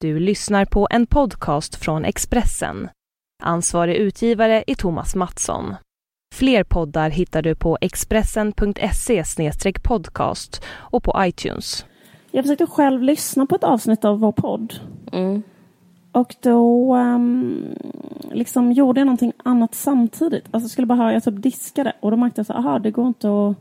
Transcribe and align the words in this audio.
Du 0.00 0.20
lyssnar 0.20 0.64
på 0.64 0.88
en 0.90 1.06
podcast 1.06 1.74
från 1.74 2.04
Expressen. 2.04 2.88
Ansvarig 3.42 3.96
utgivare 3.96 4.64
är 4.66 4.74
Thomas 4.74 5.14
Mattsson. 5.14 5.74
Fler 6.34 6.64
poddar 6.64 7.10
hittar 7.10 7.42
du 7.42 7.54
på 7.54 7.78
expressen.se 7.80 9.24
podcast 9.82 10.62
och 10.68 11.02
på 11.02 11.14
iTunes. 11.18 11.86
Jag 12.30 12.44
försökte 12.44 12.66
själv 12.66 13.02
lyssna 13.02 13.46
på 13.46 13.54
ett 13.54 13.64
avsnitt 13.64 14.04
av 14.04 14.20
vår 14.20 14.32
podd. 14.32 14.74
Mm. 15.12 15.42
Och 16.12 16.34
då 16.40 16.96
um, 16.96 17.64
liksom 18.32 18.72
gjorde 18.72 19.00
jag 19.00 19.06
någonting 19.06 19.32
annat 19.44 19.74
samtidigt. 19.74 20.44
Alltså 20.44 20.64
jag 20.64 20.70
skulle 20.70 20.86
bara 20.86 20.98
höra, 20.98 21.12
jag 21.12 21.24
typ 21.24 21.42
diskade. 21.42 21.92
Och 22.00 22.10
då 22.10 22.16
märkte 22.16 22.38
jag 22.38 22.46
så 22.46 22.52
aha, 22.52 22.78
det 22.78 22.90
går 22.90 23.06
inte 23.06 23.28
att, 23.28 23.56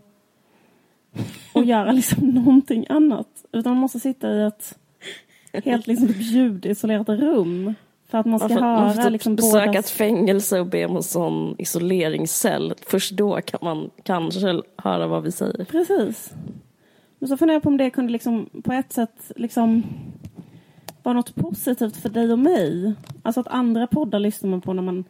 att 1.53 1.65
göra 1.67 1.91
liksom 1.91 2.27
någonting 2.27 2.85
annat. 2.89 3.45
Utan 3.51 3.71
man 3.71 3.81
måste 3.81 3.99
sitta 3.99 4.33
i 4.33 4.43
ett 4.43 4.77
helt 5.53 5.87
liksom 5.87 6.07
ljudisolerat 6.07 7.09
rum. 7.09 7.73
För 8.07 8.17
att 8.17 8.25
man 8.25 8.39
ska 8.39 8.49
får, 8.49 8.55
höra 8.55 8.79
man 8.79 8.93
får 8.93 9.01
typ 9.01 9.11
liksom 9.11 9.35
besöka 9.35 9.65
bådas... 9.65 9.85
ett 9.85 9.89
fängelse 9.89 10.59
och 10.59 10.67
be 10.67 10.85
om 10.85 10.95
en 10.95 11.03
sån 11.03 11.55
isoleringscell. 11.57 12.73
Först 12.87 13.11
då 13.11 13.41
kan 13.41 13.59
man 13.63 13.89
kanske 14.03 14.61
höra 14.77 15.07
vad 15.07 15.23
vi 15.23 15.31
säger. 15.31 15.65
Precis. 15.65 16.33
Men 17.19 17.29
så 17.29 17.37
funderar 17.37 17.55
jag 17.55 17.63
på 17.63 17.69
om 17.69 17.77
det 17.77 17.89
kunde 17.89 18.13
liksom 18.13 18.49
på 18.63 18.73
ett 18.73 18.93
sätt 18.93 19.31
liksom 19.35 19.83
vara 21.03 21.13
något 21.13 21.35
positivt 21.35 21.97
för 21.97 22.09
dig 22.09 22.31
och 22.31 22.39
mig. 22.39 22.93
Alltså 23.23 23.41
att 23.41 23.47
andra 23.47 23.87
poddar 23.87 24.19
lyssnar 24.19 24.49
man 24.49 24.61
på 24.61 24.73
när 24.73 24.83
man 24.83 25.03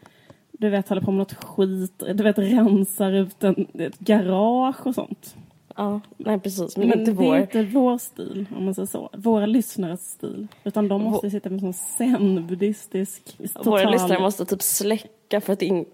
du 0.52 0.70
vet 0.70 0.90
håller 0.90 1.02
på 1.02 1.12
med 1.12 1.18
något 1.18 1.34
skit, 1.34 2.04
du 2.14 2.24
vet 2.24 2.38
rensar 2.38 3.12
ut 3.12 3.44
en, 3.44 3.68
ett 3.74 4.00
garage 4.00 4.88
och 4.88 4.96
sånt. 4.96 5.36
Ja, 5.78 6.02
nej 6.18 6.40
precis. 6.40 6.78
Men, 6.78 6.90
Men 6.90 7.00
inte 7.00 7.12
det 7.12 7.18
vår. 7.18 7.36
är 7.36 7.42
inte 7.42 7.64
vår 7.64 7.98
stil, 7.98 8.46
om 8.58 8.66
man 8.66 8.76
säger 8.76 8.86
så. 8.86 9.10
Våra 9.14 9.46
lyssnares 9.46 10.12
stil. 10.12 10.48
Utan 10.64 10.88
de 10.88 11.04
måste 11.04 11.30
sitta 11.30 11.50
med 11.50 11.60
sån 11.60 11.74
zen-buddhistisk 11.74 13.38
Våra 13.64 13.90
lyssnare 13.90 14.20
måste 14.20 14.46
typ 14.46 14.62
släcka 14.62 15.42
för 15.42 15.54
att, 15.54 15.62
ing, 15.62 15.86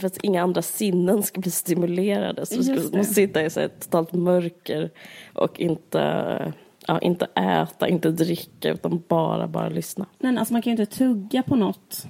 för 0.00 0.06
att 0.06 0.16
inga 0.22 0.42
andra 0.42 0.62
sinnen 0.62 1.22
ska 1.22 1.40
bli 1.40 1.50
stimulerade. 1.50 2.46
Så 2.46 2.56
vi 2.56 2.64
ska, 2.64 2.74
det. 2.74 2.96
måste 2.96 3.14
sitta 3.14 3.44
i 3.44 3.50
så 3.50 3.60
ett 3.60 3.80
totalt 3.80 4.12
mörker 4.12 4.90
och 5.34 5.60
inte, 5.60 6.52
ja, 6.86 6.98
inte 6.98 7.24
äta, 7.24 7.88
inte 7.88 8.10
dricka 8.10 8.72
utan 8.72 9.02
bara, 9.08 9.48
bara 9.48 9.68
lyssna. 9.68 10.06
Nej, 10.18 10.36
alltså 10.36 10.52
man 10.54 10.62
kan 10.62 10.76
ju 10.76 10.82
inte 10.82 10.96
tugga 10.96 11.42
på 11.42 11.56
något. 11.56 12.06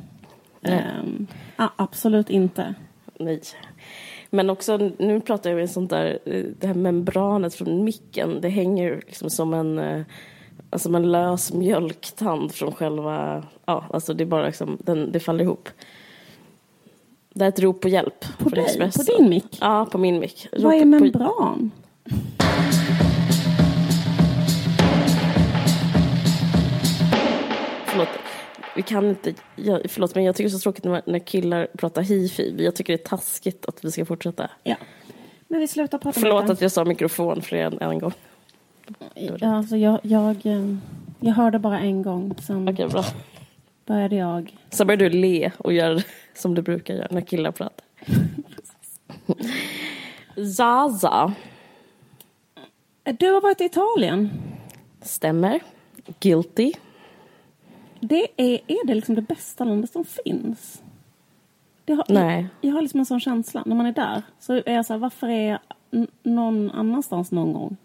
Ah, 1.56 1.68
absolut 1.76 2.30
inte. 2.30 2.74
Nej. 3.18 3.40
Men 4.34 4.50
också, 4.50 4.76
nu 4.98 5.20
pratar 5.20 5.50
jag 5.50 5.60
om 5.60 5.68
sånt 5.68 5.90
där, 5.90 6.18
eh, 6.24 6.44
det 6.58 6.66
här 6.66 6.74
membranet 6.74 7.54
från 7.54 7.84
micken, 7.84 8.40
det 8.40 8.48
hänger 8.48 9.02
liksom 9.06 9.30
som 9.30 9.54
en, 9.54 10.04
alltså 10.70 10.94
en 10.94 11.12
lös 11.12 11.52
mjölktand 11.52 12.52
från 12.52 12.72
själva, 12.72 13.44
ja, 13.64 13.84
alltså 13.90 14.14
det 14.14 14.24
är 14.24 14.26
bara 14.26 14.46
liksom, 14.46 14.78
den, 14.80 15.12
det 15.12 15.20
faller 15.20 15.44
ihop. 15.44 15.68
Det 17.34 17.44
är 17.44 17.48
ett 17.48 17.60
rop 17.60 17.80
på 17.80 17.88
hjälp. 17.88 18.24
På 18.38 18.48
dig? 18.48 18.64
Expressen. 18.64 19.06
På 19.06 19.12
din 19.18 19.28
mick? 19.30 19.58
Ja, 19.60 19.86
på 19.92 19.98
min 19.98 20.18
mick. 20.18 20.48
Vad 20.58 20.74
är 20.74 20.80
på- 20.80 20.86
membran? 20.86 21.70
Förlåt, 22.04 22.41
vi 28.76 28.82
kan 28.82 29.08
inte, 29.08 29.34
jag, 29.56 29.80
förlåt 29.88 30.14
men 30.14 30.24
jag 30.24 30.36
tycker 30.36 30.50
det 30.50 30.54
är 30.54 30.58
så 30.58 30.62
tråkigt 30.62 30.84
när, 30.84 31.02
när 31.06 31.18
killar 31.18 31.68
pratar 31.78 32.02
hifi. 32.02 32.56
Jag 32.58 32.74
tycker 32.76 32.92
det 32.92 33.02
är 33.02 33.08
taskigt 33.08 33.66
att 33.68 33.84
vi 33.84 33.90
ska 33.90 34.04
fortsätta. 34.04 34.50
Ja. 34.62 34.76
Men 35.48 35.60
vi 35.60 35.68
slutar 35.68 35.98
prata 35.98 36.20
Förlåt 36.20 36.50
att 36.50 36.60
jag 36.60 36.72
sa 36.72 36.84
mikrofon 36.84 37.42
fler 37.42 37.82
än 37.82 37.90
en 37.90 37.98
gång. 37.98 38.12
Ja, 39.14 39.56
alltså 39.56 39.76
jag, 39.76 40.00
jag, 40.02 40.46
eh, 40.46 40.76
jag 41.20 41.32
hörde 41.32 41.58
bara 41.58 41.80
en 41.80 42.02
gång, 42.02 42.34
sen 42.42 42.68
Okej, 42.68 42.88
bra. 42.88 43.04
började 43.86 44.16
jag. 44.16 44.56
Sen 44.70 44.86
börjar 44.86 44.98
du 44.98 45.10
le 45.10 45.52
och 45.58 45.72
göra 45.72 46.00
som 46.34 46.54
du 46.54 46.62
brukar 46.62 46.94
göra 46.94 47.08
när 47.10 47.20
killar 47.20 47.52
pratar. 47.52 47.86
Zaza. 50.56 51.34
Du 53.04 53.30
har 53.30 53.40
varit 53.40 53.60
i 53.60 53.64
Italien. 53.64 54.30
Stämmer. 55.02 55.60
Guilty. 56.20 56.72
Det 58.04 58.26
är, 58.36 58.60
är 58.66 58.86
det 58.86 58.94
liksom 58.94 59.14
det 59.14 59.22
bästa 59.22 59.64
landet 59.64 59.92
som 59.92 60.04
finns? 60.04 60.82
Har, 61.88 62.04
Nej. 62.08 62.46
Jag, 62.60 62.68
jag 62.70 62.74
har 62.74 62.82
liksom 62.82 63.00
en 63.00 63.06
sån 63.06 63.20
känsla. 63.20 63.62
När 63.66 63.76
man 63.76 63.86
är 63.86 63.92
där 63.92 64.22
så 64.40 64.52
är 64.52 64.72
jag 64.72 64.86
så 64.86 64.92
här, 64.92 65.00
varför 65.00 65.28
är 65.28 65.50
jag 65.50 65.58
någon 66.22 66.70
annanstans 66.70 67.30
någon 67.32 67.52
gång? 67.52 67.76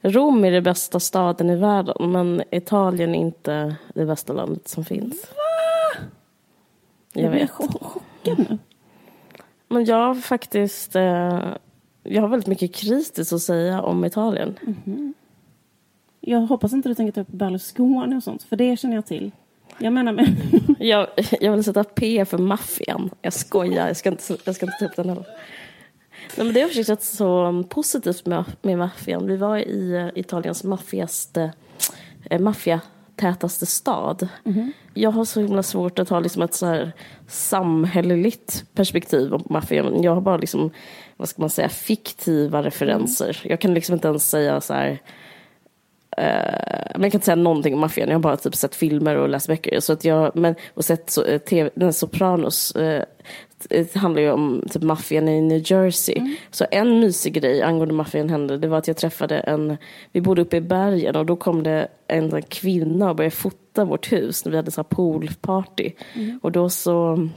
Rom 0.00 0.44
är 0.44 0.50
det 0.50 0.60
bästa 0.62 1.00
staden 1.00 1.50
i 1.50 1.56
världen 1.56 2.12
men 2.12 2.42
Italien 2.50 3.14
är 3.14 3.18
inte 3.18 3.76
det 3.94 4.04
bästa 4.06 4.32
landet 4.32 4.68
som 4.68 4.84
finns. 4.84 5.26
Jag 7.12 7.24
Jag 7.24 7.30
blir 7.30 7.40
vet. 7.40 7.50
cho- 7.50 7.78
chockad 7.84 8.38
nu. 8.50 8.58
Men 9.68 9.84
jag 9.84 9.96
har 10.06 10.14
faktiskt 10.14 10.96
eh, 10.96 11.40
jag 12.02 12.22
har 12.22 12.28
väldigt 12.28 12.46
mycket 12.46 12.74
kritiskt 12.74 13.32
att 13.32 13.42
säga 13.42 13.82
om 13.82 14.04
Italien. 14.04 14.54
Jag 16.20 16.40
hoppas 16.40 16.72
inte 16.72 16.88
du 16.88 16.94
tänker 16.94 17.12
ta 17.12 17.20
upp 17.20 17.28
Berlusconi 17.32 18.16
och 18.18 18.22
sånt, 18.22 18.42
för 18.42 18.56
det 18.56 18.76
känner 18.76 18.94
jag 18.94 19.06
till. 19.06 19.30
Jag 19.80 19.92
menar 19.92 20.12
med... 20.12 20.36
Jag, 20.78 21.06
jag 21.40 21.52
vill 21.52 21.64
sätta 21.64 21.84
P 21.84 22.24
för 22.24 22.38
maffian. 22.38 23.10
Jag 23.22 23.32
skojar, 23.32 23.86
jag 23.86 23.96
ska 23.96 24.08
inte, 24.08 24.36
jag 24.44 24.54
ska 24.54 24.66
inte 24.66 24.76
ta 24.78 24.84
upp 24.84 24.96
den 24.96 25.08
heller. 25.08 25.26
Nej, 26.36 26.46
men 26.46 26.54
det 26.54 26.60
har 26.60 26.68
faktiskt 26.68 27.16
så 27.16 27.64
positivt 27.68 28.26
med, 28.26 28.44
med 28.62 28.78
maffian. 28.78 29.26
Vi 29.26 29.36
var 29.36 29.58
i 29.58 29.92
eh, 29.92 30.20
Italiens 30.20 30.64
maffigaste, 30.64 31.52
eh, 32.30 32.40
maffiatätaste 32.40 33.66
stad. 33.66 34.28
Jag 34.94 35.10
har 35.10 35.24
så 35.24 35.40
himla 35.40 35.62
svårt 35.62 35.98
att 35.98 36.08
ha 36.08 36.20
liksom 36.20 36.42
ett 36.42 36.54
så 36.54 36.66
här 36.66 36.92
samhälleligt 37.26 38.64
perspektiv 38.74 39.30
på 39.30 39.42
maffian. 39.44 40.02
Jag 40.02 40.14
har 40.14 40.20
bara 40.20 40.36
liksom, 40.36 40.70
vad 41.16 41.28
ska 41.28 41.42
man 41.42 41.50
säga, 41.50 41.68
fiktiva 41.68 42.62
referenser. 42.62 43.40
Jag 43.44 43.60
kan 43.60 43.74
liksom 43.74 43.94
inte 43.94 44.08
ens 44.08 44.30
säga 44.30 44.60
så 44.60 44.74
här 44.74 45.00
men 46.16 47.02
jag 47.02 47.12
kan 47.12 47.18
inte 47.18 47.24
säga 47.24 47.36
någonting 47.36 47.74
om 47.74 47.80
maffian. 47.80 48.08
Jag 48.08 48.14
har 48.14 48.20
bara 48.20 48.36
typ 48.36 48.54
sett 48.54 48.74
filmer 48.74 49.16
och 49.16 49.28
läst 49.28 49.46
böcker. 49.46 49.80
Så 49.80 49.92
att 49.92 50.04
jag, 50.04 50.36
men, 50.36 50.54
och 50.74 50.84
sett 50.84 51.10
så, 51.10 51.24
eh, 51.24 51.38
TV, 51.38 51.70
den 51.74 51.92
Sopranos. 51.92 52.72
Eh, 52.76 53.04
det 53.68 53.94
handlar 53.94 54.22
ju 54.22 54.30
om 54.30 54.64
typ 54.70 54.82
maffian 54.82 55.28
i 55.28 55.40
New 55.40 55.62
Jersey. 55.64 56.36
Så 56.50 56.66
en 56.70 57.00
mysig 57.00 57.32
grej 57.32 57.62
angående 57.62 57.94
maffian 57.94 58.28
hände. 58.28 58.58
Det 58.58 58.68
var 58.68 58.78
att 58.78 58.88
jag 58.88 58.96
träffade 58.96 59.38
en, 59.38 59.76
vi 60.12 60.20
bodde 60.20 60.42
uppe 60.42 60.56
i 60.56 60.60
bergen 60.60 61.16
och 61.16 61.26
då 61.26 61.36
kom 61.36 61.62
det 61.62 61.88
en 62.06 62.32
här 62.32 62.40
kvinna 62.40 63.10
och 63.10 63.16
började 63.16 63.36
fota 63.36 63.84
vårt 63.84 64.12
hus 64.12 64.44
när 64.44 64.50
vi 64.50 64.56
hade 64.56 64.70
så 64.70 64.80
här 64.80 64.88
poolparty. 64.88 65.90
Och 66.42 66.52
då 66.52 66.68
så 66.68 67.28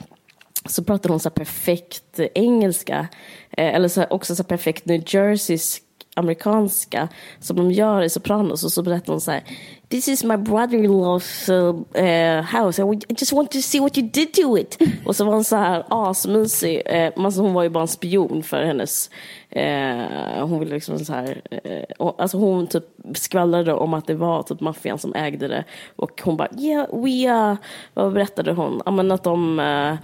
så 0.66 0.83
pratade 0.83 1.13
hon 1.13 1.19
så 1.19 1.29
perfekt 1.29 2.19
engelska, 2.33 3.07
eh, 3.51 3.75
eller 3.75 3.88
så 3.88 4.06
också 4.09 4.35
så 4.35 4.44
perfekt 4.44 4.85
New 4.85 5.03
Jerseysk 5.07 5.83
amerikanska 6.16 7.07
som 7.40 7.56
de 7.57 7.72
gör 7.72 8.01
i 8.01 8.09
Sopranos 8.09 8.63
och 8.63 8.72
så 8.72 8.84
berättar 8.84 9.13
hon 9.13 9.22
så 9.22 9.31
här 9.31 9.44
This 9.90 10.07
is 10.07 10.24
my 10.24 10.38
brother-in-law's 10.38 11.50
uh, 11.50 11.75
uh, 11.96 12.41
house 12.41 12.81
I 12.81 13.13
just 13.18 13.34
want 13.34 13.51
to 13.51 13.62
see 13.62 13.79
what 13.79 13.97
you 13.97 14.09
did 14.09 14.34
to 14.34 14.57
it. 14.57 14.78
och 15.06 15.16
så 15.16 15.25
var 15.25 15.34
hon 15.34 15.44
så 15.44 15.56
här 15.56 15.84
asmysig, 15.90 16.81
eh, 16.85 17.13
alltså 17.18 17.41
hon 17.41 17.53
var 17.53 17.63
ju 17.63 17.69
bara 17.69 17.81
en 17.81 17.88
spion 17.88 18.44
för 18.44 18.63
hennes 18.63 19.09
eh, 19.50 20.47
hon 20.47 20.59
ville 20.59 20.75
liksom 20.75 21.00
så 21.00 21.13
här 21.13 21.41
eh, 21.51 21.96
och, 22.00 22.22
alltså 22.22 22.38
hon 22.38 22.68
typ 22.68 22.85
skvallrade 23.13 23.74
om 23.74 23.94
att 23.94 24.07
det 24.07 24.16
var 24.16 24.44
typ 24.44 24.59
maffian 24.59 25.00
som 25.00 25.16
ägde 25.16 25.47
det 25.47 25.63
och 25.95 26.22
hon 26.24 26.38
bara 26.38 26.50
yeah 26.57 26.88
we 26.91 27.51
uh, 27.51 27.57
vad 27.94 28.13
berättade 28.13 28.53
hon? 28.53 28.81
Ja 28.85 28.91
men 28.91 29.12
att 29.12 29.24
de 29.24 29.59
eh, 29.59 29.95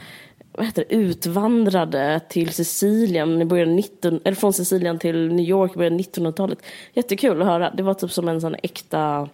vad 0.52 0.66
heter 0.66 0.86
det, 0.90 0.96
utvandrade 0.96 2.20
till 2.30 2.50
Sicilien 2.54 3.42
i 3.42 3.46
början 3.46 3.76
19, 3.76 4.20
eller 4.24 4.36
från 4.36 4.54
Sicilien 4.54 5.00
till 5.00 5.28
New 5.34 5.46
York 5.46 5.72
i 5.76 5.78
början 5.78 5.94
av 5.94 6.00
1900-talet. 6.00 6.60
Jättekul 6.94 7.42
att 7.42 7.48
höra. 7.48 7.70
Det 7.78 7.84
var 7.84 7.94
typ 7.94 8.12
som 8.12 8.28
en 8.30 8.42
sån 8.42 8.56
äkta 8.64 9.30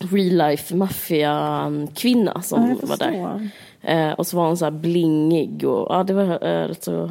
real 0.00 0.48
life 0.50 0.74
maffia-kvinna 0.76 2.42
som 2.42 2.68
Ja, 2.80 2.86
var 2.86 2.96
där. 2.96 3.50
Eh, 3.82 4.12
och 4.12 4.26
så 4.26 4.36
var 4.36 4.46
hon 4.46 4.56
så 4.56 4.64
här 4.64 4.72
blingig 4.72 5.64
och 5.64 5.94
ja, 5.94 6.04
det 6.04 6.14
var 6.14 6.24
eh, 6.24 6.68
rätt 6.68 6.84
så... 6.84 7.10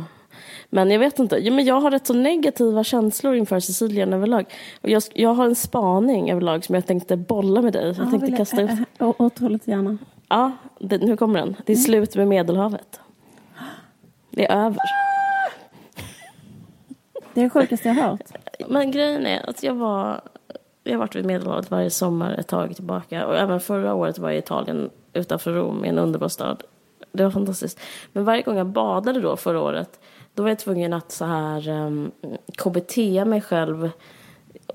Men 0.69 0.91
jag 0.91 1.00
vet 1.00 1.19
inte, 1.19 1.38
ja, 1.38 1.51
men 1.51 1.65
jag 1.65 1.79
har 1.81 1.91
rätt 1.91 2.07
så 2.07 2.13
negativa 2.13 2.83
känslor 2.83 3.35
inför 3.35 3.59
Sicilien 3.59 4.13
överlag. 4.13 4.45
Och 4.81 4.89
jag, 4.89 5.03
jag 5.13 5.33
har 5.33 5.45
en 5.45 5.55
spaning 5.55 6.31
överlag 6.31 6.65
som 6.65 6.75
jag 6.75 6.85
tänkte 6.85 7.17
bolla 7.17 7.61
med 7.61 7.73
dig. 7.73 7.85
Jag 7.97 8.05
Ja, 8.05 8.09
tänkte 8.11 8.31
kasta 8.38 8.61
ut. 8.61 8.69
äh, 8.69 8.79
äh, 9.00 9.11
Otroligt 9.17 9.67
gärna. 9.67 9.97
Ja, 10.29 10.51
det, 10.79 10.97
nu 10.97 11.18
kommer 11.18 11.39
den. 11.39 11.56
Det 11.65 11.74
är 11.74 11.77
slut 11.77 12.15
med 12.15 12.27
Medelhavet. 12.27 13.00
Det 14.29 14.45
är 14.45 14.65
över. 14.65 14.79
Det 17.33 17.41
är 17.41 17.44
det 17.44 17.50
sjukaste 17.50 17.88
jag 17.88 17.95
har 17.95 18.01
hört. 18.01 18.31
Men 18.68 18.91
grejen 18.91 19.25
är 19.25 19.50
att 19.50 19.63
jag 19.63 19.75
var... 19.75 20.21
Jag 20.83 20.94
har 20.94 21.00
varit 21.00 21.15
vid 21.15 21.25
Medelhavet 21.25 21.71
varje 21.71 21.89
sommar 21.89 22.33
ett 22.33 22.47
tag 22.47 22.75
tillbaka. 22.75 23.27
Och 23.27 23.38
även 23.38 23.59
förra 23.59 23.94
året 23.94 24.18
var 24.18 24.29
jag 24.29 24.35
i 24.35 24.39
Italien 24.39 24.89
utanför 25.13 25.53
Rom 25.53 25.85
i 25.85 25.88
en 25.88 26.00
underbar 26.00 26.27
stad. 26.27 26.63
Det 27.12 27.24
var 27.24 27.31
fantastiskt. 27.31 27.79
Men 28.13 28.24
varje 28.24 28.41
gång 28.41 28.57
jag 28.57 28.68
badade 28.68 29.21
då 29.21 29.38
förra 29.38 29.62
året, 29.62 30.00
då 30.33 30.44
var 30.44 30.50
jag 30.50 30.59
tvungen 30.59 30.94
att 30.94 31.12
så 31.12 31.25
här 31.25 31.69
um, 31.69 32.12
KBT 32.57 32.97
mig 33.25 33.41
själv 33.41 33.89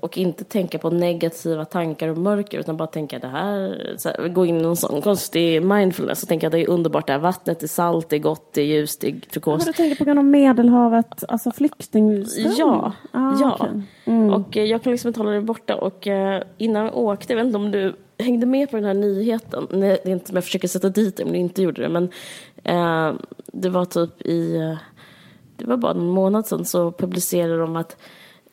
och 0.03 0.17
inte 0.17 0.43
tänka 0.43 0.79
på 0.79 0.89
negativa 0.89 1.65
tankar 1.65 2.07
och 2.07 2.17
mörker 2.17 2.59
utan 2.59 2.77
bara 2.77 2.87
tänka 2.87 3.19
det 3.19 3.27
här, 3.27 3.97
här 4.05 4.27
gå 4.27 4.45
in 4.45 4.57
i 4.57 4.61
någon 4.61 4.75
sån 4.75 5.01
konstig 5.01 5.63
mindfulness 5.63 6.23
och 6.23 6.29
tänka 6.29 6.47
att 6.47 6.51
det 6.51 6.59
är 6.59 6.69
underbart 6.69 7.07
det 7.07 7.13
här 7.13 7.19
vattnet, 7.19 7.59
det 7.59 7.65
är 7.65 7.67
salt, 7.67 8.09
det 8.09 8.15
är 8.15 8.19
gott, 8.19 8.53
det 8.53 8.61
är 8.61 8.65
ljust, 8.65 9.01
det 9.01 9.07
är 9.07 9.15
frukost. 9.29 9.65
du 9.65 9.73
tänker 9.73 9.95
på 9.95 10.03
grund 10.03 10.19
av 10.19 10.25
Medelhavet, 10.25 11.23
alltså 11.27 11.51
flyktingström? 11.51 12.53
Ja, 12.57 12.91
ah, 13.11 13.37
ja. 13.41 13.57
okej. 13.59 13.81
Mm. 14.05 14.33
Och 14.33 14.57
eh, 14.57 14.63
jag 14.63 14.83
kan 14.83 14.91
liksom 14.91 15.07
inte 15.07 15.19
hålla 15.19 15.31
det 15.31 15.41
borta 15.41 15.75
och 15.75 16.07
eh, 16.07 16.43
innan 16.57 16.85
jag 16.85 16.97
åkte, 16.97 17.33
jag 17.33 17.37
vet 17.37 17.45
inte 17.45 17.57
om 17.57 17.71
du 17.71 17.95
hängde 18.19 18.45
med 18.45 18.71
på 18.71 18.75
den 18.75 18.85
här 18.85 18.93
nyheten, 18.93 19.67
Nej, 19.71 19.99
det 20.03 20.09
är 20.09 20.13
inte 20.13 20.27
som 20.27 20.35
jag 20.35 20.43
försöker 20.43 20.67
sätta 20.67 20.89
dit 20.89 21.17
det, 21.17 21.23
men 21.23 21.33
du 21.33 21.39
inte 21.39 21.61
gjorde 21.61 21.81
det, 21.81 21.89
men 21.89 22.09
eh, 22.63 23.15
det 23.45 23.69
var 23.69 23.85
typ 23.85 24.21
i, 24.21 24.55
eh, 24.55 24.77
det 25.57 25.65
var 25.65 25.77
bara 25.77 25.91
en 25.91 26.07
månad 26.07 26.47
sedan 26.47 26.65
så 26.65 26.91
publicerade 26.91 27.57
de 27.57 27.75
att 27.75 27.97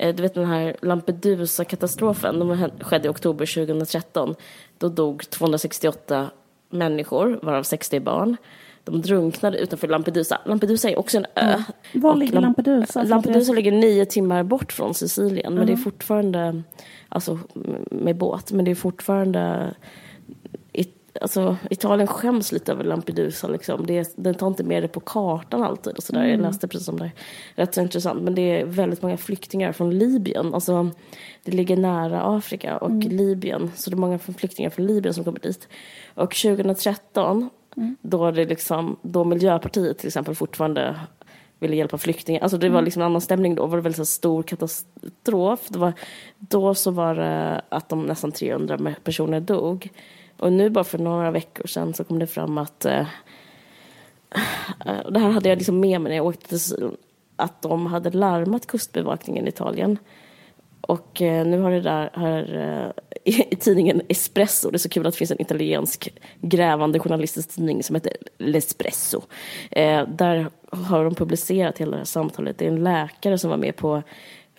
du 0.00 0.22
vet 0.22 0.34
den 0.34 0.44
här 0.46 0.76
Lampedusa-katastrofen, 0.82 2.38
den 2.38 2.70
skedde 2.80 3.06
i 3.06 3.10
oktober 3.10 3.46
2013. 3.66 4.34
Då 4.78 4.88
dog 4.88 5.30
268 5.30 6.30
människor, 6.70 7.38
varav 7.42 7.62
60 7.62 8.00
barn. 8.00 8.36
De 8.84 9.02
drunknade 9.02 9.58
utanför 9.58 9.88
Lampedusa. 9.88 10.40
Lampedusa 10.46 10.90
är 10.90 10.98
också 10.98 11.16
en 11.18 11.26
ö. 11.34 11.62
Var 11.94 12.10
Och 12.10 12.18
ligger 12.18 12.32
Lam- 12.34 12.40
Lampedusa? 12.42 13.02
Lampedusa 13.02 13.52
ligger 13.52 13.72
nio 13.72 14.04
timmar 14.06 14.42
bort 14.42 14.72
från 14.72 14.94
Sicilien, 14.94 15.54
men 15.54 15.66
det 15.66 15.72
är 15.72 15.76
Mhm. 15.76 15.82
fortfarande, 15.84 16.62
alltså 17.08 17.38
med 17.90 18.16
båt, 18.16 18.52
men 18.52 18.64
det 18.64 18.70
är 18.70 18.74
fortfarande, 18.74 19.74
alltså 21.20 21.56
Italien 21.70 22.06
skäms 22.06 22.52
lite 22.52 22.72
över 22.72 22.84
Lampedusa 22.84 23.48
liksom. 23.48 23.86
Det, 23.86 24.12
den 24.16 24.34
tar 24.34 24.46
inte 24.46 24.64
med 24.64 24.82
det 24.82 24.88
på 24.88 25.00
kartan 25.00 25.62
alltid 25.62 25.96
och 25.96 26.02
sådär. 26.02 26.20
Mm. 26.20 26.30
Jag 26.30 26.40
läste 26.40 26.68
precis 26.68 26.88
om 26.88 26.98
det. 26.98 27.10
Rätt 27.54 27.74
så 27.74 27.80
intressant, 27.80 28.22
men 28.22 28.34
det 28.34 28.60
är 28.60 28.64
väldigt 28.64 29.02
många 29.02 29.16
flyktingar 29.16 29.72
från 29.72 29.98
Libyen, 29.98 30.54
alltså 30.54 30.90
det 31.44 31.52
ligger 31.52 31.76
nära 31.76 32.22
Afrika 32.36 32.76
och 32.78 32.90
Mm. 32.90 33.08
Libyen, 33.08 33.70
så 33.76 33.90
det 33.90 33.94
är 33.94 33.98
många 33.98 34.18
flyktingar 34.18 34.70
från 34.70 34.86
Libyen 34.86 35.14
som 35.14 35.24
kommer 35.24 35.38
dit. 35.40 35.68
Och 36.14 36.34
2013, 36.34 37.50
Mm. 37.76 37.96
då, 38.02 38.30
det 38.30 38.44
liksom, 38.44 38.96
då 39.02 39.24
Miljöpartiet 39.24 39.98
till 39.98 40.06
exempel 40.06 40.34
fortfarande 40.34 41.00
ville 41.58 41.76
hjälpa 41.76 41.98
flyktingar. 41.98 42.40
Alltså 42.42 42.58
det 42.58 42.66
Mm. 42.66 42.74
var 42.74 42.82
liksom 42.82 43.02
en 43.02 43.06
annan 43.06 43.20
stämning 43.20 43.54
då. 43.54 43.62
Det 43.62 43.68
var 43.70 43.76
en 43.78 43.82
väldigt 43.82 43.96
så 43.96 44.04
stor 44.04 44.42
katastrof. 44.42 45.60
Det 45.68 45.78
var, 45.78 45.92
då 46.38 46.74
så 46.74 46.90
var 46.90 47.14
det 47.14 47.62
att 47.68 47.88
de 47.88 48.02
nästan 48.06 48.32
300 48.32 48.76
me- 48.76 48.94
personer 49.04 49.40
dog. 49.40 49.88
Och 50.40 50.52
nu 50.52 50.70
bara 50.70 50.84
för 50.84 50.98
några 50.98 51.30
veckor 51.30 51.66
sedan 51.66 51.94
så 51.94 52.04
kom 52.04 52.18
det 52.18 52.26
fram 52.26 52.58
att 52.58 52.84
eh, 52.84 53.06
det 55.10 55.18
här 55.18 55.30
hade 55.30 55.48
jag 55.48 55.58
liksom 55.58 55.80
med 55.80 56.00
mig 56.00 56.10
när 56.10 56.16
jag 56.16 56.26
åkte 56.26 56.48
till 56.48 56.60
Syrien, 56.60 56.96
att 57.36 57.62
de 57.62 57.86
hade 57.86 58.10
larmat 58.10 58.66
kustbevakningen 58.66 59.46
i 59.46 59.48
Italien. 59.48 59.98
Och 60.80 61.22
eh, 61.22 61.46
nu 61.46 61.60
har 61.60 61.70
det 61.70 61.80
där 61.80 62.10
här, 62.14 62.56
eh, 62.56 63.32
i, 63.34 63.42
i 63.50 63.56
tidningen 63.56 64.02
Espresso, 64.08 64.70
det 64.70 64.76
är 64.76 64.78
så 64.78 64.88
kul 64.88 65.06
att 65.06 65.14
det 65.14 65.18
finns 65.18 65.30
en 65.30 65.42
italiensk 65.42 66.18
grävande 66.40 66.98
journalistisk 66.98 67.50
tidning 67.54 67.82
som 67.82 67.94
heter 67.94 68.12
L'Espresso. 68.38 69.22
Eh, 69.70 70.08
där 70.08 70.50
har 70.70 71.04
de 71.04 71.14
publicerat 71.14 71.78
hela 71.78 71.90
det 71.90 71.96
här 71.96 72.04
samtalet. 72.04 72.58
Det 72.58 72.64
är 72.64 72.68
en 72.72 72.84
läkare 72.84 73.38
som 73.38 73.50
var 73.50 73.56
med 73.56 73.76
på 73.76 74.02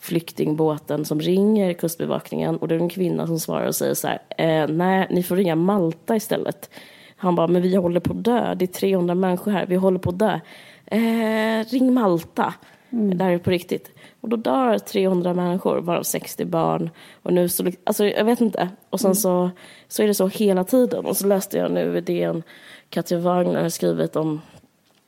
flyktingbåten 0.02 1.06
som 1.06 1.20
ringer 1.20 1.74
kustbevakningen 1.74 2.58
och 2.58 2.68
det 2.68 2.76
är 2.76 2.80
en 2.80 2.90
kvinna 2.90 3.28
som 3.28 3.40
svarar 3.40 3.68
och 3.68 3.76
säger 3.76 3.94
så 3.94 4.08
här, 4.08 4.22
eh, 4.38 4.68
nej, 4.68 5.08
ni 5.10 5.24
får 5.24 5.36
ringa 5.36 5.56
Malta 5.56 6.16
istället. 6.16 6.70
Han 7.16 7.36
bara, 7.36 7.48
men 7.48 7.62
vi 7.62 7.76
håller 7.76 8.00
på 8.00 8.14
att 8.14 8.24
dö, 8.24 8.56
det 8.56 8.66
är 8.66 8.68
300 8.68 9.16
människor 9.16 9.52
här, 9.52 9.66
vi 9.66 9.76
håller 9.76 10.00
på 10.00 10.10
att 10.10 10.20
dö. 10.20 10.40
Eh, 10.86 11.66
ring 11.66 11.94
Malta, 11.94 12.54
det 12.90 13.24
här 13.24 13.32
är 13.32 13.38
på 13.38 13.50
riktigt. 13.50 13.92
Och 14.22 14.30
då 14.30 14.38
dör 14.38 14.78
300 14.78 15.34
människor, 15.34 15.82
varav 15.82 16.04
60 16.04 16.46
barn. 16.46 16.90
Och 17.24 17.34
nu 17.34 17.50
så, 17.50 17.72
alltså 17.84 18.06
jag 18.06 18.26
vet 18.26 18.42
inte. 18.42 18.70
Och 18.90 19.00
sen 19.00 19.16
så, 19.16 19.50
så 19.88 20.04
är 20.04 20.08
det 20.08 20.14
så 20.14 20.28
hela 20.28 20.64
tiden. 20.64 21.06
Och 21.06 21.18
så 21.18 21.28
läste 21.28 21.58
jag 21.58 21.72
nu 21.72 21.98
i 21.98 22.02
DN, 22.02 22.44
Katja 22.90 23.20
Wagner 23.20 23.62
har 23.62 23.70
skrivit 23.70 24.16
om 24.16 24.42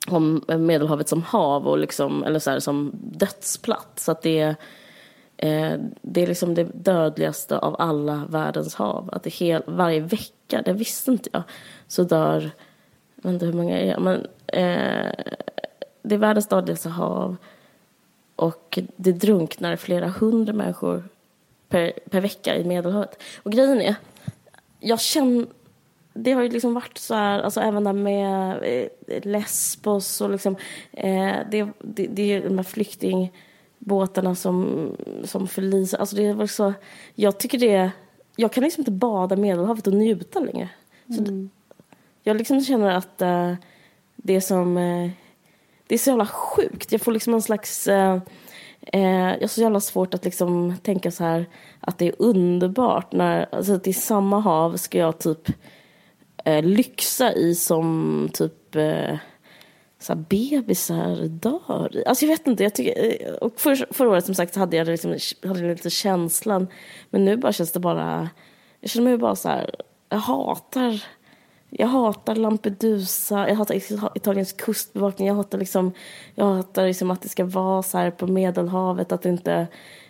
om 0.08 0.44
Medelhavet 0.48 1.10
som 1.10 1.24
hav 1.24 1.68
och 1.68 1.78
liksom, 1.78 2.24
eller 2.24 2.40
så 2.40 2.52
här, 2.52 2.60
som 2.60 2.92
dödsplats. 2.94 4.04
Så 4.04 4.12
att 4.12 4.22
det 4.22 4.40
är, 4.40 4.56
eh, 5.44 5.80
det 6.02 6.24
är 6.24 6.28
liksom 6.28 6.56
det 6.56 6.64
dödligaste 6.64 7.58
av 7.58 7.76
alla 7.80 8.26
världens 8.30 8.76
hav. 8.76 9.10
Att 9.12 9.24
det 9.24 9.30
hel, 9.30 9.64
varje 9.68 10.00
vecka, 10.00 10.62
det 10.66 10.74
visste 10.74 11.12
inte 11.12 11.30
jag, 11.34 11.44
så 11.88 12.04
dör, 12.04 12.52
jag 13.16 13.24
vet 13.24 13.34
inte 13.34 13.46
hur 13.46 13.54
många 13.54 13.76
det 13.76 13.92
är, 13.92 14.00
men 14.00 14.16
eh, 14.48 15.12
det 16.02 16.16
är 16.16 16.20
världens 16.20 16.48
dödligaste 16.48 16.90
hav. 16.90 17.36
Och 18.36 18.80
det 18.96 19.12
drunknar 19.12 19.76
flera 19.76 20.08
hundra 20.08 20.54
människor 20.54 21.04
per, 21.70 21.94
per 22.10 22.22
vecka 22.22 22.56
i 22.56 22.64
Medelhavet. 22.64 23.22
Och 23.44 23.52
grejen 23.52 23.82
är, 23.82 23.96
jag 24.80 25.00
känner 25.00 25.46
det 26.14 26.32
har 26.32 26.42
ju 26.42 26.50
liksom 26.50 26.74
varit 26.74 26.98
så 26.98 27.16
här, 27.16 27.40
alltså 27.40 27.60
även 27.60 27.84
där 27.84 27.94
med 27.94 28.64
eh, 29.08 29.22
Lesbos 29.24 30.22
och 30.22 30.30
liksom, 30.30 30.56
eh, 30.92 31.38
det, 31.52 31.68
det, 31.80 32.08
det 32.08 32.22
är 32.22 32.26
ju 32.26 32.48
de 32.48 32.58
här 32.58 32.64
flykting 32.64 33.32
flyktingbåtarna 33.84 34.36
som, 34.36 34.90
som 35.24 35.48
förlisar, 35.48 35.98
alltså 35.98 36.16
det 36.16 36.34
var 36.34 36.48
så, 36.48 36.74
jag 37.16 37.38
tycker 37.38 37.60
det, 37.60 37.92
jag 38.36 38.52
kan 38.52 38.64
liksom 38.64 38.82
inte 38.82 38.92
bada 38.92 39.36
Medelhavet 39.36 39.88
och 39.88 39.94
njuta 39.94 40.40
längre. 40.40 40.70
Så 41.08 41.22
det, 41.22 41.50
jag 42.24 42.38
liksom 42.38 42.62
känner 42.62 42.92
att 42.92 43.22
eh, 43.22 43.56
det 44.16 44.36
är 44.36 44.42
som, 44.42 44.78
eh, 44.78 45.12
det 45.88 45.96
är 45.96 46.00
så 46.00 46.10
jävla 46.10 46.26
sjukt, 46.26 46.92
jag 46.92 47.02
får 47.02 47.12
liksom 47.12 47.34
en 47.34 47.42
slags 47.42 47.90
Eh, 48.94 49.34
jag 49.34 49.42
har 49.42 49.48
så 49.48 49.62
jävla 49.62 49.80
svårt 49.80 50.14
att 50.14 50.26
liksom 50.26 50.76
tänka 50.84 51.12
så 51.12 51.24
här 51.24 51.46
att 51.80 51.98
det 51.98 52.08
är 52.08 52.16
underbart 52.20 53.14
när, 53.14 53.48
alltså 53.52 53.74
att 53.74 53.88
i 53.88 53.94
samma 53.94 54.40
hav 54.40 54.78
ska 54.78 54.98
jag 54.98 55.20
typ 55.20 55.48
lyxa 56.64 57.34
i 57.34 57.56
som 57.56 58.30
typ 58.34 58.76
så 60.04 60.14
här 60.14 60.26
bebisar 60.30 61.28
dör. 61.28 62.04
Alltså 62.06 62.26
jag 62.26 62.32
vet 62.32 62.48
inte, 62.48 62.64
jag 62.64 62.76
tycker, 62.76 63.44
och 63.44 63.60
för, 63.60 63.94
förra 63.94 64.10
året 64.10 64.26
som 64.26 64.36
sagt 64.36 64.56
hade 64.56 64.78
jag 64.78 64.88
liksom, 64.88 65.18
hade 65.44 65.68
lite 65.68 65.90
känslan, 65.90 66.68
men 67.10 67.26
nu 67.26 67.38
bara 67.38 67.54
känns 67.54 67.72
det 67.72 67.80
bara, 67.80 68.30
jag 68.80 68.90
känner 68.90 69.10
mig 69.10 69.18
bara 69.18 69.36
så 69.36 69.50
här, 69.50 69.76
jag 70.10 70.18
hatar 70.18 71.04
jag 71.78 71.88
hatar 71.88 72.36
Lampedusa, 72.36 73.50
jag 73.50 73.56
hatar 73.56 73.76
Italiens 74.18 74.54
kustbevakning, 74.54 75.28
jag 75.28 75.36
hatar, 75.36 75.58
liksom, 75.58 75.92
jag 76.36 76.46
hatar 76.46 76.88
liksom 76.88 77.12
att 77.12 77.22
det 77.22 77.30
ska 77.30 77.46
vara 77.46 77.84
så 77.84 77.98
här 77.98 78.12
på 78.12 78.28
Medelhavet, 78.28 79.12
att 79.12 79.22
det 79.22 79.30
inte, 79.30 79.68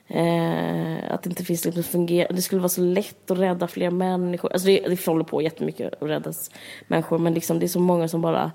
eh, 0.08 1.14
att 1.14 1.24
det 1.24 1.30
inte 1.30 1.44
finns 1.44 1.66
liksom 1.66 1.84
fungerande, 1.84 2.36
det 2.36 2.42
skulle 2.42 2.62
vara 2.62 2.70
så 2.70 2.82
lätt 2.82 3.32
att 3.32 3.38
rädda 3.38 3.68
fler 3.68 3.90
människor. 3.90 4.54
Alltså 4.54 4.68
det, 4.68 4.80
det 4.80 5.06
håller 5.06 5.24
på 5.24 5.42
jättemycket 5.42 5.94
att 5.94 6.10
räddas 6.10 6.52
människor, 6.88 7.18
men 7.18 7.34
liksom 7.34 7.60
det 7.60 7.66
är 7.66 7.68
så 7.68 7.80
många 7.80 8.08
som 8.08 8.22
bara, 8.22 8.52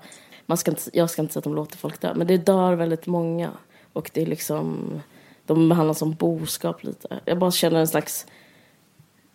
man 0.49 0.57
ska 0.57 0.71
inte, 0.71 0.81
jag 0.93 1.09
ska 1.09 1.21
inte 1.21 1.33
säga 1.33 1.39
att 1.39 1.43
de 1.43 1.55
låter 1.55 1.77
folk 1.77 2.01
dö, 2.01 2.13
men 2.13 2.27
det 2.27 2.37
dör 2.37 2.73
väldigt 2.73 3.05
många. 3.05 3.51
Och 3.93 4.11
det 4.13 4.21
är 4.21 4.25
liksom, 4.25 5.01
de 5.45 5.69
behandlas 5.69 5.97
som 5.97 6.13
boskap 6.13 6.83
lite. 6.83 7.19
Jag 7.25 7.37
bara 7.37 7.51
känner 7.51 7.79
en 7.79 7.87
slags 7.87 8.25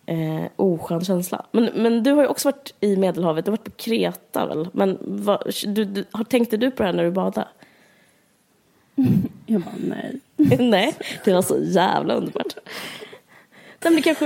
eh, 0.05 0.45
oskön 0.55 1.05
känsla. 1.05 1.45
Men, 1.51 1.65
men 1.75 2.03
du 2.03 2.11
har 2.11 2.21
ju 2.21 2.27
också 2.27 2.47
varit 2.47 2.73
i 2.79 2.97
Medelhavet, 2.97 3.45
du 3.45 3.51
har 3.51 3.57
varit 3.57 3.65
på 3.65 3.71
Kreta 3.71 4.45
väl? 4.45 4.69
Men 4.73 4.97
vad, 5.01 5.53
du, 5.65 5.85
du, 5.85 6.05
tänkte 6.29 6.57
du 6.57 6.71
på 6.71 6.83
det 6.83 6.87
här 6.87 6.95
när 6.95 7.03
du 7.03 7.11
badade? 7.11 7.47
Jag 9.45 9.61
bara, 9.61 9.75
nej. 9.77 10.19
Nej, 10.59 10.95
det 11.25 11.33
var 11.33 11.41
så 11.41 11.57
jävla 11.61 12.13
underbart. 12.13 12.55
Nej 13.83 13.93
men 13.93 13.95
det 13.95 14.01
kanske, 14.01 14.25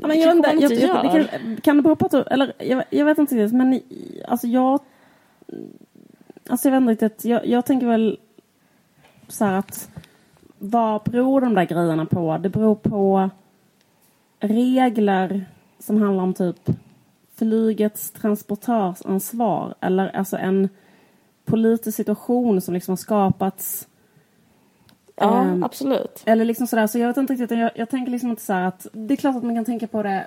Ja, 0.00 0.06
men 0.06 0.20
jag 0.20 0.28
det 0.28 0.36
inte, 0.36 0.50
kanske 0.50 0.86
jag, 0.86 1.04
jag, 1.04 1.14
det 1.14 1.28
kan, 1.30 1.56
kan 1.56 1.76
det 1.76 1.82
bero 1.82 1.96
på 1.96 2.06
att 2.06 2.12
du, 2.12 2.22
eller 2.22 2.52
jag, 2.58 2.84
jag 2.90 3.04
vet 3.04 3.18
inte 3.18 3.34
riktigt, 3.34 3.56
men 3.56 3.80
alltså 4.28 4.46
jag, 4.46 4.80
alltså 6.48 6.68
jag 6.68 6.80
vet 6.80 6.90
inte 6.90 7.04
riktigt, 7.04 7.24
jag, 7.24 7.46
jag 7.46 7.66
tänker 7.66 7.86
väl 7.86 8.18
så 9.28 9.44
här 9.44 9.52
att 9.52 9.90
vad 10.58 11.02
beror 11.02 11.40
de 11.40 11.54
där 11.54 11.64
grejerna 11.64 12.06
på? 12.06 12.38
Det 12.38 12.48
beror 12.48 12.74
på 12.74 13.30
regler 14.40 15.44
som 15.78 16.02
handlar 16.02 16.24
om 16.24 16.34
typ 16.34 16.70
flygets 17.34 18.10
transportörsansvar 18.10 19.74
eller 19.80 20.16
alltså 20.16 20.36
en 20.36 20.68
politisk 21.44 21.96
situation 21.96 22.60
som 22.60 22.74
liksom 22.74 22.92
har 22.92 22.96
skapats 22.96 23.88
Ja, 25.20 25.42
Ehm, 25.42 25.64
absolut. 25.64 26.22
eller 26.26 26.44
liksom 26.44 26.66
sådär, 26.66 26.86
så 26.86 26.98
jag 26.98 27.08
vet 27.08 27.16
inte 27.16 27.32
riktigt, 27.32 27.50
jag, 27.58 27.70
jag 27.74 27.88
tänker 27.88 28.12
liksom 28.12 28.30
inte 28.30 28.42
så 28.42 28.52
här 28.52 28.62
att 28.62 28.86
det 28.92 29.14
är 29.14 29.16
klart 29.16 29.36
att 29.36 29.42
man 29.42 29.54
kan 29.54 29.64
tänka 29.64 29.86
på 29.86 30.02
det 30.02 30.26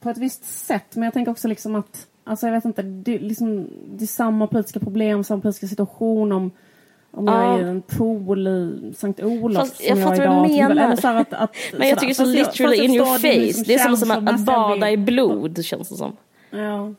på 0.00 0.10
ett 0.10 0.18
visst 0.18 0.44
sätt, 0.44 0.96
men 0.96 1.02
jag 1.02 1.12
tänker 1.14 1.32
också 1.32 1.48
liksom 1.48 1.74
att, 1.74 2.06
alltså 2.26 2.46
jag 2.46 2.54
vet 2.54 2.64
inte, 2.64 2.82
det, 2.82 3.18
liksom, 3.18 3.68
det 3.88 4.04
är 4.04 4.06
samma 4.06 4.46
politiska 4.46 4.80
problem, 4.80 5.24
samma 5.24 5.40
politiska 5.42 5.66
situation 5.66 6.32
om 6.32 6.50
om 7.10 7.26
jag 7.26 7.34
Ja. 7.34 7.58
är 7.58 7.64
i 7.66 7.68
en 7.68 7.82
pool 7.82 8.48
i 8.48 8.92
Sankt 8.96 9.22
Olof 9.22 9.60
Fast 9.68 9.76
som 9.76 9.98
jag 9.98 9.98
jag 9.98 10.18
är 10.18 10.28
vad 10.28 10.46
idag. 10.46 10.46
exempel. 10.46 10.76
menar. 10.76 10.86
Eller 10.92 10.96
så 10.96 11.08
att, 11.08 11.32
att, 11.32 11.56
Men 11.78 11.88
jag 11.88 11.98
tycker 12.00 12.14
så 12.14 12.22
jag- 12.22 12.28
literally 12.28 12.76
jag 12.76 12.84
in 12.84 12.94
your 12.94 13.06
förstår 13.06 13.28
det 13.28 13.52
face. 13.52 13.62
Det 13.66 13.74
är 13.74 13.78
som, 13.78 13.96
som 13.96 14.10
att, 14.10 14.18
att 14.18 14.24
jag 14.30 14.40
bada 14.40 14.90
i 14.90 14.96
blod, 14.96 15.64
känns 15.64 15.88
det 15.88 15.96
som. 15.96 16.16
Ja. 16.50 16.92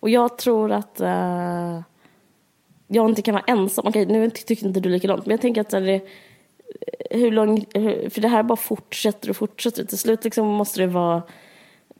Och 0.00 0.10
jag 0.10 0.38
tror 0.38 0.72
att 0.72 1.00
eh, 1.00 1.80
jag 2.88 3.08
inte 3.08 3.22
kan 3.22 3.34
vara 3.34 3.44
ensam. 3.46 3.86
Okej, 3.86 4.06
nu 4.06 4.30
tycker 4.30 4.66
inte 4.66 4.80
du 4.80 4.88
likadant, 4.88 5.26
men 5.26 5.30
jag 5.30 5.40
tänker 5.40 5.60
att 5.60 5.70
det, 5.70 6.00
hur 7.10 7.30
lång, 7.32 7.64
hur, 7.74 8.10
för 8.10 8.20
det 8.20 8.28
här 8.28 8.42
bara 8.42 8.56
fortsätter 8.56 9.30
och 9.30 9.36
fortsätter. 9.36 9.84
Till 9.84 9.98
slut 9.98 10.24
liksom 10.24 10.46
måste 10.46 10.80
det 10.80 10.86
vara, 10.86 11.22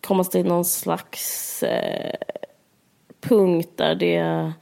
komma 0.01 0.25
till 0.25 0.47
någon 0.47 0.65
slags 0.65 1.63
eh, 1.63 2.15
punkt 3.21 3.71
där 3.77 3.95
det 3.95 4.53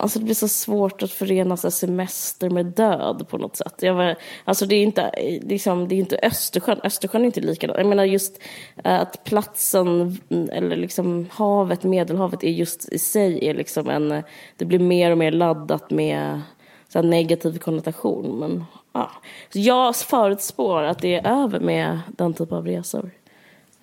Alltså 0.00 0.18
det 0.18 0.24
blir 0.24 0.34
så 0.34 0.48
svårt 0.48 1.02
att 1.02 1.10
förena 1.10 1.56
så 1.56 1.70
semester 1.70 2.50
med 2.50 2.66
död 2.66 3.26
på 3.28 3.38
något 3.38 3.56
sätt. 3.56 3.74
Jag 3.80 3.94
var, 3.94 4.16
alltså 4.44 4.66
det 4.66 4.74
är 4.74 4.82
inte, 4.82 5.10
liksom, 5.42 5.88
det 5.88 5.94
är 5.94 5.98
inte 5.98 6.18
Östersjön, 6.22 6.80
Östersjön 6.84 7.22
är 7.22 7.26
inte 7.26 7.40
likadan. 7.40 7.76
Jag 7.78 7.86
menar 7.86 8.04
just 8.04 8.42
eh, 8.84 9.00
att 9.00 9.24
platsen, 9.24 10.18
mm, 10.28 10.50
eller 10.52 10.76
liksom 10.76 11.28
havet, 11.32 11.82
Medelhavet 11.82 12.44
är 12.44 12.50
just 12.50 12.92
i 12.92 12.98
sig 12.98 13.48
är 13.48 13.54
liksom 13.54 13.88
en, 13.88 14.22
det 14.56 14.64
blir 14.64 14.78
mer 14.78 15.10
och 15.10 15.18
mer 15.18 15.32
laddat 15.32 15.90
med 15.90 16.40
så 16.88 17.02
negativ 17.02 17.58
konnotation. 17.58 18.38
Men 18.38 18.64
ja, 18.92 19.10
så 19.52 19.58
jag 19.58 19.96
förutspår 19.96 20.82
att 20.82 20.98
det 20.98 21.14
är 21.14 21.42
över 21.42 21.60
med 21.60 21.98
den 22.08 22.34
typen 22.34 22.58
av 22.58 22.66
resor. 22.66 23.10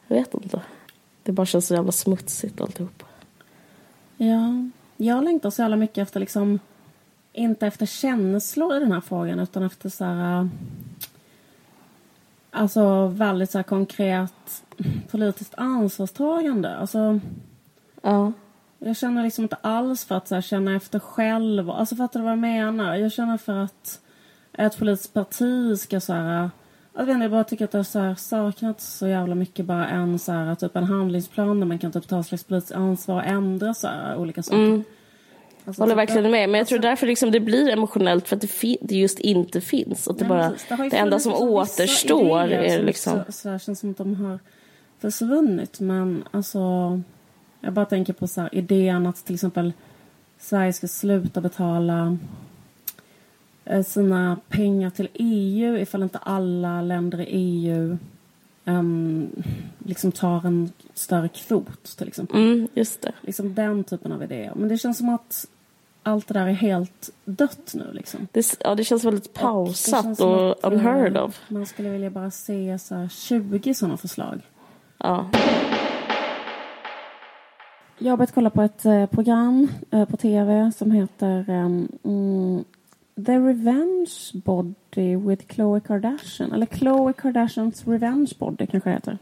Jag 0.07 0.17
vet 0.17 0.33
inte. 0.33 0.61
Det 1.23 1.31
bara 1.31 1.45
känns 1.45 1.67
så 1.67 1.73
jävla 1.73 1.91
smutsigt 1.91 2.61
alltihop. 2.61 3.03
Ja, 4.17 4.69
jag 4.97 5.23
längtar 5.23 5.49
så 5.49 5.61
jävla 5.61 5.75
mycket 5.75 5.97
efter 5.97 6.19
liksom 6.19 6.59
inte 7.33 7.67
efter 7.67 7.85
känslor 7.85 8.77
i 8.77 8.79
den 8.79 8.91
här 8.91 9.01
frågan 9.01 9.39
utan 9.39 9.63
efter 9.63 9.89
så 9.89 10.05
här 10.05 10.49
alltså 12.51 13.07
väldigt 13.07 13.51
så 13.51 13.57
här 13.57 13.63
konkret 13.63 14.63
politiskt 15.11 15.53
ansvarstagande. 15.57 16.77
Alltså, 16.77 17.19
ja. 18.01 18.33
Jag 18.79 18.97
känner 18.97 19.23
liksom 19.23 19.43
inte 19.43 19.57
alls 19.61 20.05
för 20.05 20.15
att 20.15 20.27
så 20.27 20.35
här, 20.35 20.41
känna 20.41 20.75
efter 20.75 20.99
själv. 20.99 21.69
Alltså 21.69 21.95
fattar 21.95 22.19
du 22.19 22.23
vad 22.23 22.31
jag 22.31 22.39
menar? 22.39 22.95
Jag 22.95 23.11
känner 23.11 23.37
för 23.37 23.63
att 23.63 24.01
ett 24.53 24.77
politiskt 24.77 25.13
parti 25.13 25.79
ska 25.79 25.99
så 25.99 26.13
här 26.13 26.49
jag 26.97 27.05
vet 27.05 27.13
inte, 27.13 27.23
jag 27.23 27.31
bara 27.31 27.43
tycker 27.43 27.65
att 27.65 27.71
det 27.71 27.77
har 27.77 27.83
så 27.83 27.99
här 27.99 28.15
saknats 28.15 28.97
så 28.97 29.07
jävla 29.07 29.35
mycket 29.35 29.65
bara 29.65 29.87
en 29.87 30.19
så 30.19 30.31
här, 30.31 30.55
typ 30.55 30.75
en 30.75 30.83
handlingsplan 30.83 31.59
där 31.59 31.67
man 31.67 31.79
kan 31.79 31.91
typ 31.91 32.07
ta 32.07 32.23
slags 32.23 32.43
politiskt 32.43 32.71
ansvar 32.71 33.15
och 33.15 33.25
ändra 33.25 33.73
så 33.73 33.87
här, 33.87 34.17
olika 34.17 34.43
saker. 34.43 34.65
Mm. 34.65 34.83
Alltså, 35.65 35.81
håller 35.81 35.93
typ, 35.93 35.97
verkligen 35.99 36.31
med. 36.31 36.31
Men 36.31 36.51
jag 36.51 36.59
alltså, 36.59 36.73
tror 36.73 36.81
därför 36.81 37.07
liksom 37.07 37.31
det 37.31 37.39
blir 37.39 37.69
emotionellt 37.69 38.27
för 38.27 38.35
att 38.35 38.41
det, 38.41 38.77
det 38.81 38.95
just 38.95 39.19
inte 39.19 39.61
finns. 39.61 40.07
Att 40.07 40.19
det, 40.19 40.25
bara, 40.25 40.49
det, 40.49 40.89
det 40.89 40.97
enda 40.97 41.19
som 41.19 41.33
återstår 41.33 42.39
är 42.39 42.83
liksom... 42.83 43.19
Så, 43.25 43.31
så 43.31 43.49
här, 43.49 43.59
känns 43.59 43.79
som 43.79 43.91
att 43.91 43.97
de 43.97 44.15
har 44.15 44.39
försvunnit. 44.99 45.79
Men 45.79 46.23
alltså... 46.31 46.59
Jag 47.61 47.73
bara 47.73 47.85
tänker 47.85 48.13
på 48.13 48.27
så 48.27 48.41
här, 48.41 48.55
idén 48.55 49.07
att 49.07 49.25
till 49.25 49.35
exempel 49.35 49.73
Sverige 50.39 50.73
ska 50.73 50.87
sluta 50.87 51.41
betala 51.41 52.17
sina 53.85 54.37
pengar 54.49 54.89
till 54.89 55.09
EU 55.13 55.77
ifall 55.77 56.03
inte 56.03 56.17
alla 56.17 56.81
länder 56.81 57.21
i 57.21 57.25
EU 57.29 57.97
um, 58.65 59.29
liksom 59.79 60.11
tar 60.11 60.45
en 60.45 60.71
större 60.93 61.29
kvot 61.29 61.97
till 61.97 62.07
exempel. 62.07 62.37
Mm, 62.37 62.67
just 62.73 63.01
det. 63.01 63.11
Liksom 63.21 63.53
den 63.53 63.83
typen 63.83 64.11
av 64.11 64.23
idéer. 64.23 64.53
Men 64.55 64.69
det 64.69 64.77
känns 64.77 64.97
som 64.97 65.09
att 65.09 65.47
allt 66.03 66.27
det 66.27 66.33
där 66.33 66.47
är 66.47 66.53
helt 66.53 67.09
dött 67.25 67.71
nu 67.73 67.89
liksom. 67.93 68.27
Det, 68.31 68.57
ja, 68.63 68.75
det 68.75 68.83
känns 68.83 69.03
väldigt 69.03 69.33
pausat 69.33 70.19
och, 70.19 70.49
och 70.49 70.51
att, 70.51 70.73
unheard 70.73 71.17
of. 71.17 71.41
Man 71.47 71.65
skulle 71.65 71.89
vilja 71.89 72.09
bara 72.09 72.31
se 72.31 72.79
så 72.79 72.95
här 72.95 73.07
20 73.07 73.73
sådana 73.73 73.97
förslag. 73.97 74.41
Ja. 74.97 75.29
Jag 77.99 78.11
har 78.11 78.17
börjat 78.17 78.33
kolla 78.33 78.49
på 78.49 78.61
ett 78.61 78.85
eh, 78.85 79.05
program 79.05 79.67
eh, 79.91 80.05
på 80.05 80.17
tv 80.17 80.71
som 80.77 80.91
heter 80.91 81.49
um, 81.49 82.65
The 83.25 83.39
Revenge 83.39 84.33
Body 84.33 85.15
with 85.15 85.47
Khloe 85.47 85.79
Kardashian. 85.79 86.53
Eller 86.53 86.65
Khloe 86.65 87.13
Kardashians 87.13 87.87
Revenge 87.87 88.33
Body 88.39 88.67
kanske 88.67 88.89
det 88.89 88.93
heter. 88.93 89.17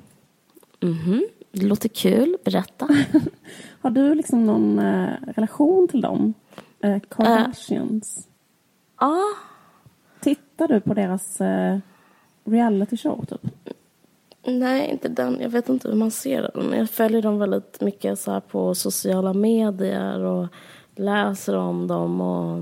Mhm, 0.82 1.14
mm 1.14 1.26
det 1.52 1.66
låter 1.66 1.90
kul. 1.90 2.38
Berätta. 2.46 2.88
Har 3.82 3.90
du 3.90 4.16
liksom 4.16 4.46
någon 4.46 4.80
eh, 4.80 5.14
relation 5.36 5.88
till 5.88 6.02
dem? 6.02 6.34
Eh, 6.80 7.00
Kardashians? 7.10 8.28
Ja. 9.00 9.06
Uh, 9.06 9.12
uh. 9.12 9.20
Tittar 10.20 10.68
du 10.68 10.80
på 10.80 10.94
deras 10.94 11.42
eh, 11.42 11.78
reality 12.46 12.98
show 12.98 13.26
typ? 13.26 13.72
Nej, 14.44 14.90
inte 14.92 15.10
den. 15.10 15.38
Jag 15.42 15.50
vet 15.50 15.70
inte 15.70 15.88
hur 15.88 15.96
man 15.96 16.12
ser 16.12 16.52
den. 16.54 16.74
Jag 16.74 16.90
följer 16.90 17.22
dem 17.22 17.40
väldigt 17.40 17.82
mycket 17.82 18.20
så 18.20 18.42
på 18.42 18.76
sociala 18.76 19.34
medier 19.34 20.20
och 20.20 20.48
läser 20.96 21.56
om 21.56 21.88
dem 21.88 22.22
och 22.22 22.58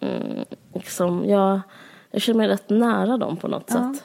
mm, 0.00 0.44
liksom, 0.72 1.28
jag, 1.28 1.60
jag 2.10 2.22
känner 2.22 2.38
mig 2.38 2.48
rätt 2.48 2.70
nära 2.70 3.16
dem 3.16 3.36
på 3.36 3.48
något 3.48 3.64
ja. 3.68 3.94
sätt. 3.94 4.04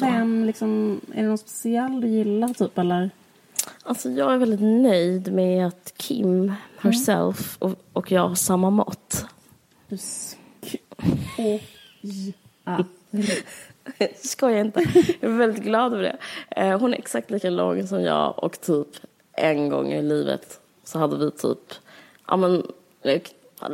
Vem, 0.00 0.44
liksom, 0.44 1.00
är 1.12 1.22
det 1.22 1.28
någon 1.28 1.38
speciell 1.38 2.00
du 2.00 2.08
gillar 2.08 2.48
typ 2.48 2.78
eller? 2.78 3.10
Alltså 3.82 4.10
jag 4.10 4.34
är 4.34 4.38
väldigt 4.38 4.82
nöjd 4.82 5.32
med 5.32 5.66
att 5.66 5.92
Kim 5.96 6.52
herself 6.78 7.58
mm. 7.60 7.72
och, 7.72 7.84
och 7.92 8.12
jag 8.12 8.28
har 8.28 8.34
samma 8.34 8.70
mått. 8.70 9.26
Skojar 14.16 14.60
inte. 14.64 14.80
Jag 15.20 15.30
är 15.30 15.36
väldigt 15.36 15.62
glad 15.62 15.92
över 15.92 16.02
det. 16.02 16.18
Eh, 16.50 16.80
hon 16.80 16.94
är 16.94 16.98
exakt 16.98 17.30
lika 17.30 17.50
lång 17.50 17.86
som 17.86 18.02
jag 18.02 18.44
och 18.44 18.60
typ 18.60 18.88
en 19.32 19.68
gång 19.68 19.92
i 19.92 20.02
livet 20.02 20.60
så 20.84 20.98
hade 20.98 21.16
vi 21.16 21.30
typ 21.30 21.74
ja, 22.28 22.36
men, 22.36 22.66
eh, 23.02 23.22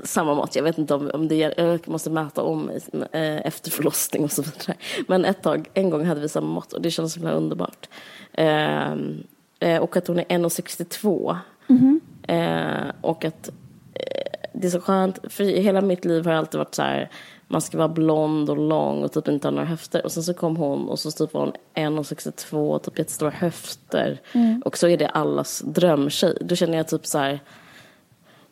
samma 0.05 0.35
mått. 0.35 0.57
Jag 0.57 0.63
vet 0.63 0.79
inte 0.79 0.95
om, 0.95 1.11
om 1.15 1.29
det 1.29 1.37
jag 1.37 1.89
måste 1.89 2.11
mäta 2.11 2.43
om 2.43 2.71
eh, 3.13 3.47
efter 3.47 3.71
förlossning 3.71 4.25
och 4.25 4.33
så 4.33 4.43
vidare. 4.43 4.77
Men 5.09 5.25
ett 5.25 5.43
tag, 5.43 5.71
en 5.75 5.91
gång 5.91 6.05
hade 6.05 6.21
vi 6.21 6.29
samma 6.29 6.47
mått 6.47 6.73
och 6.73 6.83
det 6.83 6.91
kändes 6.91 7.13
så 7.13 7.29
underbart. 7.29 7.89
Ehm, 8.33 9.23
eh, 9.61 9.83
och 9.83 9.97
att 9.97 10.07
hon 10.07 10.19
är 10.19 10.25
1,62. 10.25 11.37
Mm 11.69 12.01
-hmm. 12.27 12.87
eh, 12.89 12.93
och 13.01 13.25
att 13.25 13.49
eh, 13.95 14.49
det 14.53 14.67
är 14.67 14.71
så 14.71 14.81
skönt, 14.81 15.19
för 15.29 15.45
hela 15.45 15.81
mitt 15.81 16.05
liv 16.05 16.25
har 16.25 16.33
jag 16.33 16.39
alltid 16.39 16.59
varit 16.59 16.75
så 16.75 16.83
här 16.83 17.11
man 17.49 17.61
ska 17.61 17.79
vara 17.79 17.89
blond 17.89 18.51
och 18.51 18.59
lång 18.59 19.03
och 19.03 19.13
typ 19.13 19.29
inte 19.29 19.47
ha 19.49 19.53
några 19.53 19.67
höfter. 19.67 20.05
Och 20.05 20.13
sen 20.13 20.23
så 20.23 20.35
kom 20.35 20.57
hon 20.57 20.89
och 20.89 20.99
så 20.99 21.11
typ 21.11 21.35
var 21.35 21.41
hon 21.41 21.53
1,62 21.75 22.75
och 22.75 22.83
typ 22.83 22.99
jättestora 22.99 23.31
höfter. 23.31 24.21
Mm. 24.33 24.63
Och 24.65 24.79
så 24.79 24.89
är 24.89 24.97
det 24.97 25.09
allas 25.09 25.63
drömtjej. 25.67 26.39
Då 26.41 26.55
känner 26.55 26.77
jag 26.77 26.89
typ 26.89 27.07
så 27.07 27.19
här 27.19 27.41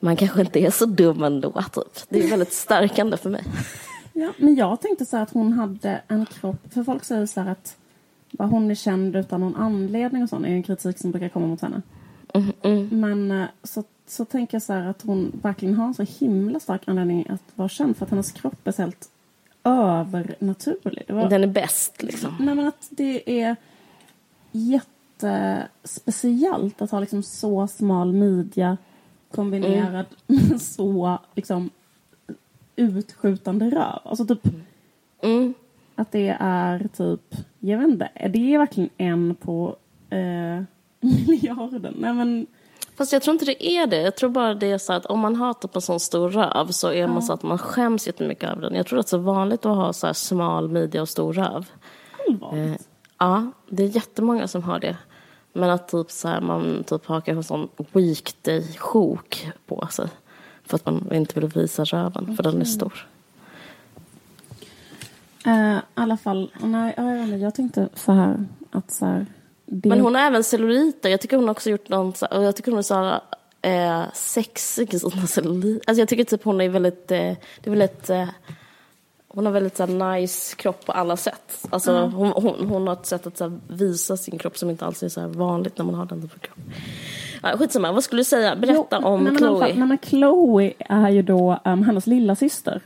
man 0.02 0.16
kanske 0.16 0.40
inte 0.40 0.60
är 0.60 0.70
så 0.70 0.86
dum 0.86 1.22
ändå. 1.22 1.52
Typ. 1.52 1.84
Det 2.08 2.24
är 2.24 2.30
väldigt 2.30 2.52
stärkande 2.52 3.16
för 3.16 3.30
mig. 3.30 3.44
Ja, 4.14 4.32
men 4.36 4.54
jag 4.54 4.80
tänkte 4.80 5.06
så 5.06 5.16
att 5.16 5.32
hon 5.32 5.52
hade 5.52 6.00
en 6.08 6.26
kropp, 6.26 6.72
för 6.74 6.84
folk 6.84 7.04
säger 7.04 7.26
så 7.26 7.40
här 7.40 7.50
att 7.50 7.76
vad 8.30 8.48
hon 8.48 8.70
är 8.70 8.74
känd 8.74 9.16
utan 9.16 9.40
någon 9.40 9.56
anledning 9.56 10.22
och 10.22 10.28
sånt 10.28 10.46
är 10.46 10.50
en 10.50 10.62
kritik 10.62 10.98
som 10.98 11.10
brukar 11.10 11.28
komma 11.28 11.46
mot 11.46 11.60
henne. 11.60 11.82
Mm, 12.34 12.52
mm. 12.62 13.00
Men 13.00 13.30
eh, 13.30 13.46
så, 13.62 13.84
så 14.06 14.24
tänker 14.24 14.54
jag 14.54 14.62
så 14.62 14.72
här 14.72 14.86
att 14.86 15.02
hon 15.02 15.40
verkligen 15.42 15.74
har 15.74 15.86
en 15.86 15.94
så 15.94 16.02
himla 16.02 16.60
stark 16.60 16.88
anledning 16.88 17.26
att 17.28 17.42
vara 17.54 17.68
känd 17.68 17.96
för 17.96 18.04
att 18.04 18.10
hennes 18.10 18.32
kropp 18.32 18.66
är 18.66 18.72
så 18.72 18.82
helt 18.82 19.08
övernaturlig. 19.64 21.04
Var... 21.08 21.28
Den 21.28 21.42
är 21.42 21.46
bäst 21.46 22.02
liksom. 22.02 22.36
Nej 22.40 22.54
men 22.54 22.66
att 22.66 22.88
det 22.90 23.42
är 23.42 23.56
jättespeciellt 24.52 26.82
att 26.82 26.90
ha 26.90 27.00
liksom 27.00 27.22
så 27.22 27.66
smal 27.66 28.12
midja 28.12 28.76
kombinerad 29.32 30.06
mm. 30.26 30.48
med 30.48 30.62
så 30.62 31.18
liksom 31.34 31.70
utskjutande 32.76 33.70
röv. 33.70 33.98
Alltså 34.04 34.26
typ 34.26 34.46
mm. 35.22 35.54
att 35.94 36.12
det 36.12 36.36
är 36.40 36.88
typ, 36.96 37.34
jag 37.58 37.78
vet 37.78 37.88
inte, 37.88 38.10
är 38.14 38.28
det 38.28 38.58
verkligen 38.58 38.90
en 38.96 39.34
på 39.34 39.76
eh, 40.10 40.62
miljarden? 41.26 41.94
Nej 41.98 42.12
men 42.12 42.46
Fast 42.96 43.12
jag 43.12 43.22
tror 43.22 43.32
inte 43.32 43.44
det 43.44 43.66
är 43.66 43.86
det. 43.86 44.00
Jag 44.00 44.16
tror 44.16 44.30
bara 44.30 44.54
det 44.54 44.70
är 44.70 44.78
så 44.78 44.92
att 44.92 45.06
om 45.06 45.20
man 45.20 45.36
har 45.36 45.54
typ 45.54 45.76
en 45.76 45.82
sån 45.82 46.00
stor 46.00 46.30
röv 46.30 46.66
så 46.66 46.88
är 46.88 47.00
ja. 47.00 47.06
man 47.06 47.22
så 47.22 47.32
att 47.32 47.42
man 47.42 47.58
skäms 47.58 48.06
jättemycket 48.06 48.50
över 48.50 48.62
den. 48.62 48.74
Jag 48.74 48.86
tror 48.86 48.98
att 48.98 49.06
det 49.06 49.08
är 49.08 49.18
så 49.18 49.18
vanligt 49.18 49.66
att 49.66 49.76
ha 49.76 49.92
så 49.92 50.06
här 50.06 50.14
smal 50.14 50.68
midja 50.68 51.02
och 51.02 51.08
stor 51.08 51.32
röv. 51.32 51.66
Allvarligt? 52.28 52.80
Eh, 52.80 52.86
ja, 53.18 53.50
det 53.68 53.82
är 53.82 53.86
jättemånga 53.86 54.48
som 54.48 54.62
har 54.62 54.78
det. 54.80 54.96
Men 55.52 55.70
att 55.70 55.88
typ 55.88 56.10
så 56.10 56.28
här, 56.28 56.40
man 56.40 56.84
typ 56.84 57.06
har 57.06 57.20
kanske 57.20 57.32
en 57.32 57.42
sån 57.42 57.68
weekday-sjok 57.92 59.50
på 59.66 59.86
sig. 59.90 60.08
För 60.64 60.76
att 60.76 60.86
man 60.86 61.12
inte 61.12 61.40
vill 61.40 61.48
visa 61.48 61.84
röven, 61.84 62.24
okay. 62.24 62.36
för 62.36 62.42
den 62.42 62.60
är 62.60 62.64
stor. 62.64 63.06
Uh, 65.46 65.76
I 65.76 65.80
alla 65.94 66.16
fall, 66.16 66.52
nej, 66.60 66.94
jag, 66.96 67.38
jag 67.38 67.54
tänkte 67.54 67.88
så 67.94 68.12
här 68.12 68.46
att 68.70 68.90
så 68.90 69.06
här, 69.06 69.26
det... 69.66 69.88
Men 69.88 70.00
hon 70.00 70.14
har 70.14 70.22
även 70.22 70.44
celluliter. 70.44 71.08
Jag 71.08 71.20
tycker 71.20 71.36
hon 71.36 71.48
också 71.48 71.70
gjort 71.70 71.88
någon, 71.88 72.12
och 72.30 72.44
jag 72.44 72.56
tycker 72.56 72.72
hon 72.72 72.78
är 72.78 72.82
så 72.82 73.20
eh, 73.62 74.04
sexig 74.14 75.00
sån 75.00 75.26
celluliter. 75.26 75.90
Alltså 75.90 76.00
jag 76.00 76.08
tycker 76.08 76.24
typ 76.24 76.44
hon 76.44 76.60
är 76.60 76.68
väldigt, 76.68 77.10
eh, 77.10 77.34
det 77.60 77.64
är 77.64 77.70
väldigt 77.70 78.10
eh, 78.10 78.28
hon 79.34 79.46
har 79.46 79.52
väldigt 79.52 79.76
så 79.76 79.86
här, 79.86 80.14
nice 80.14 80.56
kropp 80.56 80.86
på 80.86 80.92
alla 80.92 81.16
sätt. 81.16 81.66
Alltså, 81.70 81.92
mm. 81.92 82.12
hon, 82.12 82.32
hon, 82.32 82.68
hon, 82.68 82.86
har 82.86 82.94
ett 82.94 83.06
sätt 83.06 83.26
att 83.26 83.38
så 83.38 83.44
här, 83.44 83.58
visa 83.68 84.16
sin 84.16 84.38
kropp 84.38 84.58
som 84.58 84.70
inte 84.70 84.86
alls 84.86 85.02
är 85.02 85.08
så 85.08 85.20
här, 85.20 85.28
vanligt 85.28 85.78
när 85.78 85.84
man 85.84 85.94
har 85.94 86.06
den 86.06 86.22
typen 86.22 86.36
av 86.36 86.46
kropp. 86.46 86.58
Ja, 87.42 87.58
skitsamma, 87.58 87.92
vad 87.92 88.04
skulle 88.04 88.20
du 88.20 88.24
säga? 88.24 88.56
Berätta 88.56 88.98
jo, 89.02 89.08
om 89.08 89.24
nej, 89.24 89.36
Chloe. 89.36 89.74
Men, 89.74 89.88
men 89.88 89.98
Chloe 89.98 90.72
är 90.78 91.08
ju 91.10 91.22
då 91.22 91.60
um, 91.64 91.82
hennes 91.82 92.06
lilla 92.06 92.36
syster. 92.36 92.80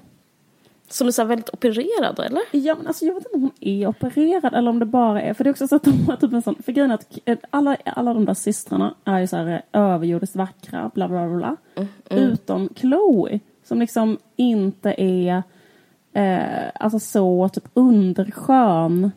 Som 0.88 1.06
är 1.06 1.12
så 1.12 1.24
väldigt 1.24 1.50
opererad, 1.52 2.18
eller? 2.18 2.42
Ja, 2.50 2.74
men 2.74 2.86
alltså 2.86 3.04
jag 3.04 3.14
vet 3.14 3.24
inte 3.26 3.36
om 3.36 3.42
hon 3.42 3.50
är 3.60 3.86
opererad 3.86 4.54
eller 4.54 4.70
om 4.70 4.78
det 4.78 4.86
bara 4.86 5.22
är... 5.22 5.34
För 5.34 5.44
det 5.44 5.50
är 5.50 5.52
också 5.52 5.68
så 5.68 5.76
att 5.76 5.82
de 5.82 6.06
har 6.06 6.16
typ 6.16 6.32
en 6.32 6.42
sån... 6.42 6.62
För 6.62 6.72
grejen 6.72 6.90
är 6.90 6.94
att 6.94 7.18
eh, 7.24 7.38
alla, 7.50 7.76
alla 7.84 8.14
de 8.14 8.24
där 8.24 8.34
systrarna 8.34 8.94
är 9.04 9.18
ju 9.18 9.26
så 9.26 9.36
här 9.36 9.46
eh, 9.72 9.80
överjordiskt 9.80 10.36
vackra, 10.36 10.90
bla 10.94 11.08
bla 11.08 11.26
bla. 11.26 11.36
bla. 11.36 11.56
Mm, 11.74 12.24
Utom 12.24 12.68
Chloe, 12.76 13.40
som 13.64 13.80
liksom 13.80 14.18
inte 14.36 14.94
är 14.98 15.42
eh, 16.20 16.70
alltså 16.80 16.98
så 16.98 17.48
typ 17.48 17.64
underskön. 17.74 19.10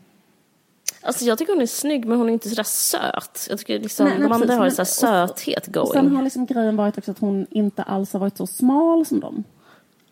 Alltså 1.02 1.26
jag 1.26 1.38
tycker 1.38 1.54
hon 1.54 1.62
är 1.62 1.66
snygg 1.66 2.06
men 2.06 2.18
hon 2.18 2.30
är 2.30 2.34
inte 2.34 2.50
sådär 2.50 2.64
söt. 2.64 3.48
Jag 3.50 3.60
tycker 3.60 3.80
liksom 3.80 4.06
Nej, 4.06 4.20
nej, 4.20 4.28
de 4.30 4.34
andra 4.36 4.56
har 4.56 4.66
en 4.66 4.72
sån 4.72 4.86
söthet 4.86 5.68
Och 5.68 5.74
going. 5.74 5.92
sen 5.94 6.16
har 6.16 6.24
liksom 6.24 6.46
grejen 6.46 6.76
varit 6.76 6.98
också 6.98 7.12
att 7.12 7.20
hon 7.20 7.48
inte 7.50 7.84
alls 7.84 8.14
har 8.14 8.20
varit 8.20 8.38
så 8.38 8.48
smal 8.48 9.06
som 9.06 9.20
dem. 9.20 9.44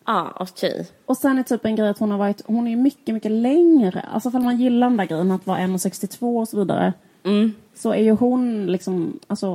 ah, 0.04 0.26
okej. 0.40 0.86
Och 1.06 1.16
sen 1.16 1.38
är 1.38 1.42
typ 1.42 1.64
en 1.64 1.76
grej 1.76 1.88
att 1.88 1.98
hon 1.98 2.10
har 2.10 2.18
varit, 2.18 2.42
hon 2.46 2.68
är 2.68 2.76
mycket, 2.76 3.14
mycket 3.14 3.32
längre. 3.32 4.00
Alltså 4.12 4.28
om 4.28 4.44
man 4.44 4.56
gillar 4.56 4.88
den 4.88 4.96
där 4.96 5.04
grejen 5.04 5.30
att 5.30 5.46
vara 5.46 5.58
1,62 5.58 6.40
och 6.40 6.48
så 6.48 6.58
vidare. 6.58 6.92
Mm. 7.24 7.52
Så 7.74 7.92
är 7.92 8.02
ju 8.02 8.10
hon 8.10 8.66
liksom, 8.66 9.18
alltså 9.26 9.46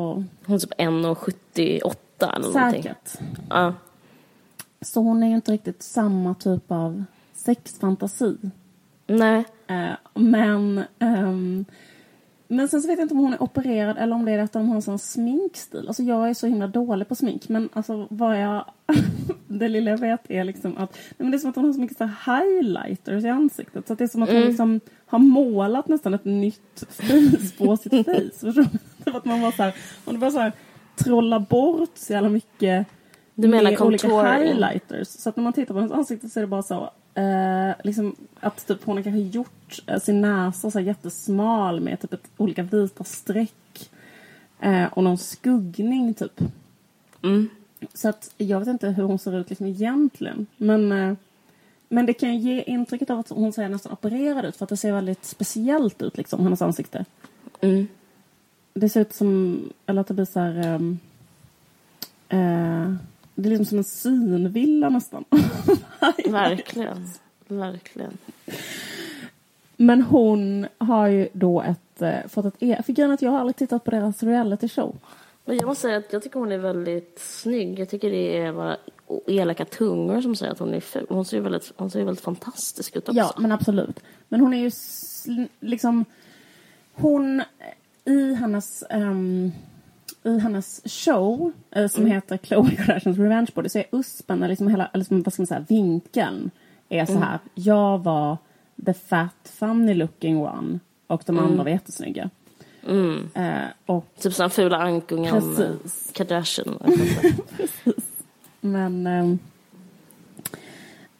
Hon 0.45 0.55
är 0.55 0.59
typ 0.59 0.73
1,78 0.73 1.93
eller 2.19 2.47
någonting. 2.47 2.83
säkert. 2.83 3.17
Ja. 3.49 3.73
Så 4.81 5.01
hon 5.01 5.23
är 5.23 5.27
ju 5.27 5.35
inte 5.35 5.51
riktigt 5.51 5.83
samma 5.83 6.33
typ 6.33 6.71
av 6.71 7.03
sexfantasi. 7.45 8.37
Nej. 9.07 9.45
Eh, 9.67 9.93
men, 10.13 10.83
ehm, 10.99 11.65
men 12.47 12.67
sen 12.67 12.81
så 12.81 12.87
vet 12.87 12.97
jag 12.97 13.05
inte 13.05 13.13
om 13.13 13.19
hon 13.19 13.33
är 13.33 13.43
opererad 13.43 13.97
eller 13.97 14.15
om 14.15 14.25
det 14.25 14.31
är 14.31 14.39
att 14.39 14.53
de 14.53 14.67
har 14.67 14.75
en 14.75 14.81
sån 14.81 14.99
sminkstil. 14.99 15.87
Alltså 15.87 16.03
jag 16.03 16.29
är 16.29 16.33
så 16.33 16.47
himla 16.47 16.67
dålig 16.67 17.07
på 17.07 17.15
smink. 17.15 17.49
Men 17.49 17.69
alltså 17.73 18.07
vad 18.09 18.41
jag... 18.41 18.65
det 19.47 19.67
lilla 19.67 19.91
jag 19.91 19.97
vet 19.97 20.31
är 20.31 20.43
liksom 20.43 20.77
att... 20.77 20.93
Nej, 20.93 21.15
men 21.17 21.31
det 21.31 21.37
är 21.37 21.39
som 21.39 21.49
att 21.49 21.55
hon 21.55 21.65
har 21.65 21.73
så 21.73 21.79
mycket 21.79 21.97
så 21.97 22.03
här 22.05 22.41
highlighters 22.41 23.23
i 23.23 23.29
ansiktet. 23.29 23.87
Så 23.87 23.93
att 23.93 23.99
det 23.99 24.05
är 24.05 24.07
som 24.07 24.23
att 24.23 24.29
hon 24.29 24.41
liksom 24.41 24.79
har 25.05 25.19
målat 25.19 25.87
nästan 25.87 26.13
ett 26.13 26.25
nytt 26.25 26.85
face 26.89 27.57
på 27.57 27.77
sitt 27.77 27.91
face. 28.05 28.39
Förstår 28.39 28.51
du? 28.51 29.11
Var 29.11 29.17
att 29.17 29.25
man 29.25 29.41
var 29.41 29.51
så 29.51 29.63
här... 29.63 29.75
Hon 30.05 30.19
bara 30.19 30.31
så 30.31 30.39
här 30.39 30.51
trolla 30.95 31.39
bort 31.39 31.91
så 31.95 32.13
jävla 32.13 32.29
mycket 32.29 32.87
Du 33.35 33.47
menar 33.47 33.71
med 33.71 33.81
olika 33.81 34.09
contouring? 34.09 34.47
highlighters. 34.47 35.07
Så 35.07 35.29
att 35.29 35.35
när 35.35 35.43
man 35.43 35.53
tittar 35.53 35.73
på 35.73 35.79
hennes 35.79 35.93
ansikte 35.93 36.29
så 36.29 36.39
är 36.39 36.41
det 36.41 36.47
bara 36.47 36.63
så 36.63 36.89
eh, 37.15 37.75
liksom 37.83 38.15
att 38.39 38.67
typ 38.67 38.83
hon 38.83 38.97
har 38.97 39.03
kanske 39.03 39.37
gjort 39.37 39.83
eh, 39.87 39.99
sin 39.99 40.21
näsa 40.21 40.71
så 40.71 40.79
jättesmal 40.79 41.79
med 41.79 41.99
typ 41.99 42.13
ett, 42.13 42.27
olika 42.37 42.63
vita 42.63 43.03
streck 43.03 43.91
eh, 44.59 44.85
och 44.85 45.03
någon 45.03 45.17
skuggning 45.17 46.13
typ. 46.13 46.41
Mm. 47.23 47.49
Så 47.93 48.09
att 48.09 48.33
jag 48.37 48.59
vet 48.59 48.67
inte 48.67 48.89
hur 48.89 49.03
hon 49.03 49.19
ser 49.19 49.39
ut 49.39 49.49
liksom 49.49 49.65
egentligen. 49.65 50.47
Men, 50.57 50.91
eh, 50.91 51.13
men 51.89 52.05
det 52.05 52.13
kan 52.13 52.37
ju 52.37 52.39
ge 52.39 52.61
intrycket 52.61 53.09
av 53.09 53.19
att 53.19 53.29
hon 53.29 53.53
ser 53.53 53.69
nästan 53.69 53.91
opererad 53.91 54.45
ut 54.45 54.55
för 54.55 54.65
att 54.65 54.69
det 54.69 54.77
ser 54.77 54.93
väldigt 54.93 55.25
speciellt 55.25 56.01
ut 56.01 56.17
liksom, 56.17 56.43
hennes 56.43 56.61
ansikte. 56.61 57.05
Mm. 57.61 57.87
Det 58.73 58.89
ser 58.89 59.01
ut 59.01 59.13
som, 59.13 59.59
eller 59.85 60.01
att 60.01 60.07
det 60.07 60.13
blir 60.13 60.25
så 60.25 60.39
här... 60.39 60.97
det 63.35 63.47
är 63.47 63.49
liksom 63.49 63.65
som 63.65 63.77
en 63.77 63.83
synvilla 63.83 64.89
nästan. 64.89 65.25
Verkligen. 66.25 67.09
Verkligen. 67.47 68.17
Men 69.75 70.01
hon 70.01 70.67
har 70.77 71.07
ju 71.07 71.27
då 71.33 71.61
ett, 71.61 72.01
eh, 72.01 72.27
fått 72.29 72.45
ett 72.45 72.55
e- 72.59 72.81
För 72.85 72.93
grejen 72.93 73.11
att 73.11 73.21
jag 73.21 73.31
har 73.31 73.39
aldrig 73.39 73.55
tittat 73.55 73.83
på 73.83 73.91
deras 73.91 74.23
reality 74.23 74.69
show. 74.69 74.95
Men 75.45 75.57
jag 75.57 75.65
måste 75.65 75.81
säga 75.81 75.97
att 75.97 76.13
jag 76.13 76.23
tycker 76.23 76.39
hon 76.39 76.51
är 76.51 76.57
väldigt 76.57 77.19
snygg. 77.19 77.79
Jag 77.79 77.89
tycker 77.89 78.11
det 78.11 78.37
är 78.37 78.53
bara 78.53 78.77
elaka 79.27 79.65
tungor 79.65 80.21
som 80.21 80.35
säger 80.35 80.51
att 80.51 80.59
hon 80.59 80.73
är 80.73 80.79
ful. 80.79 81.05
Hon 81.09 81.25
ser 81.25 81.37
ju 81.37 81.43
väldigt, 81.43 81.71
hon 81.75 81.91
ser 81.91 81.99
ju 81.99 82.05
väldigt 82.05 82.23
fantastisk 82.23 82.95
ut 82.95 83.09
också. 83.09 83.17
Ja, 83.19 83.33
men 83.37 83.51
absolut. 83.51 83.99
Men 84.29 84.39
hon 84.39 84.53
är 84.53 84.57
ju 84.57 84.71
liksom... 85.59 86.05
Hon, 86.95 87.43
i 88.05 88.33
hennes, 88.33 88.83
ehm, 88.89 89.51
i 90.23 90.39
hennes 90.39 90.81
show 90.85 91.51
eh, 91.71 91.87
som 91.87 92.05
heter 92.05 92.37
Khloe 92.37 92.75
Kardashians 92.75 93.17
Revenge 93.17 93.49
Body 93.55 93.69
så 93.69 93.79
är 93.79 93.85
USPen, 93.91 94.39
liksom 94.39 94.67
hela, 94.67 94.87
eller 94.87 94.99
liksom, 94.99 95.21
vad 95.23 95.33
ska 95.33 95.41
man 95.41 95.47
säga, 95.47 95.65
vinkeln 95.69 96.51
är 96.89 97.05
så 97.05 97.17
här. 97.17 97.39
Jag 97.53 98.03
var 98.03 98.37
the 98.85 98.93
fat 98.93 99.51
funny 99.59 99.93
looking 99.93 100.37
one 100.37 100.79
och 101.07 101.23
de 101.25 101.39
andra 101.39 101.63
var 101.63 101.71
jättesnygga. 101.71 102.29
Mm. 102.87 103.29
Eh, 103.33 103.67
och 103.85 104.05
Typ 104.19 104.33
som 104.33 104.49
fula 104.49 104.77
ankungen 104.77 105.31
Precis. 105.31 106.11
Kardashian. 106.13 106.77
Men... 108.61 109.07
ehm, 109.07 109.39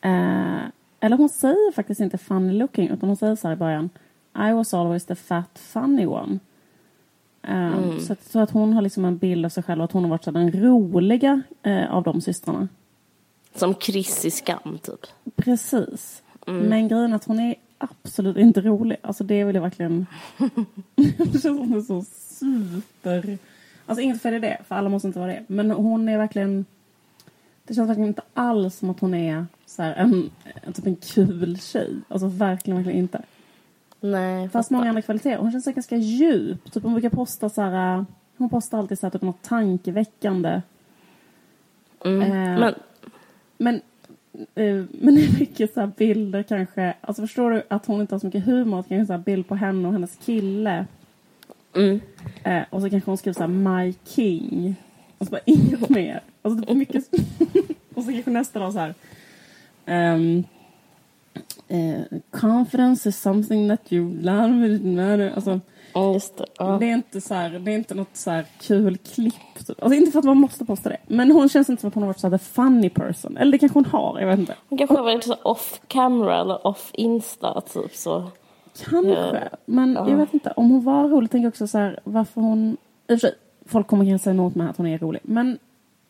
eh, 0.02 0.70
eller 1.00 1.18
hon 1.18 1.30
säger 1.30 1.72
faktiskt 1.72 2.02
inte 2.02 2.18
funny 2.18 2.54
looking 2.54 2.89
utan 2.89 3.10
hon 3.10 3.18
säger 3.18 3.36
så 3.36 3.48
här 3.48 3.56
i 3.56 3.58
början. 3.58 3.89
I 4.36 4.52
was 4.52 4.74
always 4.74 5.06
the 5.06 5.16
fat 5.16 5.60
funny 5.60 6.06
one. 6.06 6.39
Ehm, 7.44 8.00
Så 8.00 8.14
att, 8.14 8.24
så 8.24 8.40
att 8.40 8.52
hon 8.52 8.74
har 8.74 8.82
liksom 8.82 9.06
en 9.06 9.18
bild 9.18 9.46
av 9.46 9.50
sig 9.50 9.64
själv 9.64 9.82
och 9.82 9.86
att 9.86 9.92
hon 9.92 10.04
har 10.04 10.10
varit 10.10 10.24
så 10.24 10.32
den 10.32 10.52
roliga 10.52 11.42
eh, 11.64 11.94
av 11.94 12.04
de 12.04 12.22
systrarna. 12.22 12.68
som 13.56 13.76
Chris 13.76 14.26
i 14.26 14.32
Skam 14.32 14.80
typ. 14.82 15.08
Precis. 15.36 16.24
Men 16.46 16.88
grejen 16.88 17.12
är 17.12 17.16
att 17.16 17.26
hon 17.26 17.40
är 17.40 17.56
absolut 17.78 18.38
inte 18.38 18.62
rolig. 18.62 18.98
Alltså 19.02 19.24
det 19.24 19.44
vill 19.44 19.56
jag 19.56 19.62
verkligen... 19.62 20.06
det 20.96 21.16
känns 21.18 21.42
som 21.42 21.58
hon 21.58 21.74
är 21.78 21.82
så 21.82 22.02
super... 22.40 23.38
Alltså 23.86 24.02
inget 24.02 24.22
fel 24.22 24.34
i 24.34 24.40
det, 24.40 24.58
för 24.68 24.76
alla 24.76 24.90
måste 24.90 25.08
inte 25.08 25.20
vara 25.20 25.32
det. 25.32 25.44
Men 25.48 25.72
hon 25.72 26.10
är 26.10 26.18
verkligen... 26.18 26.66
Det 27.66 27.74
känns 27.74 27.90
verkligen 27.90 28.08
inte 28.08 28.22
alls 28.34 28.76
som 28.78 28.90
att 28.90 29.00
hon 29.00 29.14
är 29.14 29.46
så 29.66 29.82
här, 29.82 29.94
en, 29.94 30.30
en, 30.64 30.74
typ 30.74 30.86
en 30.86 30.96
kul 30.96 31.60
tjej. 31.60 31.96
Alltså 32.08 32.28
verkligen, 32.28 32.78
verkligen 32.78 33.00
inte. 33.00 33.22
Nej, 34.04 34.50
Fast 34.50 34.72
många 34.72 34.89
andra 34.89 35.02
kvaliteter. 35.02 35.38
Hon 35.38 35.52
känns 35.52 35.63
så 35.63 35.72
ganska 35.72 35.96
djup. 35.98 36.72
Typ 36.72 36.84
hon 36.84 36.94
brukar 36.94 37.10
posta 37.10 37.50
så 37.50 37.62
här... 37.62 37.98
äh, 37.98 38.04
Hon 38.38 38.50
postar 38.50 38.78
alltid 38.78 39.00
så 39.00 39.06
här, 39.06 39.12
typ 39.12 39.22
något 39.22 39.42
tankeväckande. 39.42 40.62
Mm. 42.06 42.22
Eh, 42.22 42.60
Men 42.60 42.74
Men, 43.58 43.76
eh, 44.56 44.86
men 44.92 45.16
det 45.16 45.22
är 45.26 45.39
mycket 45.39 45.74
så 45.74 45.80
här 45.80 45.92
bilder 45.98 46.44
kanske. 46.44 46.94
Alltså 47.02 47.22
förstår 47.22 47.52
du 47.52 47.63
att 47.68 47.86
hon 47.86 48.02
inte 48.02 48.16
har 48.16 48.20
så 48.20 48.26
mycket 48.28 48.46
humor? 48.46 48.80
Att 48.80 48.88
kanske 48.89 49.06
så 49.06 49.13
här 49.13 49.20
bild 49.20 49.48
på 49.48 49.56
henne 49.56 49.88
och 49.88 49.94
hennes 49.94 50.16
kille. 50.26 50.86
mm. 51.76 52.00
Eh, 52.44 52.63
och 52.70 52.82
så 52.82 52.89
kanske 52.89 53.12
hon 53.12 53.18
skriver 53.18 53.34
så 53.34 53.39
här 53.42 53.48
My 53.48 53.94
King. 54.06 54.76
Och 55.18 55.26
så 55.28 55.32
bara 55.32 55.42
inget 55.46 55.89
mer. 55.89 56.22
Alltså 56.42 56.66
det 56.66 56.72
är 56.72 56.76
mycket. 56.76 57.04
och 57.94 58.04
så 58.04 58.12
kanske 58.12 58.32
nästa 58.32 58.60
dag 58.60 58.74
så 58.74 58.80
här. 58.80 58.94
ehm, 59.86 60.44
eh, 61.67 62.02
confidence 62.32 63.10
is 63.10 63.21
something 63.21 63.69
that 63.69 63.93
you 63.93 64.21
learn. 64.21 65.34
Alltså, 65.36 65.60
Ja, 65.93 66.13
just 66.13 66.38
det. 66.38 66.45
Ja. 66.58 66.78
det 66.80 66.86
är 66.86 66.93
inte 66.93 67.21
så 67.21 67.34
här, 67.34 67.49
det 67.49 67.71
är 67.71 67.76
inte 67.76 67.95
något 67.95 68.15
så 68.17 68.32
här 68.32 68.45
kul 68.62 68.97
klipp. 68.97 69.34
Typ. 69.67 69.84
Alltså 69.84 69.99
inte 69.99 70.12
för 70.12 70.19
att 70.19 70.26
man 70.26 70.38
måste 70.38 70.65
posta 70.65 70.89
det. 70.89 70.97
Men 71.08 71.32
hon 71.32 71.49
känns 71.49 71.69
inte 71.69 71.82
som 71.82 71.88
att 71.88 71.93
hon 71.93 72.04
har 72.04 72.08
varit 72.08 72.19
så 72.19 72.30
här 72.30 72.38
the 72.38 72.43
funny 72.43 72.89
person. 72.89 73.38
Eller 73.38 73.52
det 73.52 73.58
kanske 73.58 73.78
hon 73.78 73.86
har, 73.86 74.19
jag 74.19 74.28
vet 74.28 74.39
inte. 74.39 74.56
Hon 74.69 74.78
kanske 74.78 74.95
har 74.95 75.04
varit 75.04 75.23
så 75.23 75.34
off 75.43 75.82
camera 75.88 76.41
eller 76.41 76.67
off 76.67 76.89
Insta 76.93 77.62
typ 77.62 77.95
så. 77.95 78.23
Kanske. 78.89 79.49
Men 79.65 79.93
Ja. 79.93 80.10
jag 80.10 80.17
vet 80.17 80.34
inte. 80.34 80.52
Om 80.52 80.69
hon 80.69 80.84
var 80.84 81.10
rolig, 81.10 81.32
tänker 81.32 81.43
jag 81.45 81.49
också 81.52 81.67
så 81.67 81.78
här 81.78 81.99
varför 82.04 82.41
hon... 82.41 82.78
I 83.08 83.13
och 83.15 83.19
för 83.19 83.28
sig, 83.28 83.36
folk 83.65 83.88
kommer 83.88 84.06
kanske 84.06 84.23
säga 84.23 84.34
emot 84.34 84.56
mig 84.56 84.67
att 84.69 84.78
hon 84.78 84.88
är 84.88 84.97
rolig. 84.97 85.21
Men 85.23 85.58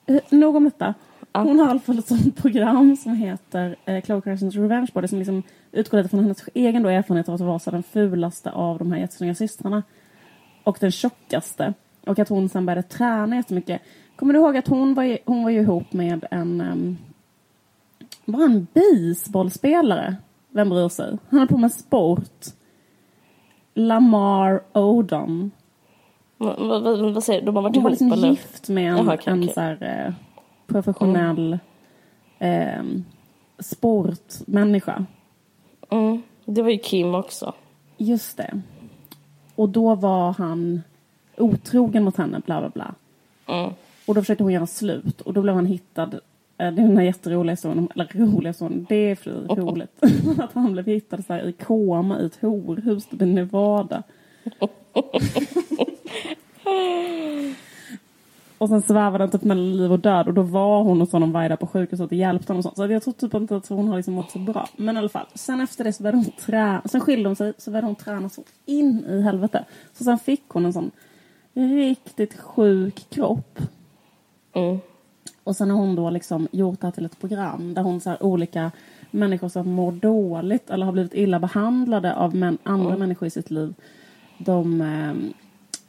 eh, 0.05 0.19
nog 0.29 0.55
om 0.55 0.63
detta. 0.63 0.93
Hon 1.34 1.60
har 1.60 1.67
i 1.67 1.69
alla 1.69 1.80
fall 1.80 2.00
ett 2.00 2.08
sånt 2.08 2.36
program 2.36 2.96
som 2.96 3.15
heter 3.15 3.76
eh, 3.86 4.02
Khloe 4.02 4.22
Kardashians 4.22 4.56
Revenge 4.56 4.89
Body 4.93 5.08
som 5.08 5.17
liksom 5.17 5.43
utgår 5.72 5.98
lite 5.98 6.10
från 6.10 6.19
hennes 6.19 6.50
egen 6.54 6.84
då 6.84 6.89
erfarenhet 6.89 7.30
av 7.30 7.36
att 7.36 7.41
vara 7.41 7.60
så 7.60 7.72
den 7.72 7.84
fulaste 7.84 8.52
av 8.52 8.78
de 8.78 8.91
här 8.91 9.00
jättesnygga 9.00 9.36
systrarna. 9.36 9.84
Och 10.63 10.78
den 10.80 10.91
tjockaste. 10.91 11.74
Och 12.06 12.19
att 12.19 12.30
hon 12.30 12.50
sen 12.50 12.65
började 12.65 12.84
träna 12.84 13.36
jättemycket. 13.36 13.82
Kommer 14.15 14.34
du 14.34 14.39
ihåg 14.39 14.58
att 14.58 14.67
hon 14.67 14.93
var, 14.93 15.17
hon 15.26 15.43
var 15.43 15.50
ju 15.50 15.60
ihop 15.60 15.93
med 15.93 16.26
en... 16.32 16.62
Um, 16.62 16.98
var 18.26 18.46
en 18.46 18.67
baseballspelare? 18.74 20.15
Vem 20.50 20.69
bryr 20.69 20.89
sig? 20.89 21.17
Han 21.30 21.39
höll 21.39 21.48
på 21.48 21.58
med 21.58 21.72
sport. 21.72 22.46
Lamar 23.74 24.62
Odom. 24.74 25.52
Vad, 26.38 26.84
vad, 26.84 27.13
vad, 27.13 27.24
säger 27.24 27.39
du? 27.39 27.46
De 27.46 27.56
har 27.56 27.63
varit 27.63 27.76
Hon 27.76 27.84
var 27.84 27.91
ihop 27.91 28.02
liksom 28.02 28.30
gift 28.30 28.69
med 28.69 28.91
en, 28.91 28.98
Jaha, 28.98 29.13
okej, 29.13 29.34
en 29.34 29.43
okej. 29.43 29.54
Så 29.54 29.62
här, 29.62 30.13
professionell 30.67 31.60
eh, 32.39 32.84
sportmänniska. 33.60 35.06
Mm. 35.89 36.21
Det 36.45 36.62
var 36.62 36.69
ju 36.69 36.78
Kim 36.78 37.15
också. 37.15 37.54
Just 37.97 38.38
det. 38.38 38.62
Och 39.56 39.69
då 39.69 39.95
var 39.95 40.34
han 40.34 40.82
otrogen 41.38 42.04
mot 42.04 42.17
henne, 42.17 42.41
bla 42.45 42.60
bla 42.60 42.69
bla. 42.69 42.95
Mm. 43.47 43.73
Och 44.08 44.15
då 44.15 44.21
försökte 44.21 44.43
hon 44.43 44.54
göra 44.54 44.67
slut 44.67 45.21
och 45.21 45.34
då 45.34 45.41
blev 45.41 45.56
han 45.56 45.65
hittad. 45.65 46.04
eh, 46.13 46.19
Det 46.58 46.63
är 46.63 46.71
den 46.71 46.97
här 46.97 47.04
jätteroliga 47.04 47.54
historien, 47.54 47.89
eller 47.95 48.08
roliga 48.13 48.49
historien, 48.49 48.86
det 48.89 48.95
är 48.95 49.15
för 49.15 49.32
roligt. 49.32 50.04
att 50.39 50.54
han 50.54 50.73
blev 50.73 50.86
hittad 50.86 51.21
så 51.28 51.34
här 51.34 51.47
i 51.47 51.52
koma 51.54 52.19
i 52.19 52.26
ett 52.26 52.41
horhus 52.41 53.06
typ 53.06 53.21
i 53.21 53.26
Och 58.57 58.69
sen 58.69 58.81
svävade 58.81 59.17
den 59.17 59.31
typ 59.31 59.43
mellan 59.43 59.77
liv 59.77 59.91
och 59.91 59.99
död 59.99 60.27
och 60.27 60.33
då 60.33 60.41
var 60.41 60.83
hon 60.83 60.99
hos 60.99 61.11
honom 61.11 61.31
varje 61.31 61.49
dag 61.49 61.59
på 61.59 61.67
sjukhuset 61.67 62.05
och 62.05 62.13
hjälpte 62.13 62.53
honom 62.53 62.59
och 62.59 62.63
sånt. 62.63 62.75
Så 62.75 62.93
jag 62.93 63.03
tror 63.03 63.13
typ 63.13 63.33
inte 63.33 63.55
att 63.55 63.67
hon 63.67 63.87
har 63.87 63.97
liksom 63.97 64.13
mått 64.13 64.31
så 64.31 64.39
bra. 64.39 64.67
Men 64.75 64.95
i 64.95 64.99
alla 64.99 65.09
fall, 65.09 65.25
sen 65.33 65.61
efter 65.61 65.83
det 65.83 65.93
så 65.93 66.03
började 66.03 66.17
hon 66.17 66.31
träna. 66.31 66.81
Sen 66.85 67.01
skilde 67.01 67.29
hon 67.29 67.35
sig 67.35 67.53
så 67.57 67.71
började 67.71 67.87
hon 67.87 67.95
träna 67.95 68.29
så 68.29 68.43
in 68.65 69.05
i 69.07 69.21
helvete. 69.21 69.65
Så 69.93 70.03
sen 70.03 70.19
fick 70.19 70.43
hon 70.47 70.65
en 70.65 70.73
sån 70.73 70.91
riktigt 71.53 72.39
sjuk 72.39 73.09
kropp. 73.09 73.59
Mm. 74.53 74.79
Och 75.43 75.55
sen 75.55 75.69
har 75.69 75.77
hon 75.77 75.95
då 75.95 76.09
liksom 76.09 76.47
gjort 76.51 76.81
det 76.81 76.87
här 76.87 76.91
till 76.91 77.05
ett 77.05 77.19
program 77.19 77.73
där 77.73 77.81
hon 77.81 78.01
så 78.01 78.15
olika 78.19 78.71
människor 79.11 79.49
som 79.49 79.71
mår 79.71 79.91
dåligt 79.91 80.69
eller 80.69 80.85
har 80.85 80.93
blivit 80.93 81.13
illa 81.13 81.39
behandlade 81.39 82.15
av 82.15 82.35
män, 82.35 82.57
andra 82.63 82.97
människor 82.97 83.27
i 83.27 83.31
sitt 83.31 83.51
liv. 83.51 83.73
De, 84.37 84.81
eh, 84.81 85.13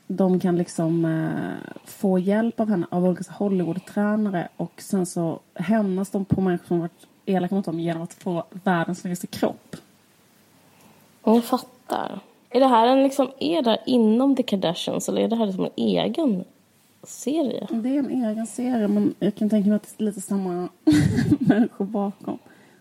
de 0.06 0.40
kan 0.40 0.56
liksom 0.56 1.04
eh, 1.04 1.72
få 1.84 2.18
hjälp 2.18 2.60
av 2.60 2.68
henne 2.68 2.86
av 2.90 3.04
olika 3.04 3.32
Hollywood-tränare 3.32 4.48
och 4.56 4.82
sen 4.82 5.06
så 5.06 5.40
hämnas 5.54 6.10
de 6.10 6.24
på 6.24 6.40
människor 6.40 6.66
som 6.66 6.80
varit 6.80 7.06
elaka 7.26 7.54
mot 7.54 7.64
dem 7.64 7.80
genom 7.80 8.02
att 8.02 8.14
få 8.14 8.44
världens 8.50 9.00
snyggaste 9.00 9.26
kropp. 9.26 9.76
Jag 11.24 11.44
fattar. 11.44 12.20
Är 12.50 12.60
det 12.60 12.66
här 12.66 12.86
en 12.86 13.02
liksom, 13.02 13.30
är 13.38 13.62
det 13.62 13.78
inom 13.86 14.36
The 14.36 14.42
Kardashians 14.42 15.08
eller 15.08 15.22
är 15.22 15.28
det 15.28 15.36
här 15.36 15.46
liksom 15.46 15.64
en 15.64 15.70
egen 15.76 16.44
serie? 17.02 17.66
Det 17.70 17.88
är 17.88 17.98
en 17.98 18.24
egen 18.24 18.46
serie 18.46 18.88
men 18.88 19.14
jag 19.18 19.34
kan 19.34 19.50
tänka 19.50 19.68
mig 19.68 19.76
att 19.76 19.94
det 19.96 20.04
är 20.04 20.06
lite 20.06 20.20
samma 20.20 20.68
människor 21.38 21.84
bakom. 21.84 22.38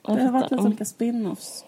Jag 0.07 0.17
Det 0.17 0.23
har 0.23 0.31
varit 0.31 0.51
lite 0.51 0.63
olika 0.63 0.83
spin-offs. 0.83 1.63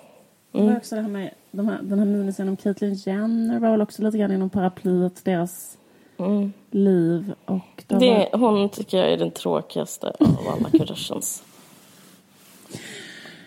Det 0.55 0.61
var 0.69 0.77
också 0.77 0.95
det 0.95 1.01
här 1.01 1.09
med 1.09 1.29
de 1.51 1.67
här, 1.67 1.79
den 1.81 1.99
här 1.99 2.05
miniserien 2.05 2.49
om 2.49 2.57
Caitlyn 2.57 2.93
Jenner 2.93 3.59
var 3.59 3.71
väl 3.71 3.81
också 3.81 4.01
lite 4.03 4.17
grann 4.17 4.31
inom 4.31 4.49
paraplyet 4.49 5.25
deras 5.25 5.77
Mm. 6.17 6.53
liv. 6.71 7.33
Och 7.45 7.83
det 7.87 7.95
Det, 7.99 8.09
varit, 8.15 8.29
hon 8.41 8.69
tycker 8.69 8.97
jag 8.97 9.11
är 9.11 9.17
den 9.17 9.31
tråkigaste 9.31 10.13
av 10.19 10.37
alla 10.57 10.69
Kardashians. 10.69 11.43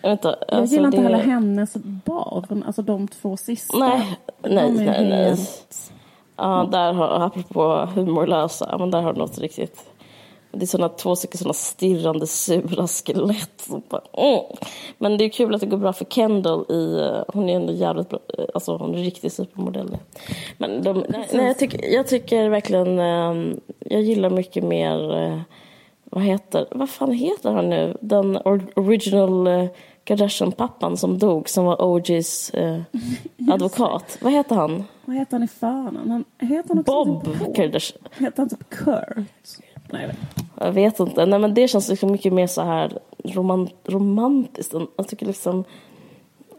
Jag, 0.01 0.11
inte, 0.11 0.35
jag 0.47 0.57
alltså 0.59 0.75
gillar 0.75 0.85
inte 0.87 0.97
det- 0.97 1.03
heller 1.03 1.17
hennes 1.17 1.73
barn, 2.05 2.63
alltså 2.67 2.81
de 2.81 3.07
två 3.07 3.37
sista. 3.37 3.77
Nej, 3.77 4.17
nej, 4.41 4.71
nej, 4.71 4.85
nej. 5.09 5.25
helt- 5.29 5.91
Ja, 6.35 6.69
där 6.71 6.93
har, 6.93 7.07
apropå 7.25 7.89
humorlösa, 7.95 8.75
men 8.79 8.91
där 8.91 9.01
har 9.01 9.13
du 9.13 9.19
något 9.19 9.37
riktigt. 9.39 9.88
Det 10.51 10.65
är 10.65 10.67
såna 10.67 10.89
två 10.89 11.15
stycken 11.15 11.37
såna 11.37 11.53
stirrande 11.53 12.27
sura 12.27 12.87
skelett. 12.87 13.67
bara, 13.89 14.01
mm. 14.13 14.43
Men 14.97 15.17
det 15.17 15.25
är 15.25 15.29
kul 15.29 15.55
att 15.55 15.61
det 15.61 15.67
går 15.67 15.77
bra 15.77 15.93
för 15.93 16.05
Kendall 16.05 16.65
i, 16.71 16.99
eh, 16.99 17.23
hon 17.27 17.49
är 17.49 17.55
ändå 17.55 17.73
jävligt 17.73 18.09
bra, 18.09 18.19
eh, 18.37 18.45
alltså 18.53 18.77
hon 18.77 18.95
är 18.95 18.99
riktig 18.99 19.31
supermodell. 19.31 19.97
Men 20.57 20.83
de, 20.83 21.05
nej, 21.09 21.27
nej, 21.33 21.47
jag, 21.47 21.57
tycker, 21.57 21.93
jag 21.93 22.07
tycker 22.07 22.49
verkligen, 22.49 22.99
eh, 22.99 23.55
jag 23.79 24.01
gillar 24.01 24.29
mycket 24.29 24.63
mer, 24.63 25.17
eh, 25.17 25.39
vad 26.03 26.23
heter, 26.23 26.67
vad 26.71 26.89
fan 26.89 27.11
heter 27.11 27.51
han 27.51 27.69
nu? 27.69 27.97
Den 28.01 28.37
or- 28.37 28.71
original 28.75 29.69
Kardashian-pappan 30.09 30.97
som 30.97 31.19
dog, 31.19 31.49
som 31.49 31.65
var 31.65 31.81
OGs 31.81 32.49
eh, 32.49 32.81
advokat. 33.51 34.17
Vad 34.21 34.33
heter 34.33 34.55
han? 34.55 34.83
Vad 35.05 35.15
heter 35.15 35.31
han 35.31 35.43
i 35.43 35.47
förnamn? 35.47 36.09
Han, 36.09 36.25
heter 36.49 36.69
han 36.69 36.79
också 36.79 37.05
Bob 37.05 37.25
typ? 37.25 37.55
Kardashian. 37.55 38.01
Heter 38.17 38.37
han 38.37 38.49
typ 38.49 38.69
Kurt? 38.69 39.17
Nej, 39.91 40.01
jag 40.01 40.07
vet 40.07 40.19
inte. 40.19 40.43
Jag 40.55 40.71
vet 40.71 40.99
inte. 40.99 41.25
Nej, 41.25 41.39
men 41.39 41.53
det 41.53 41.67
känns 41.67 41.89
liksom 41.89 42.11
mycket 42.11 42.33
mer 42.33 42.47
så 42.47 42.61
här 42.61 42.99
roman 43.23 43.69
romantiskt. 43.85 44.73
Jag 44.97 45.07
tycker 45.07 45.25
liksom... 45.25 45.63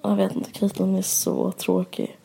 Jag 0.03 0.17
vet 0.17 0.37
inte, 0.37 0.51
Caitlyn 0.51 0.95
är 0.95 1.03
så 1.03 1.53
tråkig. 1.53 2.17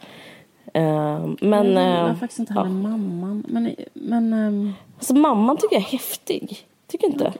Eh, 0.73 1.25
men... 1.41 1.51
jag 1.51 1.65
gillar 1.65 2.09
eh, 2.09 2.15
faktiskt 2.15 2.39
inte 2.39 2.53
ja. 2.53 2.63
heller 2.63 2.75
mamman. 2.75 3.43
Men, 3.47 3.75
men 3.93 4.33
ehm, 4.33 4.73
Alltså, 4.97 5.15
mamman 5.15 5.57
tycker 5.57 5.75
jag 5.75 5.83
är 5.83 5.91
häftig. 5.91 6.57
Tycker 6.87 7.07
inte? 7.07 7.33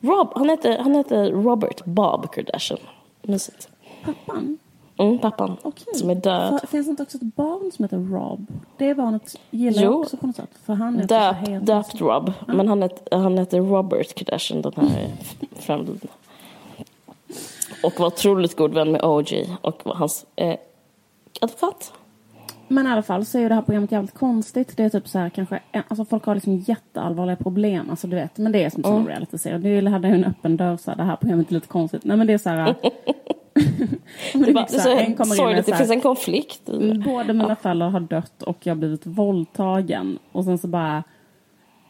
Rob, 0.00 0.32
han, 0.34 0.48
heter, 0.48 0.78
han 0.78 0.94
heter 0.94 1.30
Robert 1.30 1.84
Bob 1.84 2.30
Kardashian. 2.32 2.80
Mysigt. 3.22 3.68
pappan? 4.04 4.58
Mm, 4.98 5.18
pappan. 5.18 5.56
Okej. 5.62 5.94
Som 5.94 6.10
är 6.10 6.14
död. 6.14 6.60
För, 6.60 6.66
finns 6.66 6.86
det 6.86 6.90
inte 6.90 7.02
också 7.02 7.16
ett 7.16 7.34
barn 7.36 7.72
som 7.72 7.84
heter 7.84 7.96
Rob? 7.98 8.46
Det 8.76 8.94
barnet 8.94 9.38
gillar 9.50 9.82
Jo. 9.82 9.90
jag 9.90 10.00
också 10.00 10.16
på 10.16 10.26
något 10.26 10.36
sätt. 10.36 10.50
För 10.64 10.74
han 10.74 11.00
är 11.00 11.06
Döpt, 11.06 11.46
så 11.46 11.50
helt... 11.50 11.66
döpt 11.66 12.00
Rob. 12.00 12.32
Men 12.46 12.68
han 12.68 12.82
heter, 12.82 13.16
han 13.16 13.38
heter 13.38 13.60
Robert 13.60 14.14
Kardashian, 14.14 14.62
den 14.62 14.72
här 14.76 15.10
framlidna. 15.56 16.10
Och 17.84 18.00
var 18.00 18.06
otroligt 18.06 18.56
god 18.56 18.74
vän 18.74 18.92
med 18.92 19.04
OG 19.04 19.28
och 19.60 19.80
var 19.84 19.94
hans 19.94 20.26
eh, 20.36 20.56
advokat. 21.40 21.92
Men 22.68 22.86
i 22.86 22.90
alla 22.90 23.02
fall 23.02 23.24
så 23.24 23.38
är 23.38 23.42
ju 23.42 23.48
det 23.48 23.54
här 23.54 23.62
programmet 23.62 23.92
jävligt 23.92 24.14
konstigt. 24.14 24.76
Det 24.76 24.84
är 24.84 24.88
typ 24.88 25.08
så 25.08 25.18
här 25.18 25.28
kanske, 25.28 25.60
alltså 25.88 26.04
folk 26.04 26.24
har 26.24 26.34
liksom 26.34 26.56
jätteallvarliga 26.56 27.36
problem, 27.36 27.90
alltså 27.90 28.06
du 28.06 28.16
vet, 28.16 28.38
men 28.38 28.52
det 28.52 28.64
är 28.64 28.70
som 28.70 28.82
sån 28.82 29.06
reality-serie. 29.06 29.80
Det 29.80 29.90
hade 29.90 30.08
ju 30.08 30.14
en 30.14 30.24
öppen 30.24 30.56
dörr 30.56 30.76
så 30.76 30.90
här, 30.90 30.98
det 30.98 31.04
här 31.04 31.16
programmet 31.16 31.50
är 31.50 31.54
lite 31.54 31.66
konstigt. 31.68 32.04
Nej 32.04 32.16
men 32.16 32.26
det 32.26 32.32
är 32.32 32.38
så 32.38 32.50
här... 32.50 32.74
Det, 34.32 34.52
bara, 34.52 34.62
liksom 34.62 34.80
så 34.80 34.90
en 34.90 35.10
det 35.10 35.16
kommer 35.16 35.34
sorgligt, 35.34 35.66
det 35.66 35.76
finns 35.76 35.90
en 35.90 36.00
konflikt. 36.00 36.60
Båda 37.04 37.32
mina 37.32 37.56
föräldrar 37.56 37.88
har 37.88 38.00
dött 38.00 38.42
och 38.42 38.56
jag 38.60 38.70
har 38.74 38.78
blivit 38.78 39.06
våldtagen. 39.06 40.18
Och 40.32 40.44
sen 40.44 40.58
så 40.58 40.68
bara, 40.68 41.02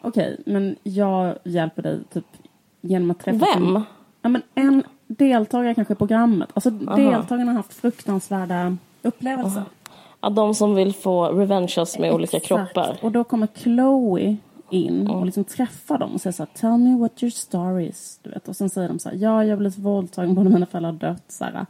okej, 0.02 0.40
men 0.46 0.76
jag 0.82 1.34
hjälper 1.44 1.82
dig 1.82 2.00
typ 2.12 2.24
genom 2.80 3.10
att 3.10 3.20
träffa... 3.20 3.46
Vem? 3.54 3.82
Ja, 4.22 4.28
men 4.28 4.42
en 4.54 4.82
deltagare 5.06 5.74
kanske 5.74 5.92
i 5.92 5.96
programmet. 5.96 6.50
Alltså 6.54 6.70
deltagarna 6.70 7.50
har 7.50 7.56
haft 7.56 7.74
fruktansvärda 7.74 8.76
upplevelser. 9.02 9.62
Ja, 10.20 10.30
de 10.30 10.54
som 10.54 10.74
vill 10.74 10.94
få 10.94 11.26
revenges 11.26 11.98
med 11.98 12.12
olika 12.12 12.36
Exakt. 12.36 12.72
kroppar. 12.72 12.96
Och 13.02 13.12
då 13.12 13.24
kommer 13.24 13.48
Chloe 13.54 14.36
in 14.72 15.06
och 15.06 15.26
liksom 15.26 15.44
träffar 15.44 15.98
dem 15.98 16.14
och 16.14 16.20
säger 16.20 16.32
så 16.32 16.42
här, 16.42 16.50
tell 16.54 16.78
me 16.78 16.96
what 16.96 17.22
your 17.22 17.30
story 17.30 17.86
is. 17.86 18.20
Du 18.22 18.30
vet. 18.30 18.48
Och 18.48 18.56
sen 18.56 18.70
säger 18.70 18.88
de 18.88 18.98
så 18.98 19.08
här, 19.08 19.16
ja 19.16 19.44
jag 19.44 19.50
har 19.50 19.56
blivit 19.56 19.78
våldtagen, 19.78 20.34
båda 20.34 20.50
mina 20.50 20.66
föräldrar 20.66 20.92
har 20.92 20.98
dött. 20.98 21.24
Så 21.28 21.44
här. 21.44 21.66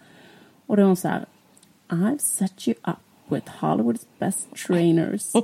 Och 0.66 0.76
då 0.76 0.82
är 0.82 0.86
hon 0.86 0.96
så 0.96 1.08
här, 1.08 1.26
I've 1.88 2.18
set 2.18 2.68
you 2.68 2.76
up 2.86 2.96
with 3.28 3.50
Hollywoods 3.60 4.06
best 4.18 4.48
trainers. 4.66 5.34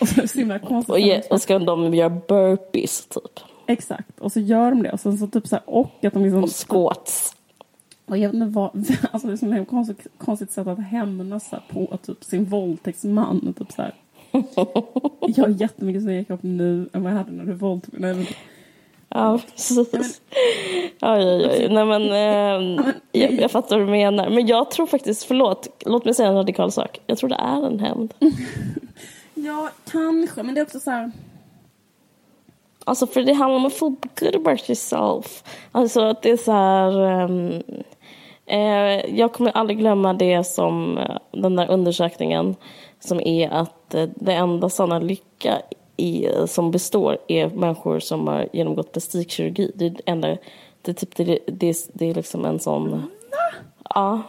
och 0.00 0.08
så 0.08 0.18
är 0.18 0.22
det 0.22 0.28
så 0.28 0.38
himla 0.38 0.58
konstigt. 0.58 0.92
Och, 0.92 1.00
ge, 1.00 1.20
och 1.20 1.42
ska 1.42 1.58
de 1.58 1.94
göra 1.94 2.10
burpees 2.10 3.06
typ. 3.06 3.40
Exakt, 3.66 4.20
och 4.20 4.32
så 4.32 4.40
gör 4.40 4.70
de 4.70 4.82
det. 4.82 4.92
Och 4.92 5.00
sen 5.00 5.18
så 5.18 5.26
typ 5.26 5.46
så 5.46 5.56
här, 5.56 5.70
och 5.70 6.04
att 6.04 6.12
de 6.12 6.22
liksom... 6.22 6.44
Och 6.44 6.50
squats. 6.68 7.36
Och 8.06 8.18
jag 8.18 8.28
vet 8.28 8.34
inte 8.34 8.46
vad, 8.46 8.70
alltså 9.12 9.28
det 9.28 9.42
är 9.42 9.62
ett 9.62 9.68
konstigt, 9.68 10.06
konstigt 10.18 10.52
sätt 10.52 10.66
att 10.66 10.78
hämnas 10.78 11.50
på 11.70 11.98
typ 12.02 12.24
sin 12.24 12.44
våldtäktsman. 12.44 13.54
Typ 13.58 13.72
så 13.72 13.82
här. 13.82 13.94
Jag 14.32 15.44
har 15.44 15.48
jättemycket 15.60 16.02
snygg 16.02 16.26
kropp 16.26 16.42
nu 16.42 16.88
än 16.92 17.02
vad 17.02 17.12
jag 17.12 17.16
hade 17.18 17.32
när 17.32 17.44
du 17.44 17.52
våldtog 17.52 18.00
mig. 18.00 18.14
Men- 18.14 18.26
Ja, 19.14 19.40
precis. 19.52 20.20
Oj, 21.00 21.24
oj, 21.24 21.46
oj. 21.50 21.68
Nej, 21.70 21.84
men, 21.84 22.02
eh, 22.02 22.86
jag, 23.12 23.32
jag 23.32 23.50
fattar 23.50 23.78
vad 23.78 23.86
du 23.86 23.90
menar. 23.90 24.30
Men 24.30 24.46
jag 24.46 24.70
tror 24.70 24.86
faktiskt, 24.86 25.24
förlåt, 25.24 25.82
låt 25.86 26.04
mig 26.04 26.14
säga 26.14 26.28
en 26.28 26.34
radikal 26.34 26.72
sak. 26.72 26.98
Jag 27.06 27.18
tror 27.18 27.28
det 27.30 27.36
är 27.36 27.66
en 27.66 27.80
hämnd. 27.80 28.14
Ja, 29.34 29.70
kanske, 29.90 30.42
men 30.42 30.54
det 30.54 30.60
är 30.60 30.62
också 30.64 30.80
så 30.80 30.90
här... 30.90 31.12
Alltså 32.84 33.06
för 33.06 33.22
det 33.22 33.32
handlar 33.32 33.56
om 33.56 33.66
att 33.66 33.72
feel 33.74 33.94
good 34.20 34.34
about 34.36 34.70
yourself. 34.70 35.44
Alltså 35.72 36.00
att 36.00 36.22
det 36.22 36.30
är 36.30 36.36
så 36.36 36.52
här... 36.52 37.00
eh, 38.46 39.16
jag 39.18 39.32
kommer 39.32 39.50
aldrig 39.50 39.78
glömma 39.78 40.12
det 40.14 40.44
som 40.44 40.98
eh, 40.98 41.16
den 41.32 41.56
där 41.56 41.70
undersökningen 41.70 42.56
som 43.00 43.20
är 43.20 43.50
att 43.50 43.74
eh, 43.94 44.08
det 44.16 44.32
enda 44.32 44.68
sanna 44.68 44.98
lycka 44.98 45.62
i, 45.96 46.28
som 46.46 46.70
består 46.70 47.18
är 47.28 47.48
människor 47.48 48.00
som 48.00 48.26
har 48.28 48.48
genomgått 48.52 48.92
plastikkirurgi. 48.92 49.72
Det 49.74 49.86
är 49.86 49.90
det 49.90 50.02
enda... 50.06 50.36
Det 50.82 50.90
är, 50.90 50.94
typ, 50.94 51.16
det, 51.16 51.38
det, 51.46 51.76
det 51.92 52.06
är 52.10 52.14
liksom 52.14 52.44
en 52.44 52.58
sån... 52.58 53.02
Ja. 53.94 54.22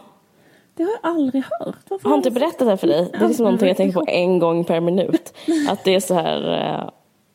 Det 0.74 0.82
har 0.82 0.90
jag 0.90 1.00
aldrig 1.02 1.44
hört. 1.60 1.76
Varför 1.88 2.08
Har 2.08 2.16
inte 2.16 2.28
jag- 2.28 2.34
berättat 2.34 2.58
det 2.58 2.64
här 2.64 2.76
för 2.76 2.86
dig? 2.86 3.08
Det 3.12 3.18
är 3.24 3.28
liksom 3.28 3.44
någonting 3.44 3.68
jag 3.68 3.76
tänker 3.76 4.00
på 4.00 4.06
en 4.08 4.38
gång 4.38 4.64
per 4.64 4.80
minut. 4.80 5.34
Att 5.68 5.84
det 5.84 5.94
är 5.94 6.00
så 6.00 6.14
här, 6.14 6.52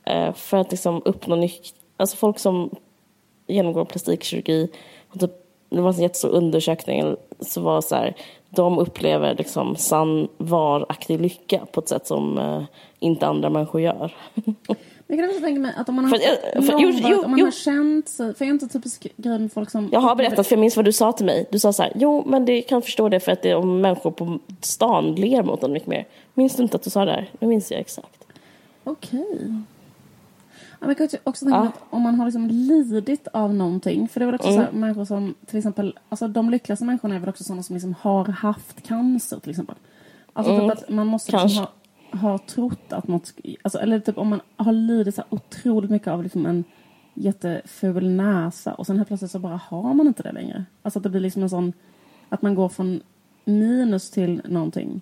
eh, 0.06 0.18
eh, 0.28 0.34
för 0.34 0.58
att 0.58 0.72
liksom 0.72 1.02
uppnå 1.06 1.36
nytt... 1.36 1.74
Alltså 1.98 2.18
folk 2.18 2.40
som 2.40 2.76
genomgår 3.48 3.86
plastikkirurgi, 3.86 4.68
typ, 5.20 5.32
det 5.70 5.82
var 5.82 5.94
en 5.94 6.02
jättestor 6.02 6.30
undersökning, 6.30 7.16
så 7.40 7.62
var 7.62 7.82
så 7.82 7.96
här, 7.96 8.16
de 8.49 8.77
upplever 8.79 9.36
liksom 9.36 9.75
sann, 9.75 10.27
varaktig 10.38 11.21
lycka 11.21 11.60
på 11.71 11.79
ett 11.79 11.89
sätt 11.89 12.07
som 12.07 12.38
eh, 12.38 12.63
inte 12.99 13.27
andra 13.27 13.49
människor 13.49 13.81
gör. 13.81 14.15
Jag 15.10 15.19
kan 15.19 15.29
också 15.29 15.41
tänka 15.41 15.60
mig 15.62 15.73
att 15.77 15.89
om 15.89 15.95
man 15.95 16.05
har, 16.05 16.12
För- 16.17 16.62
för- 16.62 16.79
jo, 16.79 16.91
jo, 16.95 17.21
om 17.23 17.31
man 17.31 17.39
jo. 17.39 17.45
har 17.45 17.51
känt 17.51 18.10
sig... 18.10 18.33
För 18.33 18.45
jag 18.45 18.49
är 18.49 18.53
inte 18.53 18.67
typisk 18.67 19.07
grej 19.17 19.39
med 19.39 19.51
folk 19.53 19.69
som... 19.69 19.89
Jag 19.91 19.99
har 19.99 20.15
berättat, 20.15 20.47
för 20.47 20.55
jag 20.55 20.60
minns 20.60 20.75
vad 20.75 20.86
du 20.86 20.93
sa 20.93 21.12
till 21.12 21.25
mig. 21.25 21.45
Du 21.51 21.60
sa 21.60 21.73
så 21.73 21.83
här, 21.83 21.91
jo 21.95 22.23
men 22.25 22.45
det 22.45 22.62
kan 22.62 22.81
förstå 22.81 23.10
det 23.10 23.19
för 23.19 23.31
att 23.31 23.41
det 23.41 23.49
är 23.49 23.55
om 23.55 23.81
människor 23.81 24.12
på 24.12 24.39
stan 24.62 25.15
ler 25.15 25.43
mot 25.43 25.63
en 25.63 25.71
mycket 25.71 25.88
mer. 25.88 26.05
Minns 26.33 26.55
du 26.55 26.63
inte 26.63 26.75
att 26.77 26.83
du 26.83 26.89
sa 26.89 27.05
det 27.05 27.12
här? 27.12 27.29
Nu 27.39 27.47
minns 27.47 27.71
jag 27.71 27.79
exakt. 27.79 28.23
Okej. 28.83 29.25
Ja, 29.39 29.62
men 30.80 30.90
jag 30.90 30.98
kan 30.98 31.06
också- 31.06 31.18
också 31.24 31.46
tänka 31.46 31.58
Ja. 31.58 31.68
att 31.68 31.82
om 31.90 32.02
man 32.02 32.16
har 32.16 32.26
liksom 32.26 32.48
lidit 32.48 33.28
av 33.34 33.54
någonting. 33.56 34.08
För 34.08 34.20
det 34.20 34.24
är 34.24 34.26
väl 34.26 34.36
också 34.36 34.48
Mm. 34.50 34.60
så 34.60 34.72
här, 34.72 34.80
människor 34.80 35.06
som 35.06 35.36
till 35.46 35.58
exempel, 35.58 36.00
alltså 36.10 36.28
de 36.28 36.50
lyckligaste 36.50 36.86
människorna 36.86 37.16
är 37.16 37.20
väl 37.20 37.30
också 37.30 37.44
sådana 37.44 37.63
som 37.63 37.74
liksom 37.76 37.96
har 38.02 38.26
haft 38.26 38.88
cancer 38.88 39.40
till 39.40 39.50
exempel. 39.50 39.76
Alltså 40.34 40.60
typ 40.60 40.72
att 40.72 40.90
man 40.90 41.08
måste 41.08 41.32
liksom 41.32 41.50
Mm. 41.63 41.68
Ha, 42.12 42.30
har 42.30 42.38
trott 42.38 42.94
att 42.94 43.08
något, 43.08 43.34
alltså, 43.62 43.80
eller 43.80 44.00
typ 44.00 44.18
om 44.18 44.28
man 44.28 44.42
har 44.56 44.72
lidit 44.72 45.16
så 45.16 45.24
otroligt 45.30 45.92
mycket 45.92 46.08
av 46.08 46.24
liksom 46.24 46.46
en 46.46 46.63
jätteful 47.13 48.10
näsa 48.10 48.74
och 48.74 48.86
sen 48.86 48.98
helt 48.98 49.08
plötsligt 49.08 49.32
så 49.32 49.40
bara 49.40 49.60
har 49.70 49.94
man 49.94 50.08
inte 50.08 50.24
det 50.24 50.32
längre. 50.32 50.66
Alltså 50.82 51.00
att 51.00 51.04
det 51.04 51.10
blir 51.10 51.22
liksom 51.22 51.44
en 51.44 51.50
sån, 51.50 51.74
att 52.30 52.42
man 52.42 52.56
går 52.56 52.70
från 52.70 53.02
minus 53.46 54.12
till 54.12 54.42
någonting. 54.46 55.02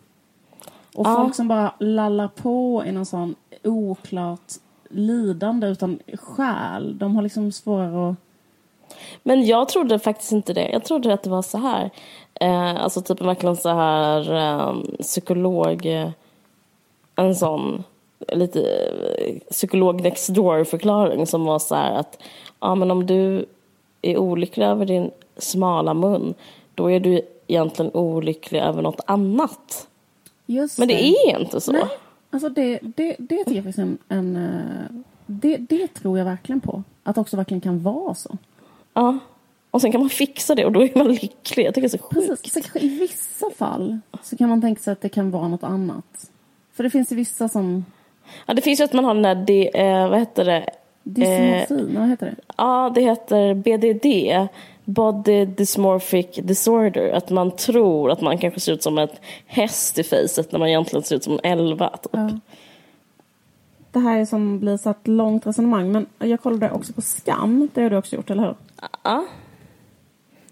Och 0.95 1.07
Ja. 1.07 1.15
folk 1.15 1.35
som 1.35 1.47
bara 1.47 1.73
lallar 1.79 2.27
på 2.27 2.83
i 2.85 2.91
någon 2.91 3.05
sån 3.05 3.35
oklart 3.63 4.51
lidande 4.95 5.67
utan 5.67 5.99
själ, 6.13 6.97
de 6.97 7.15
har 7.15 7.23
liksom 7.23 7.51
svårare 7.51 8.09
att... 8.09 8.15
Men 9.23 9.45
jag 9.45 9.69
trodde 9.69 9.99
faktiskt 9.99 10.31
inte 10.31 10.53
det. 10.53 10.69
Jag 10.69 10.85
trodde 10.85 11.13
att 11.13 11.23
det 11.23 11.29
var 11.29 11.41
så 11.41 11.57
här. 11.57 11.89
Eh, 12.33 12.83
alltså 12.83 13.01
typ 13.01 13.21
verkligen 13.21 13.55
så 13.55 13.69
här 13.69 14.33
eh, 14.33 14.75
psykolog... 15.01 15.85
Eh, 15.85 16.09
en 17.15 17.35
sån 17.35 17.83
lite 18.27 18.61
eh, 19.17 19.35
psykolog 19.51 20.01
next 20.01 20.29
door-förklaring 20.29 21.27
som 21.27 21.45
var 21.45 21.59
så 21.59 21.75
här 21.75 21.95
att 21.99 22.21
ja, 22.59 22.75
men 22.75 22.91
om 22.91 23.05
du 23.05 23.45
är 24.01 24.17
olycklig 24.17 24.65
över 24.65 24.85
din 24.85 25.11
smala 25.37 25.93
mun 25.93 26.33
då 26.75 26.91
är 26.91 26.99
du 26.99 27.21
egentligen 27.47 27.91
olycklig 27.93 28.59
över 28.59 28.81
något 28.81 29.01
annat. 29.05 29.87
Just 30.45 30.79
Men 30.79 30.87
det 30.87 31.03
är 31.03 31.39
inte 31.39 31.61
så. 31.61 31.71
Nej, 31.71 31.85
alltså 32.35 32.49
det, 32.49 32.79
det, 32.81 33.15
det 33.19 33.37
tycker 33.37 33.55
jag 33.55 33.63
faktiskt 33.63 33.79
en... 33.79 33.97
en 34.09 34.35
eh, 34.35 35.01
det, 35.27 35.57
det 35.57 35.87
tror 35.87 36.17
jag 36.17 36.25
verkligen 36.25 36.61
på. 36.61 36.83
Att 37.03 37.17
också 37.17 37.37
verkligen 37.37 37.61
kan 37.61 37.83
vara 37.83 38.15
så. 38.15 38.37
Ja. 38.93 39.19
Och 39.71 39.81
sen 39.81 39.91
kan 39.91 40.01
man 40.01 40.09
fixa 40.09 40.55
det 40.55 40.65
och 40.65 40.71
då 40.71 40.83
är 40.83 40.97
man 40.97 41.07
lycklig. 41.07 41.65
Jag 41.65 41.75
tycker 41.75 41.89
det 41.89 41.95
är 41.95 41.97
så 41.97 42.03
sjukt. 42.03 42.27
Precis, 42.27 42.71
så 42.71 42.79
I 42.79 42.99
vissa 42.99 43.49
fall 43.57 43.99
så 44.23 44.37
kan 44.37 44.49
man 44.49 44.61
tänka 44.61 44.81
sig 44.81 44.91
att 44.91 45.01
det 45.01 45.09
kan 45.09 45.31
vara 45.31 45.47
något 45.47 45.63
annat. 45.63 46.31
För 46.73 46.83
det 46.83 46.89
finns 46.89 47.11
ju 47.11 47.15
vissa 47.15 47.49
som... 47.49 47.85
Ja, 48.45 48.53
det 48.53 48.61
finns 48.61 48.79
ju 48.79 48.83
att 48.83 48.93
man 48.93 49.05
har 49.05 49.13
den 49.13 49.23
där, 49.23 49.35
de, 49.35 49.69
eh, 49.73 50.09
vad 50.09 50.19
heter 50.19 50.45
det? 50.45 50.69
Dysmorfi, 51.03 51.95
vad 51.95 52.09
heter 52.09 52.25
det? 52.25 52.35
Ja, 52.57 52.91
det 52.95 53.01
heter 53.01 53.53
BDD. 53.53 54.05
Body 54.85 55.45
Dysmorphic 55.45 56.35
Disorder. 56.43 57.11
Att 57.11 57.29
man 57.29 57.51
tror 57.51 58.11
att 58.11 58.21
man 58.21 58.37
kanske 58.37 58.59
ser 58.59 58.73
ut 58.73 58.83
som 58.83 58.97
ett 58.97 59.21
häst 59.45 59.99
i 59.99 60.03
facet 60.03 60.51
när 60.51 60.59
man 60.59 60.67
egentligen 60.67 61.03
ser 61.03 61.15
ut 61.15 61.23
som 61.23 61.33
en 61.33 61.59
elva. 61.59 61.89
Typ. 61.89 62.11
Ja. 62.13 62.29
Det 63.91 63.99
här 63.99 64.19
är 64.19 64.25
som 64.25 64.59
blir 64.59 64.77
så 64.77 64.89
ett 64.89 65.07
långt 65.07 65.47
resonemang. 65.47 65.91
Men 65.91 66.05
jag 66.19 66.41
kollade 66.41 66.71
också 66.71 66.93
på 66.93 67.01
Skam. 67.01 67.69
Det 67.73 67.81
har 67.81 67.89
du 67.89 67.97
också 67.97 68.15
gjort, 68.15 68.29
eller 68.29 68.43
hur? 68.43 68.55
Ja. 69.03 69.25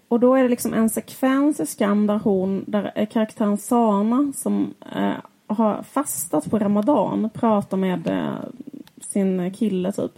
Och 0.08 0.20
då 0.20 0.34
är 0.34 0.42
det 0.42 0.48
liksom 0.48 0.74
en 0.74 0.90
sekvens 0.90 1.60
i 1.60 1.66
Skam 1.66 2.06
där 2.06 2.20
hon, 2.24 2.64
där 2.66 2.92
är 2.94 3.06
karaktären 3.06 3.58
Sana 3.58 4.32
som 4.36 4.74
eh, 4.96 5.12
har 5.46 5.82
fastat 5.82 6.50
på 6.50 6.58
Ramadan 6.58 7.30
pratar 7.34 7.76
med 7.76 8.06
eh, 8.06 8.34
sin 9.00 9.54
kille 9.54 9.92
typ. 9.92 10.12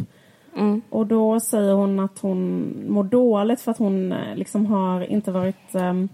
Mm. 0.56 0.82
Och 0.90 1.06
då 1.06 1.40
säger 1.40 1.72
hon 1.72 2.00
att 2.00 2.18
hon 2.18 2.72
mår 2.88 3.04
dåligt 3.04 3.60
för 3.60 3.70
att 3.70 3.78
hon 3.78 4.12
eh, 4.12 4.36
liksom 4.36 4.66
har 4.66 5.00
inte 5.00 5.32
varit 5.32 5.74
ehm, 5.74 6.08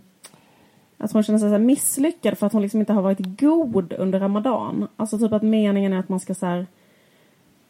att 0.98 1.12
hon 1.12 1.22
känner 1.22 1.38
sig 1.38 1.50
så 1.50 1.58
misslyckad 1.58 2.38
för 2.38 2.46
att 2.46 2.52
hon 2.52 2.62
liksom 2.62 2.80
inte 2.80 2.92
har 2.92 3.02
varit 3.02 3.40
god 3.40 3.92
under 3.92 4.20
Ramadan. 4.20 4.88
Alltså 4.96 5.18
typ 5.18 5.32
att 5.32 5.42
meningen 5.42 5.92
är 5.92 5.98
att 5.98 6.08
man 6.08 6.20
ska 6.20 6.34
så 6.34 6.46
här, 6.46 6.66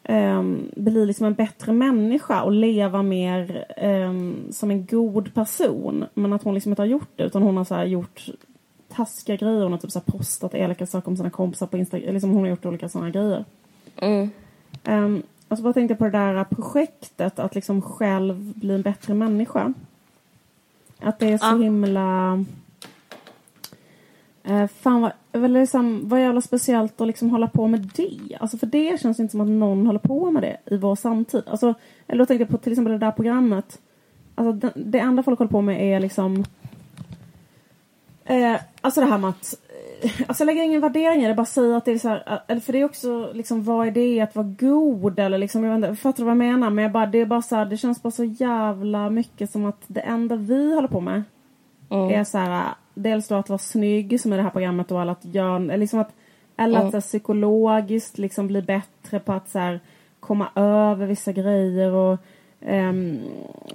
ehm, 0.03 0.71
bli 0.75 1.05
liksom 1.05 1.25
en 1.25 1.33
bättre 1.33 1.73
människa 1.73 2.43
och 2.43 2.51
leva 2.51 3.03
mer 3.03 3.65
ehm, 3.77 4.51
som 4.51 4.71
en 4.71 4.85
god 4.85 5.33
person. 5.33 6.05
Men 6.13 6.33
att 6.33 6.43
hon 6.43 6.53
liksom 6.53 6.71
inte 6.71 6.81
har 6.81 6.87
gjort 6.87 7.11
det 7.15 7.23
utan 7.23 7.41
hon 7.41 7.57
har 7.57 7.63
så 7.63 7.83
gjort 7.83 8.29
taskiga 8.89 9.35
grejer. 9.35 9.63
Hon 9.63 9.71
har 9.71 9.79
typ 9.79 9.91
så 9.91 10.01
postat 10.01 10.55
elaka 10.55 10.85
saker 10.85 11.07
om 11.07 11.17
sina 11.17 11.29
kompisar 11.29 11.67
på 11.67 11.77
Instagram. 11.77 12.13
Liksom 12.13 12.31
hon 12.31 12.41
har 12.41 12.49
gjort 12.49 12.65
olika 12.65 12.89
sådana 12.89 13.09
grejer. 13.09 13.45
Mm. 13.95 14.29
Um, 14.85 15.23
och 15.47 15.57
så 15.57 15.63
bara 15.63 15.73
tänkte 15.73 15.91
jag 15.91 15.99
på 15.99 16.05
det 16.05 16.11
där 16.11 16.43
projektet 16.43 17.39
att 17.39 17.55
liksom 17.55 17.81
själv 17.81 18.53
bli 18.55 18.73
en 18.73 18.81
bättre 18.81 19.13
människa. 19.13 19.73
Att 20.99 21.19
det 21.19 21.31
är 21.31 21.37
så 21.37 21.45
Ja. 21.45 21.57
himla... 21.57 22.45
Uh, 24.49 24.67
fan 24.67 25.01
vad, 25.31 25.51
liksom, 25.51 26.09
vad 26.09 26.21
jävla 26.21 26.41
speciellt 26.41 27.01
att 27.01 27.07
liksom 27.07 27.29
hålla 27.29 27.47
på 27.47 27.67
med 27.67 27.91
det. 27.95 28.37
Alltså 28.39 28.57
för 28.57 28.67
det 28.67 29.01
känns 29.01 29.19
inte 29.19 29.31
som 29.31 29.41
att 29.41 29.47
någon 29.47 29.85
håller 29.85 29.99
på 29.99 30.31
med 30.31 30.43
det 30.43 30.57
i 30.65 30.77
vår 30.77 30.95
samtid. 30.95 31.43
Alltså, 31.47 31.73
eller 32.07 32.19
då 32.19 32.25
tänkte 32.25 32.41
jag 32.41 32.49
på 32.49 32.57
till 32.57 32.71
exempel 32.71 32.91
det 32.91 33.05
där 33.05 33.11
programmet. 33.11 33.79
Alltså 34.35 34.51
det, 34.51 34.71
det 34.75 34.99
enda 34.99 35.23
folk 35.23 35.39
håller 35.39 35.51
på 35.51 35.61
med 35.61 35.93
är 35.95 35.99
liksom... 35.99 36.45
Eh, 38.25 38.55
alltså 38.81 39.01
det 39.01 39.07
här 39.07 39.17
med 39.17 39.29
att 39.29 39.53
eh, 39.53 39.62
Alltså 40.27 40.41
jag 40.41 40.45
lägger 40.45 40.63
ingen 40.63 40.81
värdering 40.81 41.23
i 41.23 41.27
det, 41.27 41.33
bara 41.33 41.45
säga 41.45 41.77
att 41.77 41.85
det 41.85 41.91
är 41.91 41.97
så 41.97 42.09
här, 42.09 42.41
eller 42.47 42.61
för 42.61 42.73
det 42.73 42.79
är 42.79 42.85
också 42.85 43.29
liksom 43.33 43.63
vad 43.63 43.87
är 43.87 43.91
det 43.91 44.21
att 44.21 44.35
vara 44.35 44.55
god 44.59 45.19
eller 45.19 45.37
liksom, 45.37 45.63
jag 45.63 45.79
vet 45.79 45.89
inte, 45.89 46.01
fattar 46.01 46.17
du 46.17 46.23
vad 46.23 46.31
jag 46.31 46.37
menar? 46.37 46.69
Men 46.69 46.83
jag 46.83 46.91
bara, 46.91 47.05
det 47.05 47.21
är 47.21 47.25
bara 47.25 47.41
så 47.41 47.55
här, 47.55 47.65
det 47.65 47.77
känns 47.77 48.03
bara 48.03 48.11
så 48.11 48.23
jävla 48.23 49.09
mycket 49.09 49.51
som 49.51 49.65
att 49.65 49.81
det 49.87 49.99
enda 50.01 50.35
vi 50.35 50.75
håller 50.75 50.87
på 50.87 50.99
med 50.99 51.23
Mm. 51.89 52.09
är 52.19 52.23
så 52.23 52.37
här, 52.37 52.63
dels 52.93 53.27
då 53.27 53.35
att 53.35 53.49
vara 53.49 53.57
snygg 53.59 54.21
som 54.21 54.33
i 54.33 54.35
det 54.35 54.41
här 54.43 54.49
programmet 54.49 54.91
eller 54.91 55.11
att 55.11 55.25
göra, 55.25 55.57
liksom 55.59 55.99
att, 55.99 56.11
eller 56.57 56.75
Mm. 56.75 56.87
att 56.87 56.93
här, 56.93 57.01
psykologiskt 57.01 58.17
liksom 58.17 58.47
bli 58.47 58.61
bättre 58.61 59.19
på 59.19 59.33
att 59.33 59.49
så 59.49 59.59
här, 59.59 59.79
komma 60.19 60.47
över 60.55 61.05
vissa 61.05 61.31
grejer 61.31 61.91
och 61.91 62.19
Ja, 62.65 62.91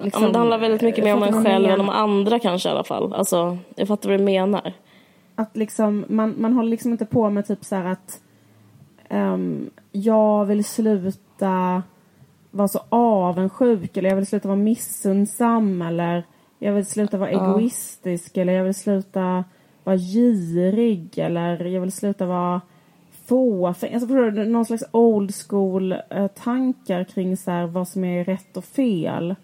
liksom, 0.02 0.22
men 0.22 0.32
det 0.32 0.38
handlar 0.38 0.58
väldigt 0.58 0.82
mycket 0.82 1.04
mer 1.04 1.14
om 1.14 1.22
en 1.22 1.44
själv 1.44 1.70
än 1.70 1.80
om 1.80 1.88
andra 1.88 2.38
kanske 2.38 2.68
i 2.68 2.72
alla 2.72 2.84
fall. 2.84 3.12
Alltså, 3.14 3.58
jag 3.76 3.88
fattar 3.88 4.10
vad 4.10 4.18
du 4.20 4.24
menar. 4.24 4.72
Att 5.38 5.56
liksom, 5.56 6.04
man, 6.08 6.34
man 6.38 6.52
håller 6.52 6.70
liksom 6.70 6.92
inte 6.92 7.06
på 7.06 7.30
med 7.30 7.46
typ 7.46 7.64
så 7.64 7.76
här 7.76 7.84
att 7.84 8.20
ehm, 9.08 9.70
jag 9.92 10.44
vill 10.44 10.64
sluta 10.64 11.82
vara 12.50 12.68
så 12.68 12.80
avundsjuk 12.88 13.96
eller 13.96 14.08
jag 14.08 14.16
vill 14.16 14.26
sluta 14.26 14.48
vara 14.48 14.58
missunnsam 14.58 15.82
eller 15.82 16.24
jag 16.58 16.72
vill 16.72 16.86
sluta 16.86 17.18
vara 17.18 17.32
Ja. 17.32 17.50
egoistisk 17.50 18.36
eller 18.36 18.52
jag 18.52 18.64
vill 18.64 18.74
sluta 18.74 19.44
vara 19.84 19.96
girig 19.96 21.18
eller 21.18 21.64
jag 21.64 21.80
vill 21.80 21.92
sluta 21.92 22.26
vara 22.26 22.60
fåfäng. 23.26 23.94
Alltså, 23.94 24.06
förstår 24.08 24.30
du? 24.30 24.44
Någon 24.44 24.64
slags 24.64 24.84
old 24.90 25.34
school 25.34 25.92
eh, 26.10 26.26
tankar 26.26 27.04
kring 27.04 27.36
så 27.36 27.50
här, 27.50 27.66
vad 27.66 27.88
som 27.88 28.04
är 28.04 28.24
rätt 28.24 28.56
och 28.56 28.64
fel. 28.64 29.34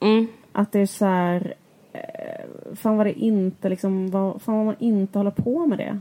Mm. 0.00 0.26
Att 0.52 0.72
det 0.72 0.80
är 0.80 0.86
så 0.86 1.04
här, 1.04 1.54
Eh, 1.96 2.74
fan 2.76 2.96
vad 2.96 3.06
det 3.06 3.12
inte 3.12 3.68
liksom, 3.68 4.10
vad, 4.10 4.42
fan 4.42 4.56
vad 4.56 4.66
man 4.66 4.76
inte 4.78 5.18
håller 5.18 5.30
på 5.30 5.66
med 5.66 5.78
det. 5.78 6.00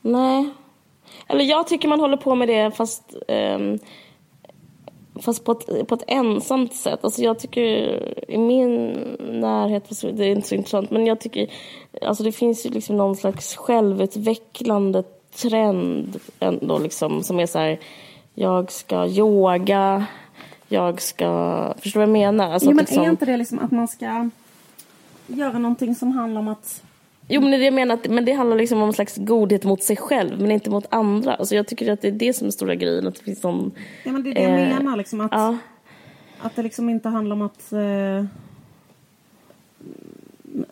Nej. 0.00 0.50
Eller 1.26 1.44
jag 1.44 1.66
tycker 1.66 1.88
man 1.88 2.00
håller 2.00 2.16
på 2.16 2.34
med 2.34 2.48
det 2.48 2.70
fast, 2.70 3.14
ehm, 3.28 3.78
fast 5.20 5.44
på, 5.44 5.52
ett, 5.52 5.88
på 5.88 5.94
ett 5.94 6.04
ensamt 6.06 6.74
sätt. 6.74 7.04
Alltså 7.04 7.22
jag 7.22 7.38
tycker 7.38 7.62
i 8.30 8.38
min 8.38 8.92
närhet, 9.20 10.00
det 10.02 10.24
är 10.24 10.30
inte 10.30 10.48
så 10.48 10.54
intressant, 10.54 10.90
men 10.90 11.06
jag 11.06 11.20
tycker 11.20 11.50
alltså 12.02 12.24
det 12.24 12.32
finns 12.32 12.66
ju 12.66 12.70
liksom 12.70 12.96
någon 12.96 13.16
slags 13.16 13.56
självutvecklande 13.56 15.02
trend 15.42 16.16
ändå 16.40 16.78
liksom 16.78 17.22
som 17.22 17.40
är 17.40 17.46
så 17.46 17.58
här 17.58 17.78
jag 18.34 18.72
ska 18.72 19.06
yoga, 19.06 20.06
jag 20.68 21.02
ska, 21.02 21.74
förstår 21.78 22.00
du 22.00 22.06
vad 22.06 22.18
jag 22.18 22.32
menar? 22.32 22.52
Alltså 22.52 22.68
jo 22.70 22.76
men 22.76 22.84
liksom, 22.84 23.02
är 23.02 23.10
inte 23.10 23.24
det 23.26 23.36
liksom 23.36 23.58
att 23.58 23.70
man 23.70 23.88
ska 23.88 24.30
göra 25.26 25.58
någonting 25.58 25.94
som 25.94 26.12
handlar 26.12 26.40
om 26.40 26.48
att 26.48 26.82
Jo, 27.28 27.40
men 27.40 27.50
det 27.50 27.56
jag 27.64 27.74
menar, 27.74 27.94
att, 27.94 28.08
men 28.08 28.24
det 28.24 28.32
handlar 28.32 28.56
liksom 28.56 28.82
om 28.82 28.88
en 28.88 28.92
slags 28.92 29.16
godhet 29.16 29.64
mot 29.64 29.82
sig 29.82 29.96
själv, 29.96 30.40
men 30.40 30.50
inte 30.50 30.70
mot 30.70 30.86
andra. 30.90 31.34
Alltså 31.34 31.54
jag 31.54 31.66
tycker 31.66 31.92
att 31.92 32.02
det 32.02 32.08
är 32.08 32.12
det 32.12 32.32
som 32.32 32.46
är 32.46 32.50
stora 32.50 32.74
grejen, 32.74 33.06
att 33.06 33.14
det 33.14 33.22
finns 33.22 33.40
sån... 33.40 33.72
Ja 34.04 34.12
men 34.12 34.22
det 34.22 34.30
är 34.30 34.34
det 34.34 34.42
jag 34.42 34.60
Eh, 34.60 34.78
menar 34.78 34.96
liksom 34.96 35.20
att, 35.20 35.32
Ja, 35.32 35.56
att 36.40 36.56
det 36.56 36.62
liksom 36.62 36.88
inte 36.88 37.08
handlar 37.08 37.36
om 37.36 37.42
att 37.42 37.72
eh, 37.72 38.24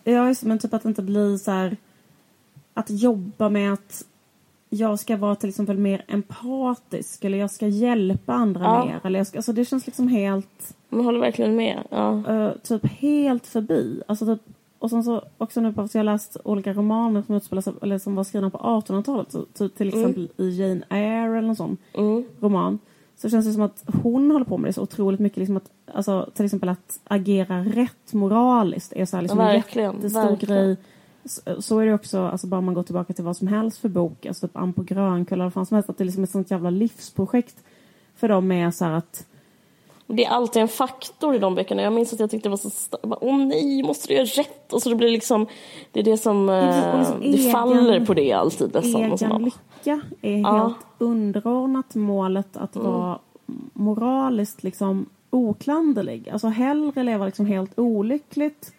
Ja 0.03 0.27
just 0.27 0.43
men 0.43 0.59
typ 0.59 0.73
att 0.73 0.85
inte 0.85 1.01
blir 1.01 1.37
så 1.37 1.51
här 1.51 1.77
att 2.73 2.89
jobba 2.89 3.49
med 3.49 3.73
att 3.73 4.05
jag 4.75 4.99
ska 4.99 5.17
vara 5.17 5.35
till 5.35 5.49
exempel 5.49 5.77
mer 5.77 6.05
empatisk 6.07 7.23
eller 7.23 7.37
jag 7.37 7.51
ska 7.51 7.67
hjälpa 7.67 8.33
andra 8.33 8.63
Ja. 8.63 8.85
mer. 8.85 8.99
Eller 9.03 9.19
jag 9.19 9.27
ska, 9.27 9.37
alltså 9.37 9.53
det 9.53 9.65
känns 9.65 9.85
liksom 9.85 10.07
helt 10.07 10.75
man 10.89 11.05
håller 11.05 11.19
verkligen 11.19 11.55
med. 11.55 11.83
Ja. 11.89 12.23
eh, 12.33 12.51
typ 12.63 12.85
helt 12.85 13.47
förbi. 13.47 14.01
Alltså 14.07 14.25
typ, 14.25 14.41
och 14.79 14.89
sen 14.89 15.03
så 15.03 15.21
också 15.37 15.61
nu 15.61 15.73
på 15.73 15.81
att 15.81 15.93
jag 15.95 15.99
har 15.99 16.03
läst 16.05 16.37
olika 16.43 16.73
romaner 16.73 17.21
som 17.21 17.35
utspelar 17.35 17.61
sig, 17.61 17.73
eller 17.81 17.97
som 17.97 18.15
var 18.15 18.23
skrivna 18.23 18.49
på 18.49 18.57
1800-talet. 18.57 19.31
Så, 19.31 19.45
typ 19.53 19.75
till 19.77 19.87
exempel 19.87 20.29
i 20.37 20.49
Jane 20.49 20.81
Eyre 20.89 21.37
eller 21.37 21.47
någon 21.47 21.55
sån 21.55 21.77
Mm. 21.93 22.23
roman. 22.39 22.79
Så 23.17 23.29
känns 23.29 23.45
det 23.45 23.53
som 23.53 23.61
att 23.61 23.83
hon 24.03 24.31
håller 24.31 24.45
på 24.45 24.57
med 24.57 24.69
det 24.69 24.73
så 24.73 24.81
otroligt 24.81 25.19
mycket. 25.19 25.37
Liksom 25.37 25.57
att, 25.57 25.71
alltså, 25.93 26.29
till 26.33 26.45
exempel 26.45 26.69
att 26.69 26.99
agera 27.03 27.63
rätt 27.63 28.13
moraliskt 28.13 28.93
är 28.93 29.05
så 29.05 29.17
här, 29.17 29.21
liksom 29.21 29.39
en 29.39 29.55
jättestor 29.55 30.21
verkligen. 30.29 30.65
grej. 30.65 30.77
Så, 31.59 31.79
är 31.79 31.85
det 31.85 31.93
också, 31.93 32.19
alltså 32.21 32.47
bara 32.47 32.61
man 32.61 32.73
går 32.73 32.83
tillbaka 32.83 33.13
till 33.13 33.23
vad 33.23 33.37
som 33.37 33.47
helst 33.47 33.77
för 33.77 33.89
bok, 33.89 34.25
alltså 34.25 34.47
typ 34.47 34.57
Ann 34.57 34.73
på 34.73 34.83
Grönkulla 34.83 35.43
eller 35.43 35.51
vad 35.55 35.67
som 35.67 35.75
helst, 35.75 35.89
att 35.89 35.97
det 35.97 36.03
är 36.03 36.05
liksom 36.05 36.23
ett 36.23 36.29
sånt 36.31 36.51
jävla 36.51 36.69
livsprojekt 36.69 37.63
för 38.15 38.27
dem 38.29 38.47
med 38.47 38.75
så 38.75 38.85
här 38.85 38.91
att 38.91 39.25
Det 40.07 40.25
är 40.25 40.29
alltid 40.29 40.61
en 40.61 40.67
faktor 40.67 41.35
i 41.35 41.39
de 41.39 41.55
böckerna. 41.55 41.81
Jag 41.81 41.93
minns 41.93 42.13
att 42.13 42.19
jag 42.19 42.29
tyckte 42.31 42.45
det 42.49 42.51
var 42.51 42.57
så 42.57 42.67
st- 42.67 42.97
jag 43.01 43.09
bara, 43.09 43.19
Åh 43.23 43.37
nej, 43.37 43.83
måste 43.83 44.07
du 44.07 44.13
göra 44.13 44.25
rätt? 44.25 44.73
Och 44.73 44.81
så 44.81 44.89
det 44.89 44.95
blir 44.95 45.09
liksom, 45.11 45.45
det 45.91 45.99
är 45.99 46.03
det 46.03 46.17
som, 46.17 46.49
är 46.49 46.93
eh, 46.93 46.99
liksom 46.99 47.19
det 47.19 47.27
egen- 47.27 47.51
faller 47.51 48.05
på 48.05 48.13
det 48.13 48.31
alltid 48.33 48.73
nästan. 48.73 49.11
Och 49.11 49.19
så 49.19 49.25
Egen 49.25 49.37
bara, 49.37 49.45
lycka 49.45 50.01
är 50.21 50.37
Ja. 50.41 50.57
helt 50.63 50.77
underordnat 50.97 51.95
målet 51.95 52.57
att 52.57 52.75
vara 52.75 53.19
moraliskt 53.73 54.63
liksom 54.63 55.05
oklanderlig. 55.29 56.29
Alltså 56.29 56.47
hellre 56.47 57.03
leva 57.03 57.25
liksom 57.25 57.45
helt 57.45 57.79
olyckligt 57.79 58.71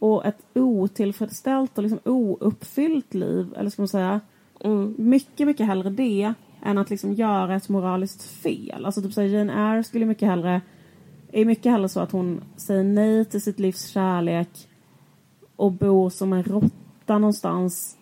och 0.00 0.24
ett 0.26 0.38
otillfredsställt 0.54 1.78
och 1.78 1.82
liksom 1.82 2.00
ouppfyllt 2.04 3.14
liv, 3.14 3.54
eller 3.56 3.70
ska 3.70 3.82
man 3.82 3.88
säga. 3.88 4.20
Mycket, 4.96 5.46
mycket 5.46 5.66
hellre 5.66 5.90
det 5.90 6.34
än 6.62 6.78
att 6.78 6.90
liksom 6.90 7.12
göra 7.12 7.56
ett 7.56 7.68
moraliskt 7.68 8.22
fel. 8.22 8.84
Alltså 8.84 9.02
typ 9.02 9.12
så 9.12 9.20
här, 9.20 9.28
Jane 9.28 9.52
Eyre 9.52 9.84
skulle 9.84 10.06
mycket 10.06 10.28
hellre 10.28 10.60
är 11.32 11.44
mycket 11.44 11.72
hellre 11.72 11.88
så 11.88 12.00
att 12.00 12.12
hon 12.12 12.44
säger 12.56 12.84
nej 12.84 13.24
till 13.24 13.42
sitt 13.42 13.58
livs 13.58 13.86
kärlek 13.88 14.68
och 15.56 15.72
bor 15.72 16.10
som 16.10 16.32
en 16.32 16.42
råtta 16.42 17.18
någonstans 17.18 17.96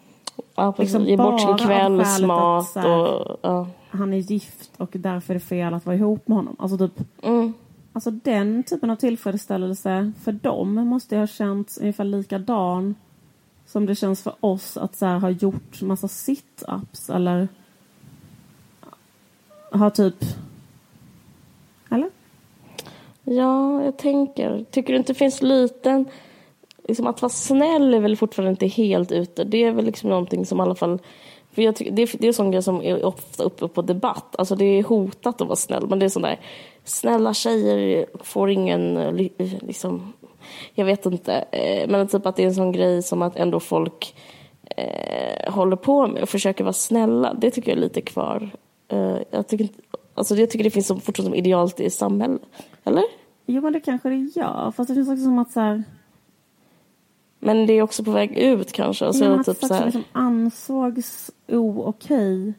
ja, 0.55 0.73
precis. 0.73 0.95
liksom 0.95 1.09
Ge 1.09 1.17
bort 1.17 1.41
sin 1.41 1.57
kvällsmat 1.57 2.77
och... 2.77 3.39
Ja. 3.43 3.67
han 3.91 4.13
är 4.13 4.19
gift 4.19 4.71
och 4.77 4.91
därför 4.93 5.35
är 5.35 5.39
det 5.39 5.45
fel 5.45 5.75
att 5.75 5.87
vara 5.87 5.97
ihop 5.97 6.29
med 6.29 6.37
honom. 6.37 6.57
Alltså 6.59 6.79
typ 6.79 7.23
Mm. 7.23 7.53
Alltså 7.93 8.11
den 8.11 8.63
typen 8.63 8.91
av 8.91 8.97
tillfredsställelse 8.97 10.13
för 10.23 10.33
dem 10.33 10.75
måste 10.75 11.15
jag 11.15 11.23
ha 11.23 11.27
känts 11.27 11.79
ungefär 11.79 12.05
likadan 12.05 12.95
som 13.67 13.87
det 13.87 13.95
känns 13.95 14.23
för 14.23 14.35
oss 14.41 14.77
att 14.77 14.97
så 14.97 15.07
här, 15.07 15.19
ha 15.19 15.31
gjort 15.31 15.83
massa 15.83 16.07
sit-ups 16.07 17.15
eller 17.15 17.49
ha 19.73 19.91
typ... 19.91 20.25
Eller? 21.91 22.11
Ja, 23.25 23.85
jag 23.85 23.97
tänker. 23.97 24.65
Tycker 24.71 24.93
du 24.93 24.99
inte 24.99 25.13
det 25.13 25.19
finns 25.19 25.43
liten... 25.43 26.07
Liksom 26.89 27.07
att 27.07 27.23
vara 27.23 27.31
snäll 27.31 27.95
är 27.95 28.01
väl 28.01 28.17
fortfarande 28.17 28.51
inte 28.51 28.67
helt 28.67 29.13
ute. 29.13 29.45
Det 29.45 29.65
är 29.65 29.73
väl 29.73 29.85
liksom 29.85 30.11
någonting 30.11 30.47
som 30.47 30.59
i 30.59 30.63
alla 30.63 30.75
fall... 30.75 30.99
För 31.53 31.63
jag 31.63 31.77
tycker, 31.77 31.93
det, 31.93 32.03
är, 32.03 32.19
det 32.19 32.27
är 32.27 32.29
en 32.29 32.35
sån 32.35 32.51
grej 32.51 32.63
som 32.63 32.83
är 32.83 33.05
ofta 33.05 33.43
uppe 33.43 33.69
på 33.69 33.83
debatt. 33.83 34.37
Alltså 34.39 34.57
det 34.57 34.65
är 34.65 34.83
hotat 34.83 35.41
att 35.41 35.47
vara 35.47 35.57
snäll. 35.57 35.87
Men 35.89 35.99
det 35.99 36.05
är 36.05 36.09
sån 36.09 36.23
där... 36.23 36.41
Snälla 36.89 37.35
tjejer 37.35 38.07
får 38.23 38.51
ingen... 38.51 38.97
eh, 38.97 39.13
ly- 39.13 39.59
Liksom, 39.61 40.13
jag 40.75 40.85
vet 40.85 41.07
inte. 41.07 41.33
eh, 41.35 41.89
Men 41.91 42.09
typ 42.09 42.27
att 42.27 42.37
det 42.37 42.43
är 42.43 42.47
en 42.47 42.55
sån 42.55 42.73
grej 42.73 43.03
som 43.03 43.23
att 43.23 43.37
ändå 43.37 43.61
folk 43.61 44.17
eh, 44.77 45.53
håller 45.53 45.77
på 45.77 46.07
med 46.07 46.23
och 46.23 46.29
försöker 46.29 46.65
vara 46.65 46.73
snälla. 46.73 47.35
Det 47.35 47.51
tycker 47.51 47.71
jag 47.71 47.77
är 47.79 47.83
lite 47.83 48.01
kvar. 48.01 48.51
Eh, 48.89 49.17
jag, 49.31 49.47
tycker 49.49 49.65
inte, 49.65 49.81
alltså 50.15 50.37
jag 50.37 50.51
tycker 50.51 50.65
det 50.65 50.71
finns 50.71 50.87
som, 50.87 51.01
fortfarande 51.01 51.31
som 51.31 51.39
idealt 51.39 51.81
i 51.81 51.91
samhället. 51.91 52.43
Eller? 52.85 53.05
Jo, 53.47 53.63
men 53.63 53.73
det 53.73 53.81
kanske 53.81 54.09
det 54.09 54.17
gör. 54.17 54.73
Fast 54.77 54.89
det 54.89 54.95
känns 54.95 55.09
också 55.09 55.25
som 55.25 55.39
att 55.39 55.51
så 55.53 55.61
här... 55.61 55.85
Men 57.41 57.67
det 57.67 57.73
är 57.73 57.83
också 57.83 58.05
på 58.05 58.11
väg 58.11 58.39
ut 58.39 58.73
kanske. 58.73 59.07
Alltså, 59.07 59.25
ja, 59.25 59.31
men 59.31 59.41
att 59.41 59.47
typ 59.47 59.59
så 59.65 59.75
här, 59.75 59.85
liksom 59.85 60.05
ansågs 60.13 61.31
o-okej 61.49 62.53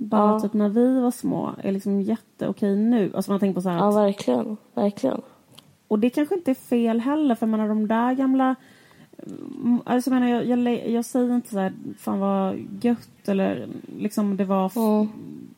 bara 0.00 0.32
Ja. 0.32 0.40
typ 0.40 0.52
när 0.52 0.68
vi 0.68 1.00
var 1.00 1.10
små 1.10 1.54
är 1.58 1.72
liksom 1.72 2.00
jätteokej 2.00 2.76
nu. 2.76 3.12
Alltså 3.14 3.30
man 3.30 3.40
tänker 3.40 3.54
på 3.54 3.62
så 3.62 3.68
här 3.68 3.78
ja, 3.78 3.88
att 3.88 3.94
verkligen. 3.94 4.56
verkligen. 4.74 5.20
Och 5.88 5.98
det 5.98 6.10
kanske 6.10 6.34
inte 6.34 6.50
är 6.50 6.54
fel 6.54 7.00
heller, 7.00 7.34
för 7.34 7.46
jag 7.46 7.50
menar 7.50 7.68
de 7.68 7.88
där 7.88 8.14
gamla... 8.14 8.54
Mm, 9.62 9.80
Alltså 9.84 10.10
jag 10.10 10.20
menar, 10.20 10.42
jag, 10.42 10.58
jag, 10.66 10.88
jag 10.90 11.04
säger 11.04 11.34
inte 11.34 11.48
så 11.48 11.58
här, 11.58 11.72
fan 11.98 12.18
vad 12.20 12.58
gött 12.80 13.28
eller 13.28 13.68
liksom 13.98 14.36
det 14.36 14.44
var... 14.44 14.72
Mm. 14.76 15.08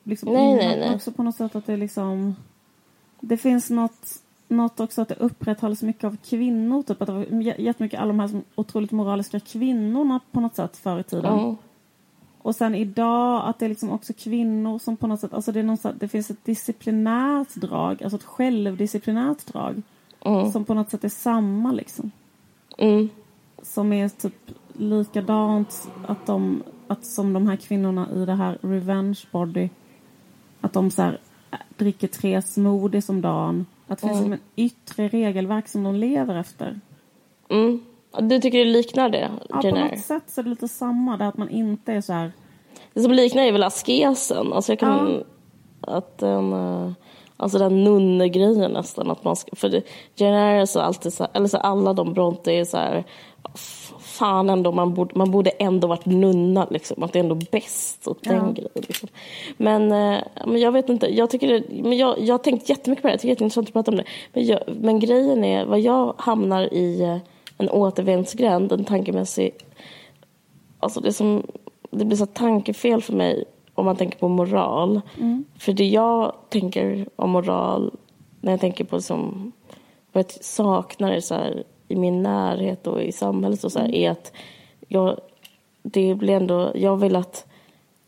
Liksom 0.04 0.32
Nej, 0.32 0.54
nej, 0.54 0.78
nej. 0.80 0.94
Också 0.94 1.12
på 1.12 1.22
något 1.22 1.34
sätt 1.36 1.56
att 1.56 1.66
det 1.66 1.76
liksom... 1.76 2.36
Det 3.20 3.36
finns 3.36 3.70
något, 3.70 4.06
något 4.48 4.80
också 4.80 5.02
att 5.02 5.08
det 5.08 5.14
upprätthålls 5.14 5.82
mycket 5.82 6.04
av 6.04 6.16
kvinnor. 6.24 6.82
Typ 6.82 7.02
att 7.02 7.06
det 7.08 7.12
var 7.14 7.26
jättemycket 7.60 8.00
alla 8.00 8.08
de 8.08 8.20
här 8.20 8.28
som 8.28 8.42
otroligt 8.54 8.92
moraliska 8.92 9.40
kvinnorna 9.40 10.20
på 10.32 10.40
något 10.40 10.56
sätt 10.56 10.76
förr 10.76 10.98
i 11.00 11.02
tiden. 11.02 11.38
Mm. 11.38 11.56
Och 12.42 12.56
sen 12.56 12.74
idag 12.74 13.48
att 13.48 13.58
det 13.58 13.64
är 13.64 13.68
liksom 13.68 13.90
också 13.90 14.12
kvinnor 14.12 14.78
som 14.78 14.96
på 14.96 15.06
något 15.06 15.20
sätt, 15.20 15.34
alltså 15.34 15.52
det, 15.52 15.60
är 15.60 15.64
någon, 15.64 15.78
det 15.98 16.08
finns 16.08 16.30
ett 16.30 16.44
disciplinärt 16.44 17.54
drag, 17.54 18.02
alltså 18.02 18.16
ett 18.16 18.24
självdisciplinärt 18.24 19.46
drag. 19.46 19.82
Som 20.52 20.64
på 20.64 20.74
något 20.74 20.90
sätt 20.90 21.04
är 21.04 21.08
samma 21.08 21.72
liksom. 21.72 22.10
Mm. 22.78 23.08
Som 23.62 23.92
är 23.92 24.08
typ 24.08 24.34
likadant 24.72 25.88
att 26.06 26.26
de, 26.26 26.62
att 26.86 27.06
som 27.06 27.32
de 27.32 27.46
här 27.46 27.56
kvinnorna 27.56 28.08
i 28.14 28.24
det 28.24 28.34
här 28.34 28.58
revenge 28.60 29.20
body. 29.32 29.68
Att 30.60 30.72
de 30.72 30.90
så 30.90 31.02
här, 31.02 31.20
äh, 31.50 31.58
dricker 31.76 32.08
tre 32.08 32.42
smoothies 32.42 33.08
om 33.08 33.20
dagen. 33.20 33.66
Att 33.86 33.98
det 33.98 34.08
finns 34.08 34.20
som 34.22 34.32
en 34.32 34.40
yttre 34.56 35.08
regelverk 35.08 35.68
som 35.68 35.82
de 35.82 35.94
lever 35.94 36.34
efter. 36.34 36.80
Mm. 37.48 37.80
Du 38.20 38.38
tycker 38.40 38.58
det 38.58 38.64
liknar 38.64 39.08
det, 39.08 39.30
Ja, 39.48 39.60
på 39.62 39.68
något 39.70 39.98
sätt 39.98 40.22
så 40.26 40.40
är 40.40 40.42
det 40.42 40.50
lite 40.50 40.68
samma 40.68 41.16
där 41.16 41.28
att 41.28 41.36
man 41.38 41.48
inte 41.48 41.92
är 41.92 42.00
så 42.00 42.12
här 42.12 42.32
Det 42.94 43.00
som 43.00 43.12
liknar 43.12 43.42
är 43.42 43.52
väl 43.52 43.62
askesen. 43.62 44.52
Alltså 44.52 44.72
jag 44.72 44.78
kan... 44.78 45.24
Att 45.80 46.18
den... 46.18 46.52
eh, 46.52 46.90
Alltså 47.36 47.58
den 47.58 47.84
nunnegrejen 47.84 48.70
nästan. 48.72 49.10
Att 49.10 49.24
man 49.24 49.36
ska, 49.36 49.56
för 49.56 49.68
det, 49.68 49.82
Eyre 50.20 50.36
är 50.38 50.66
så 50.66 50.80
alltid 50.80 51.12
så 51.12 51.26
eller 51.32 51.46
så 51.48 51.56
alla 51.56 51.92
de 51.92 52.12
Bronte 52.12 52.52
är 52.52 52.64
så 52.64 52.76
här... 52.76 53.04
Fan 54.00 54.50
ändå, 54.50 54.72
man 54.72 54.94
borde, 54.94 55.18
man 55.18 55.30
borde 55.30 55.50
ändå 55.50 55.88
varit 55.88 56.06
nunna 56.06 56.66
liksom. 56.70 57.02
Att 57.02 57.12
det 57.12 57.18
är 57.18 57.22
ändå 57.22 57.34
bäst. 57.50 58.04
Typ, 58.04 58.22
den 58.22 58.36
Ja. 58.36 58.42
grejen 58.52 58.70
liksom. 58.74 59.08
Men, 59.56 59.92
eh, 59.92 60.18
men 60.46 60.60
jag 60.60 60.72
vet 60.72 60.88
inte. 60.88 61.14
Jag, 61.16 61.30
tycker 61.30 61.48
det, 61.48 61.82
men 61.82 61.96
jag, 61.98 62.20
jag 62.20 62.34
har 62.34 62.38
tänkt 62.38 62.68
jättemycket 62.68 63.02
på 63.02 63.08
det. 63.08 63.12
Jag 63.12 63.20
tycker 63.20 63.28
det 63.28 63.30
är 63.30 63.34
jätteintressant 63.34 63.68
att 63.68 63.72
prata 63.72 63.90
om 63.90 63.96
det. 63.96 64.04
Men, 64.32 64.46
jag, 64.46 64.60
men 64.80 64.98
grejen 65.00 65.44
är, 65.44 65.64
vad 65.66 65.80
jag 65.80 66.14
hamnar 66.18 66.74
i 66.74 67.02
eh, 67.02 67.16
en 67.62 67.70
återvändsgränd, 67.70 68.72
en 68.72 68.84
tankemässig 68.84 69.54
Alltså 70.82 71.00
det, 71.00 71.12
som, 71.12 71.46
det 71.90 72.04
blir 72.04 72.16
så 72.16 72.26
tankefel 72.26 73.02
för 73.02 73.12
mig 73.12 73.44
om 73.74 73.84
man 73.84 73.96
tänker 73.96 74.18
på 74.18 74.28
moral. 74.28 75.00
För 75.58 75.72
det 75.72 75.86
jag 75.86 76.34
tänker 76.48 77.08
om 77.16 77.30
moral 77.30 77.94
när 78.40 78.52
jag 78.52 78.60
tänker 78.60 78.84
på 78.84 79.00
som, 79.00 79.52
vad 80.12 80.24
jag 80.24 80.44
saknar 80.44 81.20
så 81.20 81.34
här, 81.34 81.64
i 81.88 81.96
min 81.96 82.22
närhet 82.22 82.86
och 82.86 83.02
i 83.02 83.12
samhället 83.12 83.64
och 83.64 83.72
så 83.72 83.78
här, 83.78 83.94
är 83.94 84.10
att 84.10 84.32
jag, 84.88 85.20
det 85.82 86.14
blir 86.14 86.34
ändå, 86.34 86.72
jag 86.74 86.96
vill 86.96 87.16
att 87.16 87.46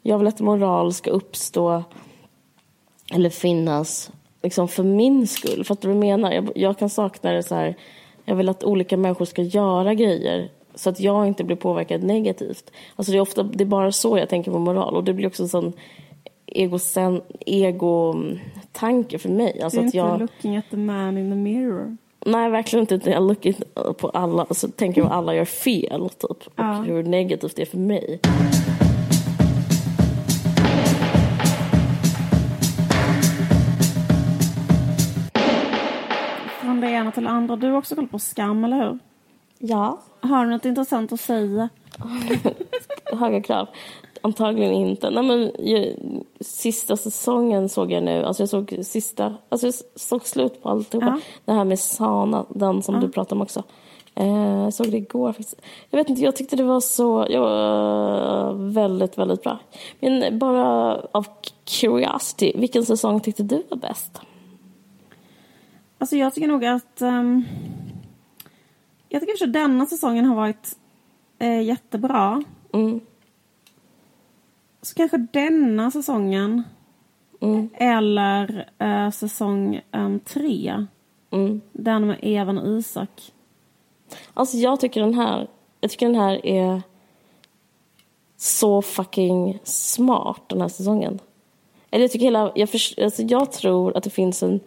jag 0.02 0.18
vill 0.18 0.28
att 0.28 0.40
moral 0.40 0.92
ska 0.92 1.10
uppstå 1.10 1.82
eller 3.12 3.30
finnas 3.30 4.10
liksom 4.42 4.68
för 4.68 4.82
min 4.82 5.26
skull. 5.26 5.64
Fattar 5.64 5.88
du 5.88 5.94
vad 5.94 6.06
jag 6.06 6.18
menar? 6.18 6.32
Jag, 6.32 6.52
jag 6.54 6.78
kan 6.78 6.90
sakna 6.90 7.32
det 7.32 7.42
så 7.42 7.54
här. 7.54 7.76
Jag 8.24 8.34
vill 8.36 8.48
att 8.48 8.64
olika 8.64 8.96
människor 8.96 9.24
ska 9.24 9.42
göra 9.42 9.94
grejer 9.94 10.50
så 10.74 10.90
att 10.90 11.00
jag 11.00 11.26
inte 11.26 11.44
blir 11.44 11.56
påverkad 11.56 12.02
negativt. 12.02 12.70
Alltså 12.96 13.12
det 13.12 13.18
är 13.18 13.22
ofta 13.22 13.42
det 13.42 13.64
är 13.64 13.66
bara 13.66 13.92
så 13.92 14.18
jag 14.18 14.28
tänker 14.28 14.50
på 14.50 14.58
moral 14.58 14.96
och 14.96 15.04
det 15.04 15.12
blir 15.14 15.26
också 15.26 15.42
en 15.42 15.48
sån 15.48 15.72
ego-tanke 17.46 19.18
för 19.18 19.28
mig. 19.28 19.60
Alltså 19.62 19.78
att 19.80 19.84
inte 19.84 19.96
jag, 19.96 20.20
looking 20.20 20.56
at 20.56 20.64
the 20.70 20.76
man 20.76 21.18
in 21.18 21.30
the 21.30 21.36
mirror. 21.36 21.96
nej, 22.26 22.50
verkligen 22.50 22.86
inte. 22.92 23.10
Jag 23.10 23.22
lookar 23.22 23.92
på 23.92 24.08
alla 24.08 24.46
så 24.50 24.68
tänker 24.68 25.00
jag 25.00 25.06
att 25.06 25.12
alla 25.16 25.34
gör 25.34 25.44
fel 25.44 26.08
typ. 26.10 26.30
Och 26.30 26.40
Ja. 26.56 26.72
hur 26.86 27.02
negativt 27.02 27.56
det 27.56 27.62
är 27.62 27.66
för 27.66 27.78
mig. 27.78 28.20
Från 36.74 36.80
det 36.80 36.90
ena 36.90 37.12
till 37.12 37.22
det 37.22 37.30
andra. 37.30 37.56
Du 37.56 37.70
har 37.70 37.78
också 37.78 37.94
koll 37.94 38.08
på 38.08 38.18
Skam, 38.18 38.64
eller 38.64 38.76
hur? 38.76 38.98
Ja. 39.58 39.98
Har 40.20 40.44
du 40.44 40.50
något 40.50 40.64
intressant 40.64 41.12
att 41.12 41.20
säga? 41.20 41.68
höga 43.12 43.42
krav. 43.42 43.68
Antagligen 44.22 44.72
inte. 44.72 45.10
Nej, 45.10 45.22
men, 45.22 45.52
jag, 45.58 45.94
sista 46.40 46.96
säsongen 46.96 47.68
såg 47.68 47.92
jag 47.92 48.02
nu. 48.02 48.24
Alltså 48.24 48.42
jag 48.42 48.50
såg 48.50 48.78
sista, 48.82 49.34
alltså 49.48 49.66
jag 49.66 49.74
såg 49.94 50.26
slut 50.26 50.62
på 50.62 50.68
alltihopa. 50.68 51.06
Ja. 51.06 51.20
Det 51.44 51.52
här 51.52 51.64
med 51.64 51.78
Sana, 51.78 52.46
den 52.48 52.82
som 52.82 53.00
du 53.00 53.08
pratade 53.08 53.34
om 53.34 53.42
också. 53.42 53.62
Eh, 54.14 54.62
jag 54.62 54.74
såg 54.74 54.90
det 54.90 54.96
igår 54.96 55.32
faktiskt. 55.32 55.60
Jag 55.90 55.98
vet 55.98 56.10
inte, 56.10 56.22
jag 56.22 56.36
tyckte 56.36 56.56
det 56.56 56.64
var 56.64 56.80
så, 56.80 57.26
jag 57.30 57.40
var 57.40 58.52
väldigt, 58.52 59.18
väldigt 59.18 59.42
bra. 59.42 59.58
Men 60.00 60.38
bara 60.38 60.96
av 61.12 61.26
curiosity, 61.64 62.52
vilken 62.54 62.84
säsong 62.84 63.20
tyckte 63.20 63.42
du 63.42 63.62
var 63.68 63.76
bäst? 63.76 64.20
Alltså 66.04 66.16
jag 66.16 66.34
tycker 66.34 66.48
nog 66.48 66.64
att... 66.64 67.02
ehm, 67.02 67.44
jag 69.08 69.20
tycker 69.22 69.44
att 69.46 69.52
denna 69.52 69.86
säsongen 69.86 70.24
har 70.24 70.36
varit 70.36 70.76
eh, 71.38 71.62
jättebra. 71.62 72.42
Mm, 72.72 73.00
Så 74.82 74.94
kanske 74.94 75.16
denna 75.32 75.90
säsongen 75.90 76.62
mm, 77.40 77.68
eller 77.74 78.70
eh, 78.78 79.10
säsong 79.10 79.80
um, 79.92 80.20
tre. 80.20 80.86
mm. 81.30 81.60
Den 81.72 82.06
med 82.06 82.18
Evan 82.22 82.58
och 82.58 82.78
Isak. 82.78 83.32
Alltså 84.34 84.56
jag 84.56 84.80
tycker 84.80 85.00
den 85.00 85.14
här, 85.14 85.48
jag 85.80 85.90
tycker 85.90 86.06
den 86.06 86.20
här 86.20 86.46
är 86.46 86.82
så 88.36 88.82
fucking 88.82 89.58
smart 89.64 90.42
den 90.48 90.60
här 90.60 90.68
säsongen. 90.68 91.18
Eller 91.90 92.04
jag 92.04 92.10
tycker 92.12 92.24
hela, 92.26 92.52
jag, 92.54 92.68
förs- 92.68 92.98
alltså 93.04 93.22
jag 93.22 93.52
tror 93.52 93.96
att 93.96 94.04
det 94.04 94.10
finns 94.10 94.42
en, 94.42 94.60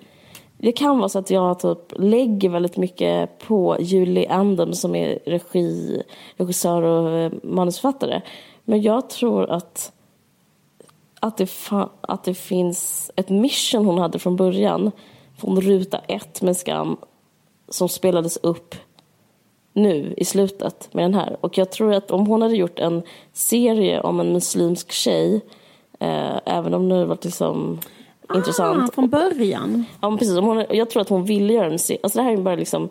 det 0.58 0.72
kan 0.72 0.98
vara 0.98 1.10
så 1.10 1.20
att 1.20 1.30
jag 1.30 1.60
typ 1.60 1.94
lägger 1.96 2.50
väldigt 2.50 2.78
mycket 2.78 3.40
på 3.40 3.78
Julie 3.80 4.30
Andem 4.30 4.74
som 4.74 4.96
är 4.96 5.20
regi, 5.26 6.04
regissör 6.38 6.82
och 6.82 7.12
eh, 7.12 7.32
manusförfattare. 7.44 8.22
Men 8.64 8.82
jag 8.82 9.10
tror 9.10 9.50
att, 9.50 9.92
att, 11.20 11.38
det 11.38 11.50
att 12.02 12.24
det 12.24 12.34
finns 12.34 13.12
ett 13.16 13.30
mission 13.30 13.86
hon 13.86 13.98
hade 13.98 14.20
från 14.20 14.36
början, 14.36 14.92
från 15.38 15.62
ruta 15.62 15.98
ett 15.98 16.42
med 16.42 16.58
Skam, 16.58 16.98
som 17.70 17.90
spelades 17.90 18.38
upp 18.38 18.76
nu 19.74 20.14
i 20.18 20.26
slutet 20.26 20.94
med 20.94 21.04
den 21.04 21.14
här. 21.14 21.38
Och 21.42 21.58
jag 21.58 21.72
tror 21.72 21.94
att 21.94 22.12
om 22.12 22.28
hon 22.28 22.42
hade 22.42 22.56
gjort 22.56 22.80
en 22.80 23.04
serie 23.34 24.02
om 24.02 24.20
en 24.20 24.34
muslimsk 24.34 24.92
tjej, 24.92 25.42
eh, 26.00 26.40
även 26.46 26.74
om 26.74 26.90
det 26.90 27.06
varit 27.06 27.26
liksom 27.26 27.80
ah, 28.28 28.38
intressant. 28.38 28.96
från 28.96 29.10
början? 29.10 29.86
Ja, 30.02 30.18
precis. 30.20 30.38
Hon, 30.38 30.66
jag 30.70 30.90
tror 30.90 31.02
att 31.02 31.10
hon 31.10 31.24
ville 31.24 31.54
göra 31.54 31.72
en 31.72 31.80
serie. 31.80 32.00
Alltså 32.04 32.20
det 32.20 32.24
här 32.24 32.32
är 32.32 32.38
bara 32.38 32.56
liksom 32.56 32.90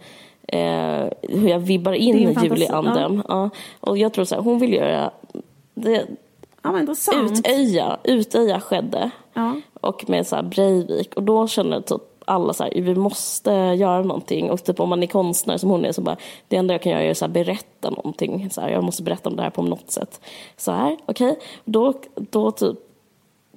eh, 0.49 1.05
hur 1.23 1.49
jag 1.49 1.59
vibbar 1.59 1.93
in 1.93 2.37
Julie 2.43 2.69
Andem. 2.69 3.23
Ja. 3.29 3.43
ja. 3.43 3.51
Och 3.81 3.99
jag 3.99 4.13
tror 4.13 4.25
så 4.25 4.35
här, 4.35 4.43
hon 4.43 4.59
vill 4.59 4.73
göra 4.73 5.11
det, 5.75 6.07
ja, 6.63 6.81
Utöja, 7.15 7.99
Utöja 8.05 8.61
skedde. 8.61 9.11
Ja. 9.35 9.61
Och 9.81 10.09
med 10.09 10.27
så 10.27 10.37
här 10.37 10.43
Breivik. 10.43 11.15
Och 11.15 11.23
då 11.23 11.49
känner 11.49 11.73
jag 11.73 11.87
typ 11.87 12.03
alla 12.25 12.53
så 12.53 12.65
här, 12.65 12.73
vi 12.75 12.95
måste 12.95 13.51
göra 13.51 14.03
någonting. 14.03 14.51
Och 14.51 14.65
typ 14.65 14.81
om 14.81 14.89
man 14.89 15.03
är 15.03 15.07
konstnär 15.07 15.57
som 15.57 15.71
hon 15.71 15.85
är 15.85 15.93
så 15.93 16.03
bara, 16.03 16.17
det 16.49 16.57
enda 16.57 16.75
jag 16.75 16.83
kan 16.83 16.93
göra 16.93 17.03
är 17.03 17.25
att 17.25 17.31
berätta 17.31 17.91
någonting. 17.91 18.51
Så 18.51 18.61
här, 18.61 18.69
jag 18.69 18.85
måste 18.85 19.03
berätta 19.03 19.29
om 19.29 19.37
det 19.37 19.43
här 19.43 19.51
på 19.51 19.63
något 19.63 19.91
sätt. 19.91 20.21
Så 20.57 20.73
här, 20.73 20.97
okej. 21.07 21.31
Okay. 21.31 21.43
Då, 21.65 21.95
då 22.15 22.51
typ 22.51 22.79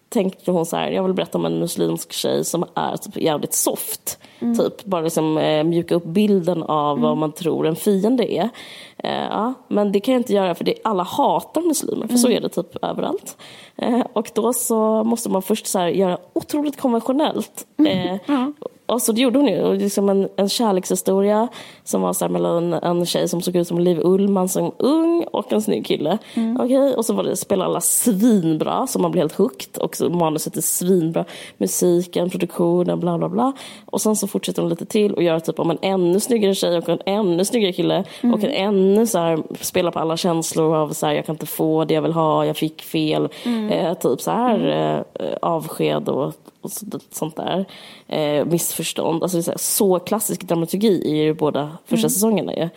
tänkte 0.09 0.51
hon 0.51 0.65
så 0.65 0.75
här, 0.75 0.91
jag 0.91 1.03
vill 1.03 1.13
berätta 1.13 1.37
om 1.37 1.45
en 1.45 1.59
muslimsk 1.59 2.11
tjej 2.11 2.45
som 2.45 2.65
är 2.75 2.97
typ 2.97 3.17
jävligt 3.17 3.53
soft. 3.53 4.19
Mm. 4.39 4.57
Typ 4.57 4.85
bara 4.85 5.01
liksom 5.01 5.37
eh, 5.37 5.63
mjuka 5.63 5.95
upp 5.95 6.05
bilden 6.05 6.63
av 6.63 6.97
mm. 6.97 7.01
vad 7.01 7.17
man 7.17 7.31
tror 7.31 7.67
en 7.67 7.75
fiende 7.75 8.33
är. 8.33 8.49
Eh, 8.97 9.23
ja, 9.29 9.53
men 9.67 9.91
det 9.91 9.99
kan 9.99 10.13
jag 10.13 10.19
inte 10.19 10.33
göra 10.33 10.55
för 10.55 10.63
det, 10.63 10.73
alla 10.83 11.03
hatar 11.03 11.61
muslimer, 11.61 12.07
för 12.07 12.13
mm. 12.13 12.17
så 12.17 12.29
är 12.29 12.41
det 12.41 12.49
typ 12.49 12.83
överallt. 12.83 13.37
Eh, 13.75 14.01
och 14.13 14.31
då 14.35 14.53
så 14.53 15.03
måste 15.03 15.29
man 15.29 15.41
först 15.41 15.67
så 15.67 15.79
här, 15.79 15.87
göra 15.87 16.17
otroligt 16.33 16.81
konventionellt. 16.81 17.65
Mm. 17.77 18.19
Eh. 18.27 18.47
Och 18.89 19.01
så 19.01 19.13
gjorde 19.13 19.39
hon 19.39 19.47
ju. 19.47 19.73
Liksom 19.73 20.09
en, 20.09 20.29
en 20.35 20.49
kärlekshistoria 20.49 21.47
som 21.83 22.01
var 22.01 22.13
så 22.13 22.25
här 22.25 22.29
mellan 22.29 22.73
en 22.73 23.05
tjej 23.05 23.27
som 23.27 23.41
såg 23.41 23.55
ut 23.55 23.67
som 23.67 23.79
Liv 23.79 23.99
Ullman 24.03 24.49
som 24.49 24.71
ung 24.77 25.23
och 25.31 25.53
en 25.53 25.61
snygg 25.61 25.85
kille. 25.85 26.17
Mm. 26.33 26.61
Okay? 26.61 26.93
Och 26.93 27.05
så 27.05 27.13
var 27.13 27.23
det, 27.23 27.35
spelade 27.35 27.69
alla 27.69 27.81
svinbra 27.81 28.87
så 28.87 28.99
man 28.99 29.11
blev 29.11 29.21
helt 29.21 29.35
hooked. 29.35 29.77
Och 29.77 29.95
så 29.95 30.09
manuset 30.09 30.57
är 30.57 30.61
svinbra. 30.61 31.25
Musiken, 31.57 32.29
produktionen, 32.29 32.99
bla 32.99 33.17
bla 33.17 33.29
bla. 33.29 33.53
Och 33.85 34.01
sen 34.01 34.15
så 34.15 34.27
fortsätter 34.27 34.61
hon 34.61 34.69
lite 34.69 34.85
till 34.85 35.13
och 35.13 35.23
gör 35.23 35.39
typ 35.39 35.59
om 35.59 35.71
en 35.71 35.77
ännu 35.81 36.19
snyggare 36.19 36.55
tjej 36.55 36.77
och 36.77 36.89
en 36.89 36.99
ännu 37.05 37.45
snyggare 37.45 37.73
kille. 37.73 38.03
Mm. 38.21 38.33
Och 38.33 38.43
en 38.43 38.51
ännu 38.51 39.07
så 39.07 39.19
här, 39.19 39.43
spelar 39.61 39.91
på 39.91 39.99
alla 39.99 40.17
känslor 40.17 40.75
av 40.75 40.89
så 40.89 41.05
här, 41.05 41.13
jag 41.13 41.25
kan 41.25 41.35
inte 41.35 41.45
få 41.45 41.85
det 41.85 41.93
jag 41.93 42.01
vill 42.01 42.13
ha, 42.13 42.45
jag 42.45 42.57
fick 42.57 42.81
fel. 42.81 43.29
Mm. 43.45 43.69
Eh, 43.69 43.93
typ 43.93 44.21
så 44.21 44.31
här 44.31 44.59
mm. 44.59 45.03
eh, 45.13 45.37
avsked 45.41 46.09
och 46.09 46.33
och 46.61 46.71
sånt 47.11 47.35
där. 47.35 47.65
Eh, 48.07 48.45
missförstånd. 48.45 49.23
Alltså 49.23 49.41
så, 49.41 49.53
så, 49.55 49.99
klassisk 49.99 50.43
dramaturgi 50.43 51.01
i 51.05 51.17
ju 51.17 51.33
båda 51.33 51.77
första 51.85 52.05
mm. 52.05 52.09
säsongerna 52.09 52.53
ju. 52.53 52.69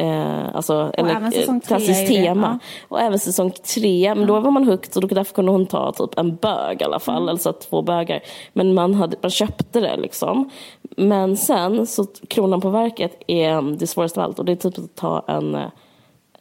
Eh, 0.00 0.56
alltså, 0.56 0.90
eller, 0.94 1.30
säsong 1.30 1.60
klassiskt 1.60 2.08
tema. 2.08 2.58
Ja. 2.62 2.86
Och 2.88 3.00
även 3.00 3.18
säsong 3.18 3.50
tre. 3.50 4.14
Men 4.14 4.20
ja. 4.20 4.26
då 4.26 4.40
var 4.40 4.50
man 4.50 4.64
hooked 4.64 4.96
och 4.96 5.08
då, 5.08 5.14
därför 5.14 5.34
kunde 5.34 5.52
hon 5.52 5.66
ta 5.66 5.92
typ 5.92 6.18
en 6.18 6.36
bög 6.36 6.80
i 6.80 6.84
alla 6.84 6.98
fall. 6.98 7.16
Mm. 7.16 7.28
Eller 7.28 7.38
så 7.38 7.52
två 7.52 7.82
bögar. 7.82 8.20
Men 8.52 8.74
man, 8.74 8.94
hade, 8.94 9.16
man 9.22 9.30
köpte 9.30 9.80
det 9.80 9.96
liksom. 9.96 10.50
Men 10.82 11.36
sen 11.36 11.86
så 11.86 12.06
kronan 12.28 12.60
på 12.60 12.70
verket 12.70 13.22
är 13.26 13.76
det 13.78 13.86
svåraste 13.86 14.20
av 14.20 14.26
allt. 14.26 14.38
Och 14.38 14.44
det 14.44 14.52
är 14.52 14.56
typ 14.56 14.78
att 14.78 14.94
ta 14.94 15.24
en, 15.28 15.54
eh, 15.54 15.68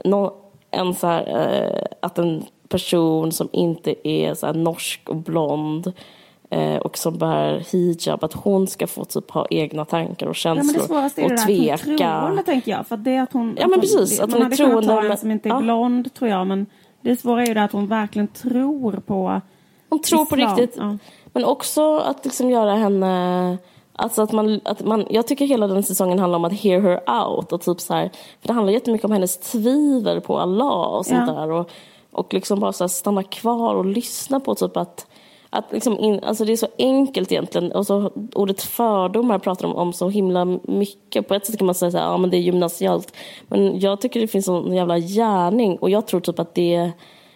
no, 0.06 0.34
en 0.72 0.96
så 0.96 1.08
här, 1.08 1.28
eh, 1.28 1.84
att 2.00 2.18
en 2.18 2.46
person 2.70 3.32
som 3.32 3.50
inte 3.52 4.08
är 4.08 4.34
så 4.34 4.54
norsk 4.54 5.10
och 5.10 5.16
blond 5.16 5.88
eh, 5.88 5.94
och 6.82 6.98
som 6.98 7.18
bär 7.18 7.66
hijab, 7.72 8.24
att 8.24 8.34
hon 8.34 8.68
ska 8.68 8.88
få 8.88 9.06
typ 9.06 9.32
ha 9.32 9.46
egna 9.50 9.86
tankar 9.86 10.28
och 10.28 10.36
känslor 10.36 10.86
ja, 10.90 11.10
det 11.16 11.26
och 11.26 11.32
är 11.32 11.38
tveka. 11.38 11.74
Att 11.74 11.86
hon 11.86 11.98
troende, 11.98 12.44
tänker 12.44 12.72
jag. 12.72 12.88
För 12.88 12.98
det 12.98 13.18
att 13.18 13.34
hon, 13.34 13.58
ja, 13.60 13.68
men 13.68 13.80
precis. 13.80 14.20
Att, 14.20 14.34
hon, 14.34 14.42
att 14.44 14.60
hon 14.60 14.68
man 14.70 14.72
hade 14.74 14.84
kunnat 14.84 15.06
ta 15.06 15.12
en 15.12 15.18
som 15.18 15.32
inte 15.32 15.50
är 15.50 15.54
ja. 15.54 15.62
blond, 15.62 16.14
tror 16.14 16.30
jag. 16.30 16.48
Men 16.48 16.66
det 17.02 17.16
svåra 17.16 17.44
är 17.44 17.48
ju 17.48 17.54
det 17.54 17.64
att 17.64 17.72
hon 17.72 17.88
verkligen 17.88 18.28
tror 18.28 18.92
på 18.92 19.42
Hon 19.90 20.02
tror 20.02 20.22
islam. 20.22 20.28
på 20.28 20.36
riktigt. 20.36 20.78
Ja. 20.78 20.98
Men 21.34 21.46
också 21.46 21.98
att 21.98 22.26
liksom 22.26 22.50
göra 22.50 22.76
henne... 22.76 23.58
Alltså 23.94 24.22
att 24.22 24.32
man, 24.32 24.62
att 24.66 24.86
man, 24.86 25.06
jag 25.10 25.28
tycker 25.28 25.46
hela 25.46 25.68
den 25.68 25.84
säsongen 25.84 26.20
handlar 26.20 26.40
om 26.40 26.46
att 26.46 26.54
hear 26.54 26.82
her 26.82 27.26
out. 27.26 27.52
Och 27.52 27.62
typ 27.62 27.80
så 27.80 27.94
här, 27.94 28.10
för 28.42 28.48
det 28.48 28.54
handlar 28.54 28.74
jättemycket 28.74 29.06
om 29.06 29.12
hennes 29.12 29.38
tvivel 29.38 30.22
på 30.22 30.40
Allah 30.40 30.98
och 30.98 31.06
sånt 31.06 31.24
ja. 31.28 31.34
där. 31.34 31.52
Och, 31.52 31.70
och 32.12 32.34
liksom 32.34 32.60
bara 32.60 32.74
så 32.74 32.90
stanna 32.90 33.24
kvar 33.24 33.76
och 33.76 33.86
lyssna 33.86 34.40
på 34.40 34.56
typ 34.56 34.78
att 34.78 35.08
att 35.50 35.72
liksom 35.72 36.00
in, 36.00 36.24
alltså 36.24 36.46
det 36.46 36.52
är 36.52 36.58
så 36.58 36.68
enkelt 36.78 37.32
egentligen. 37.32 37.72
Och 37.72 37.88
så 37.88 38.12
ordet 38.36 38.62
fördomar 38.62 39.40
pratar 39.40 39.68
de 39.68 39.76
om 39.76 39.94
så 39.94 40.10
himla 40.10 40.46
mycket. 40.64 41.28
På 41.28 41.36
ett 41.36 41.46
sätt 41.46 41.58
kan 41.58 41.66
man 41.66 41.76
säga 41.76 41.88
att 41.88 42.22
ja, 42.22 42.28
det 42.28 42.38
är 42.38 42.42
gymnasialt. 42.42 43.14
Men 43.48 43.80
jag 43.80 44.02
tycker 44.02 44.20
det 44.20 44.28
finns 44.28 44.48
en 44.48 44.74
jävla 44.74 45.00
gärning. 45.00 45.78
Och 45.78 45.90
jag 45.90 46.08
tror 46.08 46.20
typ 46.20 46.40
att 46.40 46.56
det 46.56 46.92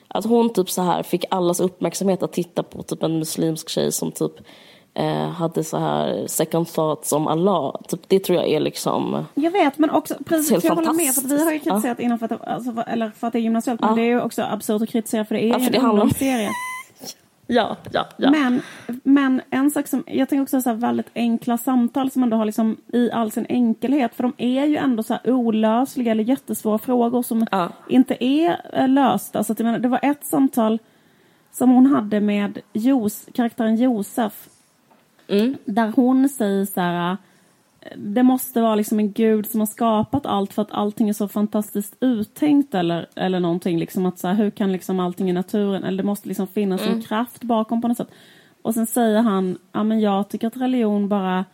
att 0.07 0.26
hon 0.26 0.53
typ 0.53 0.70
så 0.70 0.82
här 0.82 1.03
fick 1.03 1.26
allas 1.30 1.59
uppmärksamhet 1.59 2.24
att 2.24 2.34
titta 2.34 2.64
på 2.64 2.84
typ 2.84 3.03
en 3.03 3.20
muslimsk 3.20 3.70
tjej 3.70 3.91
som 3.91 4.11
typ 4.11 4.32
eh, 4.93 5.30
hade 5.30 5.64
så 5.64 5.78
här 5.78 6.28
second 6.28 6.68
thoughts 6.68 7.11
om 7.11 7.28
Allah. 7.28 7.76
Typ, 7.88 7.99
det 8.07 8.20
tror 8.20 8.38
jag 8.38 8.49
är 8.49 8.59
liksom 8.59 9.26
Jag 9.34 9.51
vet 9.51 9.78
men 9.78 9.89
också, 9.89 10.16
precis, 10.26 10.64
jag 10.64 10.76
håller 10.76 10.93
med 10.93 11.14
för 11.14 11.28
vi 11.28 11.43
har 11.43 11.51
ju 11.51 11.59
kritiserat 11.59 11.99
ja. 11.99 12.05
innan 12.05 12.20
för 12.20 12.34
att, 12.34 12.47
alltså, 12.47 12.84
eller 12.88 13.09
för 13.09 13.28
att 13.28 13.34
det 13.34 13.39
är 13.39 13.41
gymnasialt. 13.41 13.82
Men 13.82 13.89
ja. 13.89 13.95
det 13.95 14.01
är 14.01 14.05
ju 14.05 14.22
också 14.22 14.41
absurt 14.41 14.82
att 14.82 14.89
kritisera 14.89 15.26
för 15.26 15.36
det 15.36 15.43
är 15.43 15.47
ja, 15.47 15.59
för 15.59 15.72
det 15.72 15.78
en 15.78 15.86
ungdomsserie. 15.86 16.49
Ja, 17.47 17.77
ja, 17.91 18.05
ja. 18.17 18.31
Men, 18.31 18.61
men 19.03 19.41
en 19.49 19.71
sak 19.71 19.87
som, 19.87 20.03
jag 20.07 20.29
tänker 20.29 20.43
också 20.43 20.61
så 20.61 20.69
här 20.69 20.77
väldigt 20.77 21.09
enkla 21.15 21.57
samtal 21.57 22.11
som 22.11 22.23
ändå 22.23 22.37
har 22.37 22.45
liksom 22.45 22.77
i 22.93 23.11
all 23.11 23.31
sin 23.31 23.45
enkelhet, 23.49 24.15
för 24.15 24.23
de 24.23 24.33
är 24.37 24.65
ju 24.65 24.75
ändå 24.75 25.03
så 25.03 25.13
här 25.13 25.31
olösliga 25.31 26.11
eller 26.11 26.23
jättesvåra 26.23 26.77
frågor 26.77 27.23
som 27.23 27.47
ja. 27.51 27.69
inte 27.89 28.23
är 28.23 28.61
eh, 28.73 28.89
lösta. 28.89 29.43
Så 29.43 29.53
att, 29.53 29.59
menar, 29.59 29.79
det 29.79 29.87
var 29.87 29.99
ett 30.01 30.25
samtal 30.25 30.79
som 31.51 31.69
hon 31.69 31.85
hade 31.85 32.19
med 32.19 32.59
Jos, 32.73 33.27
karaktären 33.33 33.75
Josef, 33.75 34.49
mm. 35.27 35.57
där 35.65 35.93
hon 35.95 36.29
säger 36.29 36.65
så 36.65 36.81
här 36.81 37.17
det 37.97 38.23
måste 38.23 38.61
vara 38.61 38.75
liksom 38.75 38.99
en 38.99 39.11
gud 39.11 39.45
som 39.45 39.59
har 39.59 39.67
skapat 39.67 40.25
allt 40.25 40.53
för 40.53 40.61
att 40.61 40.71
allting 40.71 41.09
är 41.09 41.13
så 41.13 41.27
fantastiskt 41.27 41.95
uttänkt 41.99 42.75
eller, 42.75 43.07
eller 43.15 43.39
någonting. 43.39 43.77
Liksom 43.77 44.05
att 44.05 44.19
så 44.19 44.27
här, 44.27 44.36
hur 44.36 44.49
kan 44.49 44.71
liksom 44.71 44.99
allting 44.99 45.29
i 45.29 45.34
naturen, 45.34 45.84
eller 45.84 45.97
det 45.97 46.07
måste 46.07 46.27
liksom 46.27 46.47
finnas 46.47 46.81
mm. 46.81 46.93
en 46.93 47.01
kraft 47.01 47.43
bakom 47.43 47.81
på 47.81 47.88
något 47.88 47.97
sätt. 47.97 48.11
Och 48.61 48.73
sen 48.73 48.86
säger 48.86 49.21
han, 49.21 49.57
ja 49.71 49.84
men 49.84 49.99
jag 49.99 50.29
tycker 50.29 50.47
att 50.47 50.57
religion 50.57 51.09
bara 51.09 51.45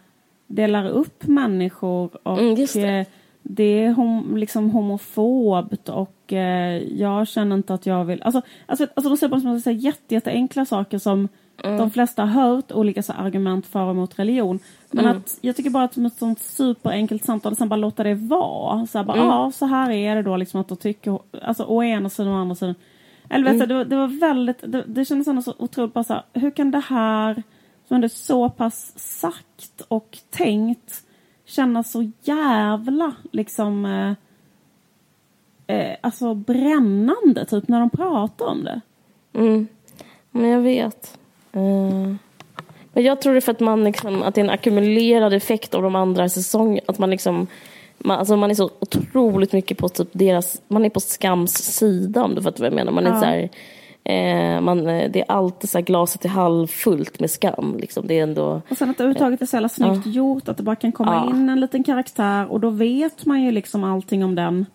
delar 0.47 0.89
upp 0.89 1.27
människor 1.27 2.27
och 2.27 2.39
mm, 2.39 2.55
det. 2.55 3.05
det. 3.41 3.83
är 3.83 3.91
hom, 3.93 4.37
liksom 4.37 4.69
homofobt 4.69 5.89
och 5.89 6.33
eh, 6.33 6.77
jag 6.77 7.27
känner 7.27 7.55
inte 7.55 7.73
att 7.73 7.85
jag 7.85 8.05
vill... 8.05 8.21
Alltså, 8.21 8.41
alltså, 8.65 8.87
alltså 8.95 9.09
de 9.09 9.17
säger 9.17 9.29
bara 9.29 9.71
jätte, 9.71 10.13
jätteenkla 10.15 10.65
saker 10.65 10.97
som 10.97 11.27
mm. 11.63 11.77
de 11.77 11.91
flesta 11.91 12.25
har 12.25 12.43
hört, 12.43 12.71
olika 12.71 13.03
så 13.03 13.13
argument 13.13 13.65
för 13.65 13.83
och 13.83 13.91
emot 13.91 14.19
religion. 14.19 14.59
Men 14.91 15.05
mm. 15.05 15.17
att 15.17 15.37
jag 15.41 15.55
tycker 15.55 15.69
bara 15.69 15.83
att 15.83 15.97
ett 15.97 16.17
sånt 16.17 16.39
superenkelt 16.39 17.25
samtal, 17.25 17.55
sen 17.55 17.69
bara 17.69 17.75
låta 17.75 18.03
det 18.03 18.15
vara. 18.15 18.87
Så 18.87 18.97
här, 18.97 19.05
bara, 19.05 19.17
mm. 19.17 19.27
ja, 19.27 19.51
så 19.51 19.65
här 19.65 19.91
är 19.91 20.15
det 20.15 20.21
då 20.21 20.37
liksom 20.37 20.61
att 20.61 20.67
de 20.67 20.77
tycker, 20.77 21.19
alltså 21.41 21.63
å 21.63 21.83
ena 21.83 22.09
sidan 22.09 22.31
och 22.31 22.37
å 22.37 22.41
andra 22.41 22.55
sidan. 22.55 22.75
Eller 23.29 23.45
vet 23.45 23.55
mm. 23.55 23.67
du, 23.67 23.75
det, 23.75 23.83
det, 23.83 23.95
var 23.95 24.19
väldigt, 24.19 24.71
det, 24.71 24.83
det 24.87 25.05
kändes 25.05 25.27
ändå 25.27 25.41
så 25.41 25.53
otroligt 25.57 25.93
bara 25.93 26.03
så 26.03 26.13
här, 26.13 26.23
hur 26.33 26.51
kan 26.51 26.71
det 26.71 26.79
här, 26.79 27.43
som 27.87 27.95
ändå 27.95 28.05
är 28.05 28.09
så 28.09 28.49
pass 28.49 28.93
sagt 28.99 29.81
och 29.87 30.17
tänkt, 30.29 31.03
kännas 31.45 31.91
så 31.91 32.11
jävla 32.21 33.13
liksom, 33.31 33.85
eh, 33.85 34.13
eh, 35.77 35.95
alltså 36.01 36.33
brännande 36.33 37.45
typ 37.45 37.67
när 37.67 37.79
de 37.79 37.89
pratar 37.89 38.45
om 38.45 38.63
det. 38.63 38.81
Mm. 39.33 39.67
Men 40.31 40.49
jag 40.49 40.61
vet. 40.61 41.19
Uh... 41.55 42.15
Men 42.93 43.03
jag 43.03 43.21
tror 43.21 43.33
det 43.33 43.39
är 43.39 43.41
för 43.41 43.51
att, 43.51 43.59
man 43.59 43.83
liksom, 43.83 44.23
att 44.23 44.35
det 44.35 44.41
är 44.41 44.45
en 44.45 44.51
ackumulerad 44.51 45.33
effekt 45.33 45.75
av 45.75 45.81
de 45.81 45.95
andra 45.95 46.29
säsongerna. 46.29 46.85
Att 46.87 46.99
man 46.99 47.09
liksom... 47.09 47.47
Man, 47.97 48.19
alltså 48.19 48.35
man 48.35 48.51
är 48.51 48.55
så 48.55 48.69
otroligt 48.79 49.53
mycket 49.53 49.77
på 49.77 49.89
typ 49.89 50.09
deras... 50.11 50.61
Man 50.67 50.85
är 50.85 50.89
på 50.89 50.99
skams 50.99 51.53
sida 51.53 52.23
om 52.23 52.35
du 52.35 52.41
fattar 52.41 52.59
vad 52.59 52.67
jag 52.67 52.75
menar. 52.75 52.91
Man 52.91 53.07
är 53.07 53.11
ja. 53.11 53.19
så 53.19 53.25
här, 53.25 53.49
eh, 54.03 54.61
man, 54.61 54.83
det 54.83 55.19
är 55.19 55.31
alltid 55.31 55.69
så 55.69 55.77
här 55.77 55.85
glaset 55.85 56.25
är 56.25 56.29
halvfullt 56.29 57.19
med 57.19 57.31
skam. 57.31 57.77
Liksom. 57.79 58.07
Det 58.07 58.19
är 58.19 58.23
ändå, 58.23 58.61
och 58.69 58.77
sen 58.77 58.89
att 58.89 58.99
överhuvudtaget 58.99 59.41
är 59.41 59.45
så 59.45 59.55
jävla 59.55 59.69
snyggt 59.69 60.05
ja. 60.05 60.11
gjort. 60.11 60.47
Att 60.47 60.57
det 60.57 60.63
bara 60.63 60.75
kan 60.75 60.91
komma 60.91 61.15
ja. 61.15 61.29
in 61.29 61.49
en 61.49 61.59
liten 61.59 61.83
karaktär 61.83 62.51
och 62.51 62.59
då 62.59 62.69
vet 62.69 63.25
man 63.25 63.41
ju 63.41 63.51
liksom 63.51 63.83
allting 63.83 64.23
om 64.23 64.35
den. 64.35 64.65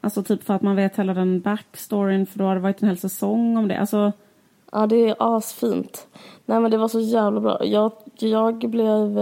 Alltså 0.00 0.22
typ 0.22 0.44
för 0.44 0.54
att 0.54 0.62
man 0.62 0.76
vet 0.76 0.98
hela 0.98 1.14
den 1.14 1.40
backstoryn 1.40 2.26
för 2.26 2.38
då 2.38 2.44
har 2.44 2.54
det 2.54 2.60
varit 2.60 2.82
en 2.82 2.88
hel 2.88 2.98
säsong 2.98 3.56
om 3.56 3.68
det. 3.68 3.78
Alltså, 3.78 4.12
Ja, 4.74 4.86
det 4.86 5.08
är 5.08 5.16
asfint. 5.18 6.06
Nej, 6.46 6.60
men 6.60 6.70
det 6.70 6.76
var 6.76 6.88
så 6.88 7.00
jävla 7.00 7.40
bra. 7.40 7.64
Jag, 7.64 7.92
jag 8.18 8.58
blev 8.70 9.18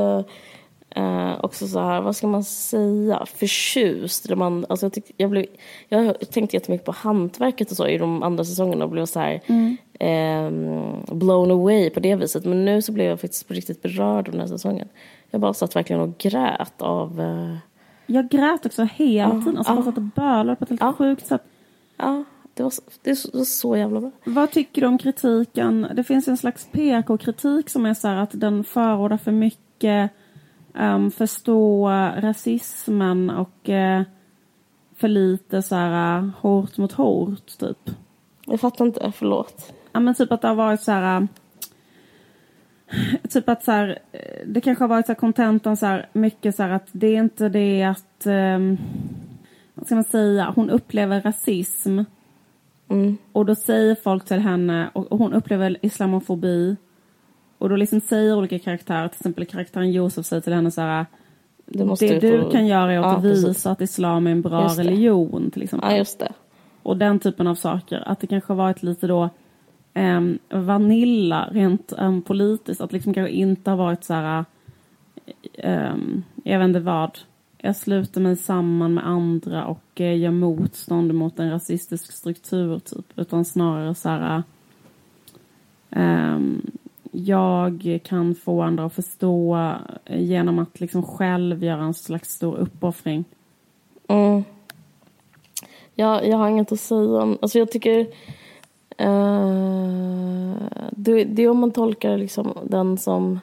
eh, 0.90 1.44
också 1.44 1.66
så 1.68 1.80
här, 1.80 2.00
vad 2.00 2.16
ska 2.16 2.26
man 2.26 2.44
säga, 2.44 3.26
förtjust. 3.26 4.28
Där 4.28 4.36
man, 4.36 4.66
alltså 4.68 4.86
jag, 4.86 4.92
tyck, 4.92 5.10
jag, 5.16 5.30
blev, 5.30 5.46
jag 5.88 6.30
tänkte 6.30 6.56
jättemycket 6.56 6.86
på 6.86 6.92
hantverket 6.92 7.70
och 7.70 7.76
så 7.76 7.86
i 7.86 7.98
de 7.98 8.22
andra 8.22 8.44
säsongerna 8.44 8.84
och 8.84 8.90
blev 8.90 9.06
så 9.06 9.20
här 9.20 9.40
eh, 10.00 10.50
blown 11.14 11.50
away 11.50 11.90
på 11.90 12.00
det 12.00 12.14
viset. 12.16 12.44
Men 12.44 12.64
nu 12.64 12.82
så 12.82 12.92
blev 12.92 13.06
jag 13.06 13.20
faktiskt 13.20 13.48
på 13.48 13.54
riktigt 13.54 13.82
berörd 13.82 14.28
av 14.28 14.32
den 14.32 14.40
här 14.40 14.48
säsongen. 14.48 14.88
Jag 15.30 15.40
bara 15.40 15.54
satt 15.54 15.76
verkligen 15.76 16.02
och 16.02 16.18
grät 16.18 16.82
av... 16.82 17.20
Eh, 17.20 17.56
Jag 18.06 18.28
grät 18.28 18.66
också 18.66 18.82
hela 18.94 19.34
Ja, 19.34 19.40
tiden. 19.40 19.56
Alltså 19.58 19.72
ja. 19.72 19.76
bara 19.76 19.84
satt 19.84 19.96
och 19.96 20.02
bölade 20.02 20.56
på 20.56 20.64
ett 20.64 20.70
helt 20.70 20.80
Ja. 20.80 20.92
sjukt 20.92 21.26
sätt. 21.26 21.42
ja, 21.96 22.24
det 22.54 22.62
var, 22.62 22.70
så- 22.70 22.82
det 23.02 23.10
var 23.34 23.44
så- 23.44 23.76
jävla 23.76 24.00
bra. 24.00 24.10
Vad 24.24 24.50
tycker 24.50 24.80
du 24.80 24.86
om 24.86 24.98
kritiken? 24.98 25.86
Det 25.94 26.04
finns 26.04 26.28
en 26.28 26.36
slags 26.36 26.68
PK-kritik 26.72 27.70
som 27.70 27.86
är 27.86 27.94
så 27.94 28.08
här 28.08 28.16
att 28.16 28.30
den 28.40 28.64
förordar 28.64 29.16
för 29.16 29.32
mycket 29.32 30.10
um, 30.74 31.10
förstå 31.10 31.88
rasismen 32.16 33.30
och 33.30 33.68
eh, 33.70 34.02
för 34.96 35.08
lite 35.08 35.62
så 35.62 35.74
här 35.74 36.18
uh, 36.18 36.28
hot 36.40 36.78
mot 36.78 36.92
hot, 36.92 37.58
typ. 37.58 37.90
Jag 38.46 38.60
fattar 38.60 38.84
inte, 38.84 39.12
förlåt. 39.16 39.72
Ja, 39.92 40.00
men 40.00 40.14
typ 40.14 40.32
att 40.32 40.40
det 40.42 40.48
har 40.48 40.54
varit 40.54 40.80
så 40.80 40.92
här... 40.92 41.20
äh, 41.20 41.26
Typ 43.30 43.48
att 43.48 43.64
så 43.64 43.72
här, 43.72 43.98
det 44.46 44.60
kanske 44.60 44.84
har 44.84 44.88
varit 44.88 45.06
så 45.06 45.12
här 45.12 45.18
kontentan 45.20 45.76
så 45.76 45.86
här, 45.86 46.08
mycket 46.12 46.56
så 46.56 46.62
här 46.62 46.70
att 46.70 46.88
det 46.92 47.06
är 47.06 47.18
inte 47.18 47.48
det 47.48 47.82
att... 47.82 48.26
Um, 48.26 48.78
vad 49.74 49.86
ska 49.86 49.94
man 49.94 50.04
säga? 50.04 50.52
Hon 50.56 50.70
upplever 50.70 51.20
rasism. 51.20 52.00
Mm. 52.92 53.16
Och 53.32 53.46
då 53.46 53.54
säger 53.54 53.94
folk 53.94 54.24
till 54.24 54.38
henne, 54.38 54.90
och 54.92 55.18
hon 55.18 55.32
upplever 55.32 55.76
islamofobi. 55.82 56.76
Och 57.58 57.68
då 57.68 57.76
liksom 57.76 58.00
säger 58.00 58.36
olika 58.38 58.58
karaktärer, 58.58 59.08
till 59.08 59.18
exempel 59.20 59.46
karaktären 59.46 59.92
Josef 59.92 60.26
säger 60.26 60.40
till 60.40 60.52
henne 60.52 60.70
så 60.70 60.80
här. 60.80 61.06
Det 61.66 61.84
det 62.00 62.18
du 62.18 62.42
få- 62.42 62.50
kan 62.50 62.66
göra 62.66 62.92
är 62.92 62.98
att 62.98 63.04
Ja, 63.04 63.18
visa 63.18 63.46
precis. 63.46 63.66
att 63.66 63.80
islam 63.80 64.26
är 64.26 64.30
en 64.30 64.42
bra 64.42 64.66
religion 64.68 65.50
till 65.50 65.62
exempel. 65.62 65.90
Ja, 65.92 65.96
just 65.98 66.18
det. 66.18 66.32
Och 66.82 66.96
den 66.96 67.18
typen 67.18 67.46
av 67.46 67.54
saker. 67.54 68.02
Att 68.08 68.20
det 68.20 68.26
kanske 68.26 68.52
har 68.52 68.56
varit 68.56 68.82
lite 68.82 69.06
då 69.06 69.30
um, 69.94 70.38
vanilla 70.50 71.48
rent 71.52 71.92
um, 71.98 72.22
politiskt. 72.22 72.80
Att 72.80 72.92
liksom 72.92 73.14
kanske 73.14 73.32
inte 73.32 73.70
har 73.70 73.76
varit 73.76 74.04
så 74.04 74.14
här, 74.14 74.44
um, 75.64 76.24
jag 76.44 76.58
vet 76.58 76.68
inte 76.68 76.80
vad. 76.80 77.18
Jag 77.64 77.76
sluter 77.76 78.20
mig 78.20 78.36
samman 78.36 78.94
med 78.94 79.06
andra 79.06 79.66
och 79.66 80.00
eh, 80.00 80.18
gör 80.18 80.30
motstånd 80.30 81.14
mot 81.14 81.38
en 81.38 81.50
rasistisk 81.50 82.12
struktur 82.12 82.78
typ. 82.78 83.18
Utan 83.18 83.44
snarare 83.44 83.94
så 83.94 84.08
här, 84.08 84.42
Eh, 85.92 86.38
jag 87.12 88.00
kan 88.04 88.34
få 88.34 88.62
andra 88.62 88.84
att 88.84 88.94
förstå 88.94 89.56
eh, 90.04 90.22
genom 90.22 90.58
att 90.58 90.80
liksom 90.80 91.02
själv 91.02 91.64
göra 91.64 91.82
en 91.82 91.94
slags 91.94 92.32
stor 92.32 92.56
uppoffring. 92.56 93.24
Mm. 94.08 94.44
Jag, 95.94 96.28
jag 96.28 96.36
har 96.36 96.48
inget 96.48 96.72
att 96.72 96.80
säga 96.80 97.22
om... 97.22 97.38
Alltså 97.42 97.58
jag 97.58 97.70
tycker... 97.70 98.00
Uh, 99.00 100.54
det, 100.90 101.24
det 101.24 101.42
är 101.42 101.48
om 101.48 101.58
man 101.58 101.70
tolkar 101.70 102.18
liksom 102.18 102.58
den 102.64 102.98
som... 102.98 103.40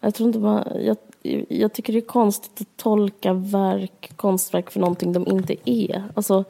Jag 0.00 0.14
tror 0.14 0.26
inte 0.26 0.38
man... 0.38 0.68
Jag, 0.80 0.96
jag 1.48 1.72
tycker 1.72 1.92
det 1.92 1.98
är 1.98 2.00
konstigt 2.00 2.60
att 2.60 2.76
tolka 2.76 3.32
verk, 3.32 4.12
konstverk 4.16 4.70
för 4.70 4.80
någonting 4.80 5.12
de 5.12 5.26
inte 5.26 5.70
är. 5.70 6.04
Alltså, 6.14 6.44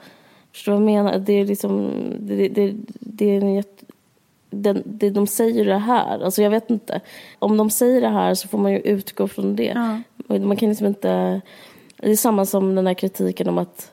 förstår 0.52 0.72
du 0.72 0.78
vad 0.78 0.92
jag 0.92 1.04
menar? 1.04 1.18
Det 1.18 1.32
är 1.32 1.46
liksom... 1.46 1.90
Det, 2.18 2.48
det, 2.48 2.74
det 3.00 3.36
är 3.36 3.40
en 3.40 3.54
jätte, 3.54 3.84
det 4.84 5.10
de 5.10 5.26
säger 5.26 5.64
det 5.64 5.78
här. 5.78 6.24
Alltså 6.24 6.42
jag 6.42 6.50
vet 6.50 6.70
inte. 6.70 7.00
Om 7.38 7.56
de 7.56 7.70
säger 7.70 8.00
det 8.00 8.08
här 8.08 8.34
så 8.34 8.48
får 8.48 8.58
man 8.58 8.72
ju 8.72 8.78
utgå 8.78 9.28
från 9.28 9.56
det. 9.56 10.02
Ja. 10.26 10.38
Man 10.38 10.56
kan 10.56 10.68
liksom 10.68 10.86
inte... 10.86 11.40
Det 11.96 12.10
är 12.10 12.16
samma 12.16 12.46
som 12.46 12.74
den 12.74 12.86
här 12.86 12.94
kritiken 12.94 13.48
om 13.48 13.58
att... 13.58 13.92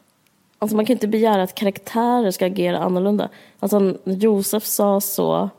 Alltså 0.60 0.76
man 0.76 0.86
kan 0.86 0.94
inte 0.94 1.08
begära 1.08 1.44
att 1.44 1.56
karaktärer 1.56 2.32
ska 2.32 2.46
agera 2.46 2.80
annorlunda. 2.80 3.30
Alltså 3.60 3.98
Josef 4.04 4.66
sa 4.66 5.02
så 5.02 5.50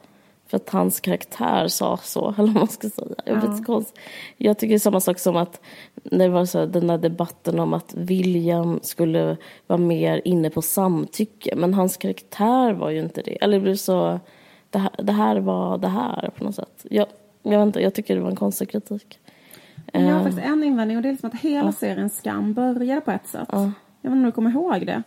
för 0.51 0.57
att 0.57 0.71
hans 0.71 1.01
karaktär 1.01 1.69
sa 1.69 1.97
så, 1.97 2.35
eller 2.39 2.47
vad 2.47 2.55
man 2.55 2.69
ska 2.69 2.89
säga. 2.91 3.15
Jag, 3.25 3.35
vet, 3.35 3.67
konst. 3.67 3.99
jag 4.37 4.59
tycker 4.59 4.69
det 4.69 4.77
är 4.77 4.79
samma 4.79 5.01
sak 5.01 5.19
som 5.19 5.37
att 5.37 5.61
när 6.03 6.25
det 6.25 6.35
var 6.35 6.45
så 6.45 6.59
här, 6.59 6.67
den 6.67 6.87
där 6.87 6.99
debatten 6.99 7.59
om 7.59 7.75
att 7.75 7.95
William 7.95 8.81
skulle 8.83 9.37
vara 9.67 9.79
mer 9.79 10.23
inne 10.25 10.51
på 10.51 10.63
samtycke. 10.63 11.57
Men 11.57 11.75
hans 11.75 11.97
karaktär 11.97 12.73
var 12.73 12.91
ju 12.91 13.01
inte 13.01 13.23
det. 13.23 13.43
Eller 13.43 13.59
det 13.59 13.63
blev 13.63 13.77
så... 13.77 14.21
Det 14.71 14.79
här, 14.79 14.91
det 14.99 15.13
här 15.13 15.37
var 15.41 15.79
det 15.79 15.89
här 15.89 16.31
på 16.39 16.45
något 16.45 16.55
sätt. 16.55 16.87
Jag, 16.91 17.07
jag, 17.43 17.59
vet 17.59 17.67
inte, 17.67 17.81
jag 17.81 17.95
tycker 17.95 18.15
det 18.15 18.21
var 18.21 18.31
en 18.31 18.37
konstig 18.37 18.71
kritik. 18.71 19.19
Jag 19.93 20.01
har 20.01 20.11
Eh, 20.11 20.23
faktiskt 20.23 20.47
en 20.47 20.65
invändning 20.65 20.97
och 20.97 21.03
det 21.03 21.09
är 21.09 21.13
liksom 21.13 21.31
att 21.35 21.41
hela 21.41 21.73
serien 21.73 22.11
Skam 22.11 22.55
började 22.55 23.01
på 23.01 23.11
ett 23.11 23.27
sätt. 23.27 23.49
Ja. 23.53 23.73
Jag 24.01 24.11
vet 24.11 24.17
inte 24.17 24.19
om 24.19 24.23
du 24.23 24.33
kommer 24.33 24.51
ihåg 24.51 24.87
det. 24.87 25.03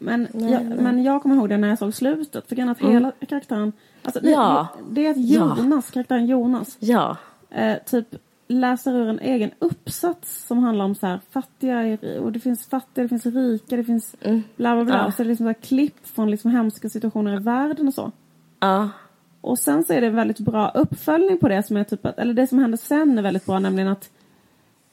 Men, 0.00 0.28
Nej, 0.32 0.52
jag, 0.52 0.62
nej. 0.62 0.72
Mm. 0.72 0.84
men 0.84 1.02
jag 1.02 1.22
kommer 1.22 1.36
ihåg 1.36 1.48
det 1.48 1.56
när 1.56 1.68
jag 1.68 1.78
såg 1.78 1.94
slutet. 1.94 2.48
För 2.48 2.70
att 2.70 2.78
hela 2.78 3.12
karaktären... 3.28 3.72
Alltså, 4.02 4.20
Ja. 4.22 4.68
det 4.90 5.06
är 5.06 5.10
att 5.10 5.16
Ja. 5.16 5.56
Jonas, 5.58 5.90
karaktären 5.90 6.26
Jonas, 6.26 6.76
Ja, 6.80 7.16
eh, 7.50 7.76
typ 7.86 8.06
läser 8.48 8.92
ur 8.92 9.08
en 9.08 9.18
egen 9.20 9.50
uppsats 9.58 10.46
som 10.46 10.58
handlar 10.58 10.84
om 10.84 10.94
så 10.94 11.06
här 11.06 11.20
fattiga 11.30 11.98
och 12.20 12.32
det 12.32 12.40
finns 12.40 12.66
fattiga, 12.66 13.02
det 13.02 13.08
finns 13.08 13.26
rika, 13.26 13.76
det 13.76 13.84
finns 13.84 14.16
bla 14.56 14.74
bla 14.74 14.84
bla. 14.84 14.94
Mm. 14.94 15.06
Ja. 15.06 15.12
Så 15.12 15.22
det 15.22 15.26
är 15.26 15.28
liksom 15.28 15.54
så 15.54 15.60
klipp 15.68 16.06
från 16.06 16.30
liksom 16.30 16.50
hemska 16.50 16.88
situationer 16.88 17.34
i 17.36 17.38
världen 17.42 17.88
och 17.88 17.94
så. 17.94 18.12
ja, 18.60 18.90
Och 19.40 19.58
sen 19.58 19.84
så 19.84 19.92
är 19.92 20.00
det 20.00 20.06
en 20.06 20.16
väldigt 20.16 20.38
bra 20.40 20.70
uppföljning 20.74 21.38
på 21.38 21.48
det 21.48 21.62
som 21.62 21.76
är 21.76 21.84
typ 21.84 22.06
att, 22.06 22.18
eller 22.18 22.34
det 22.34 22.46
som 22.46 22.58
händer 22.58 22.78
sen 22.78 23.18
är 23.18 23.22
väldigt 23.22 23.46
bra, 23.46 23.58
nämligen 23.58 23.88
att 23.88 24.10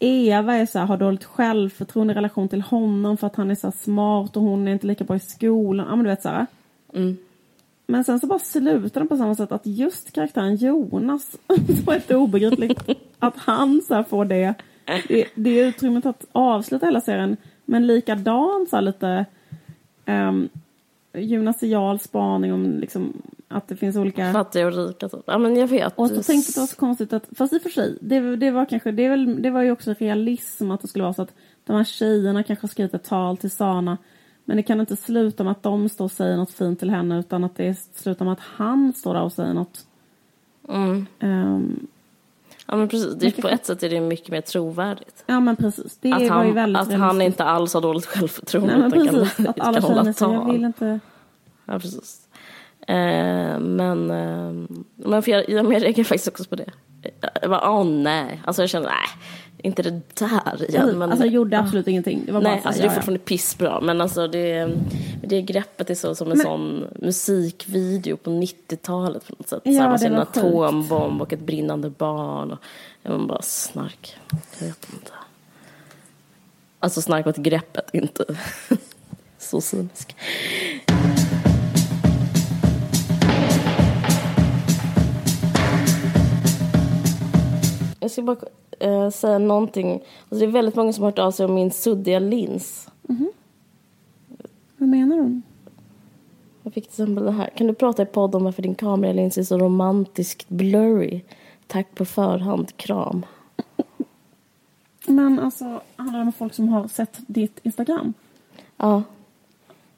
Eva 0.03 0.55
är 0.55 0.65
så 0.65 0.79
här, 0.79 0.85
har 0.85 0.97
dåligt 0.97 1.23
självförtroende 1.23 2.13
i 2.13 2.15
relation 2.15 2.49
till 2.49 2.61
honom 2.61 3.17
för 3.17 3.27
att 3.27 3.35
han 3.35 3.51
är 3.51 3.55
så 3.55 3.71
smart 3.71 4.37
och 4.37 4.43
hon 4.43 4.67
är 4.67 4.71
inte 4.71 4.87
lika 4.87 5.03
bra 5.03 5.15
i 5.15 5.19
skolan. 5.19 5.85
Ja 5.89 5.95
men 5.95 6.05
du 6.05 6.09
vet 6.09 6.21
så 6.21 6.29
här. 6.29 6.45
Mm. 6.93 7.17
Men 7.87 8.03
sen 8.03 8.19
så 8.19 8.27
bara 8.27 8.39
slutar 8.39 9.01
den 9.01 9.07
på 9.07 9.17
samma 9.17 9.35
sätt 9.35 9.51
att 9.51 9.65
just 9.65 10.11
karaktären 10.11 10.55
Jonas, 10.55 11.35
det 11.47 11.85
var 11.85 11.95
inte 11.95 12.15
obegripligt 12.15 12.89
att 13.19 13.37
han 13.37 13.81
så 13.87 14.03
får 14.03 14.25
det, 14.25 14.53
det, 15.07 15.27
det 15.35 15.59
utrymmet 15.59 16.05
att 16.05 16.25
avsluta 16.31 16.85
hela 16.85 17.01
serien. 17.01 17.37
Men 17.65 17.87
likadant 17.87 18.69
så 18.69 18.75
här 18.75 18.81
lite 18.81 19.25
um, 20.05 20.49
gymnasial 21.13 21.99
spaning 21.99 22.53
om 22.53 22.79
liksom 22.79 23.13
att 23.53 23.67
det 23.67 23.75
finns 23.75 23.95
olika 23.95 24.33
fattiga 24.33 24.67
och 24.67 24.73
rika. 24.73 25.09
Typ. 25.09 25.23
Ja, 25.25 25.37
men 25.37 25.55
jag 25.55 25.67
vet. 25.67 25.93
och 25.95 26.09
så 26.09 26.23
tänkte 26.23 26.31
jag 26.31 26.39
att 26.49 26.55
det 26.55 26.59
var 26.59 26.67
så 26.67 26.75
konstigt 26.75 27.13
att, 27.13 27.23
fast 27.37 27.53
i 27.53 27.57
och 27.57 27.61
för 27.61 27.69
sig, 27.69 27.97
det, 28.01 28.35
det 28.35 28.51
var 28.51 28.65
kanske, 28.65 28.91
det, 28.91 29.09
väl, 29.09 29.41
det 29.41 29.49
var 29.49 29.61
ju 29.61 29.71
också 29.71 29.93
realism 29.99 30.71
att 30.71 30.81
det 30.81 30.87
skulle 30.87 31.03
vara 31.03 31.13
så 31.13 31.21
att 31.21 31.33
de 31.65 31.75
här 31.75 31.83
tjejerna 31.83 32.43
kanske 32.43 32.63
har 32.63 32.69
skrivit 32.69 32.93
ett 32.93 33.03
tal 33.03 33.37
till 33.37 33.51
Sana. 33.51 33.97
Men 34.45 34.57
det 34.57 34.63
kan 34.63 34.79
inte 34.79 34.95
sluta 34.95 35.43
med 35.43 35.51
att 35.51 35.63
de 35.63 35.89
står 35.89 36.05
och 36.05 36.11
säger 36.11 36.37
något 36.37 36.51
fint 36.51 36.79
till 36.79 36.89
henne 36.89 37.19
utan 37.19 37.43
att 37.43 37.55
det 37.55 37.75
slutar 37.93 38.25
med 38.25 38.31
att 38.31 38.39
han 38.39 38.93
står 38.93 39.13
där 39.13 39.21
och 39.23 39.31
säger 39.33 39.53
något. 39.53 39.85
Mm. 40.69 41.05
Ehm, 41.19 41.87
Ja, 42.67 42.75
men 42.75 42.87
precis. 42.87 43.15
Det 43.15 43.37
är, 43.37 43.41
på 43.41 43.47
ett 43.47 43.65
sätt 43.65 43.83
är 43.83 43.89
det 43.89 44.01
mycket 44.01 44.29
mer 44.29 44.41
trovärdigt. 44.41 45.23
ja 45.25 45.39
men 45.39 45.55
precis, 45.55 45.97
det 45.97 46.11
Att, 46.11 46.19
var 46.19 46.25
ju 46.25 46.29
han, 46.29 46.53
väldigt 46.53 46.81
att 46.81 46.91
han 46.91 46.99
realistiskt. 46.99 47.25
inte 47.25 47.43
alls 47.43 47.73
har 47.73 47.81
dåligt 47.81 48.05
självförtroende. 48.05 48.77
Nej 48.77 48.81
men 48.81 48.91
precis, 48.91 49.33
kan, 49.37 49.47
att 49.47 49.59
alla 49.59 49.81
känner 49.81 50.13
sig, 50.13 50.27
jag 50.27 50.51
vill 50.53 50.63
inte... 50.63 50.99
Ja, 51.65 51.79
precis. 51.79 52.22
Eh, 52.88 53.59
men 53.59 54.11
eh, 54.11 54.67
men 54.95 55.23
för 55.23 55.31
jag, 55.31 55.49
jag, 55.49 55.73
jag 55.73 55.84
reagerar 55.84 56.03
faktiskt 56.03 56.27
också 56.27 56.43
på 56.45 56.55
det. 56.55 56.69
Jag 57.41 57.49
bara, 57.49 57.71
åh 57.71 57.86
nej. 57.86 58.41
Alltså 58.45 58.61
jag 58.61 58.69
känner, 58.69 58.88
nej, 58.88 59.07
inte 59.57 59.81
det 59.84 60.01
där 60.19 60.69
igen. 60.69 60.97
Men, 60.97 61.09
alltså 61.11 61.25
jag 61.25 61.34
gjorde 61.34 61.59
absolut 61.59 61.88
ingenting. 61.88 62.23
Det 62.25 62.31
var 62.31 62.41
bara 62.41 62.49
Nej, 62.53 62.61
alltså 62.63 62.81
det 62.81 62.88
är 62.88 62.89
ja. 62.89 62.93
fortfarande 62.95 63.19
pissbra. 63.23 63.81
Men 63.81 64.01
alltså 64.01 64.27
det, 64.27 64.71
det 65.23 65.41
greppet 65.41 65.89
är 65.89 65.95
så 65.95 66.15
som 66.15 66.31
en 66.31 66.38
Men- 66.38 66.45
sån 66.45 66.86
musikvideo 66.95 68.17
på 68.17 68.29
90-talet 68.29 69.27
på 69.27 69.36
något 69.38 69.47
sätt. 69.49 69.61
Ja, 69.63 69.71
så 69.73 69.79
här, 69.81 69.89
man 69.89 69.99
ser 69.99 70.11
en 70.11 70.25
sjukt. 70.25 70.38
atombomb 70.38 71.21
och 71.21 71.34
ett 71.34 71.39
brinnande 71.39 71.89
barn. 71.89 72.51
Och, 72.51 72.59
jag 73.03 73.11
var 73.11 73.25
bara 73.27 73.41
snark. 73.41 74.17
Jag 74.59 74.67
vet 74.67 74.88
inte. 74.93 75.11
Alltså 76.79 77.01
snark 77.01 77.27
åt 77.27 77.38
greppet, 77.38 77.89
inte 77.93 78.25
så 79.38 79.61
cynisk. 79.61 80.15
Jag 88.03 88.11
ska 88.11 88.21
bara 88.21 88.37
eh, 88.79 89.09
säga 89.09 89.37
någonting. 89.37 89.91
Alltså 89.93 90.05
det 90.29 90.45
är 90.45 90.47
väldigt 90.47 90.75
många 90.75 90.93
som 90.93 91.03
har 91.03 91.11
hört 91.11 91.19
av 91.19 91.31
sig 91.31 91.45
om 91.45 91.53
min 91.53 91.71
suddiga 91.71 92.19
lins. 92.19 92.89
Vad 94.77 94.89
menar 94.89 95.17
du? 95.17 95.41
Jag 96.63 96.73
fick 96.73 96.83
till 96.83 97.03
exempel 97.03 97.25
det 97.25 97.31
här. 97.31 97.49
Kan 97.49 97.67
du 97.67 97.73
prata 97.73 98.03
i 98.03 98.05
podd 98.05 98.35
om 98.35 98.43
varför 98.43 98.61
din 98.61 98.75
kameralins 98.75 99.37
är 99.37 99.43
så 99.43 99.57
romantiskt 99.57 100.49
blurry? 100.49 101.21
Tack 101.67 101.95
på 101.95 102.05
förhand. 102.05 102.77
Kram. 102.77 103.25
Men 105.07 105.39
alltså, 105.39 105.81
handlar 105.95 106.19
det 106.19 106.25
om 106.25 106.33
folk 106.33 106.53
som 106.53 106.69
har 106.69 106.87
sett 106.87 107.17
ditt 107.27 107.59
Instagram? 107.63 108.13
Ja. 108.77 109.03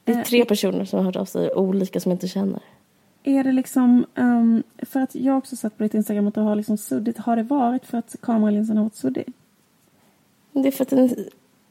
Det 0.03 0.11
är 0.11 0.17
Eh, 0.17 0.23
tre 0.23 0.45
personer 0.45 0.85
som 0.85 0.99
har 0.99 1.05
hört 1.05 1.15
av 1.15 1.25
sig, 1.25 1.53
olika 1.53 1.99
som 1.99 2.09
jag 2.09 2.15
inte 2.15 2.27
känner. 2.27 2.61
Är 3.27 3.43
det 3.43 3.51
liksom, 3.51 4.05
um, 4.15 4.63
för 4.77 4.99
att 4.99 5.15
jag 5.15 5.37
också 5.37 5.55
sett 5.55 5.77
på 5.77 5.83
ditt 5.83 5.93
Instagram 5.93 6.27
att 6.27 6.35
du 6.35 6.41
har 6.41 6.55
liksom 6.55 6.77
suddigt. 6.77 7.17
Har 7.17 7.35
det 7.35 7.43
varit 7.43 7.85
för 7.85 7.97
att 7.97 8.15
kameralinsen 8.21 8.77
har 8.77 8.83
varit 8.83 8.95
suddig? 8.95 9.25
Det 10.51 10.67
är 10.67 10.71
för 10.71 10.83
att 10.83 10.89
den, 10.89 11.15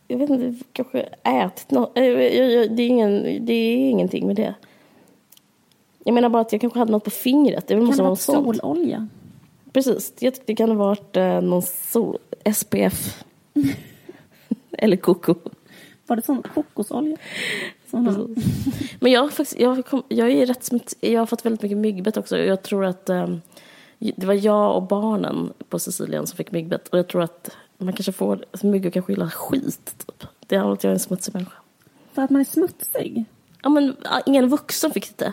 jag 0.09 0.19
vet 0.19 0.31
inte, 0.31 0.65
kanske 0.73 1.01
ätit 1.23 1.71
något. 1.71 1.95
Det 1.95 2.01
är, 2.01 2.81
ingen, 2.81 3.23
det 3.47 3.53
är 3.53 3.91
ingenting 3.91 4.27
med 4.27 4.37
det. 4.37 4.55
Jag 6.05 6.15
menar 6.15 6.29
bara 6.29 6.43
att 6.43 6.53
jag 6.53 6.61
kanske 6.61 6.79
hade 6.79 6.93
något 6.93 7.05
på 7.05 7.11
fingret. 7.11 7.67
Det 7.67 7.75
kan 7.75 7.85
måste 7.85 8.03
det 8.03 8.07
vara 8.07 8.17
sololja? 8.17 9.09
Precis, 9.73 10.13
det, 10.19 10.47
det 10.47 10.55
kan 10.55 10.69
ha 10.69 10.77
varit 10.77 11.17
eh, 11.17 11.41
någon 11.41 11.63
sol, 11.63 12.19
SPF. 12.55 13.25
Eller 14.73 14.97
koko. 14.97 15.35
Var 16.07 16.17
det 16.17 16.23
sån 16.23 16.43
kokosolja? 16.43 17.17
Här. 17.97 18.29
Men 19.01 19.13
jag 19.13 19.21
har 19.21 19.29
faktiskt, 19.29 19.61
jag, 19.61 19.87
kom, 19.87 20.03
jag 20.09 20.31
är 20.31 20.47
rätt 20.47 20.65
smuts, 20.65 20.97
jag 21.01 21.21
har 21.21 21.27
fått 21.27 21.45
väldigt 21.45 21.63
mycket 21.63 21.79
myggbett 21.79 22.17
också. 22.17 22.39
Jag 22.39 22.63
tror 22.63 22.85
att 22.85 23.09
eh, 23.09 23.29
det 23.99 24.27
var 24.27 24.35
jag 24.35 24.77
och 24.77 24.83
barnen 24.83 25.53
på 25.69 25.79
Sicilien 25.79 26.27
som 26.27 26.37
fick 26.37 26.53
myggbett. 26.53 26.89
Och 26.89 26.99
jag 26.99 27.09
tror 27.09 27.23
att 27.23 27.57
man 27.79 27.93
kanske 27.93 28.13
får, 28.13 28.45
alltså 28.51 28.67
myggor 28.67 28.91
kanske 28.91 29.13
gillar 29.13 29.29
skit. 29.29 29.95
Typ. 30.07 30.29
Det 30.47 30.57
har 30.57 30.73
att 30.73 30.85
jag 30.85 30.91
är 30.91 30.95
en 30.95 31.01
smutsig 31.01 31.35
människa. 31.35 31.57
För 32.13 32.23
att 32.23 32.31
man 32.31 32.41
är 32.41 32.45
smutsig? 32.45 33.25
Ja 33.63 33.69
men 33.69 33.97
ah, 34.05 34.21
ingen 34.27 34.49
vuxen 34.49 34.91
fick 34.91 35.17
det. 35.17 35.33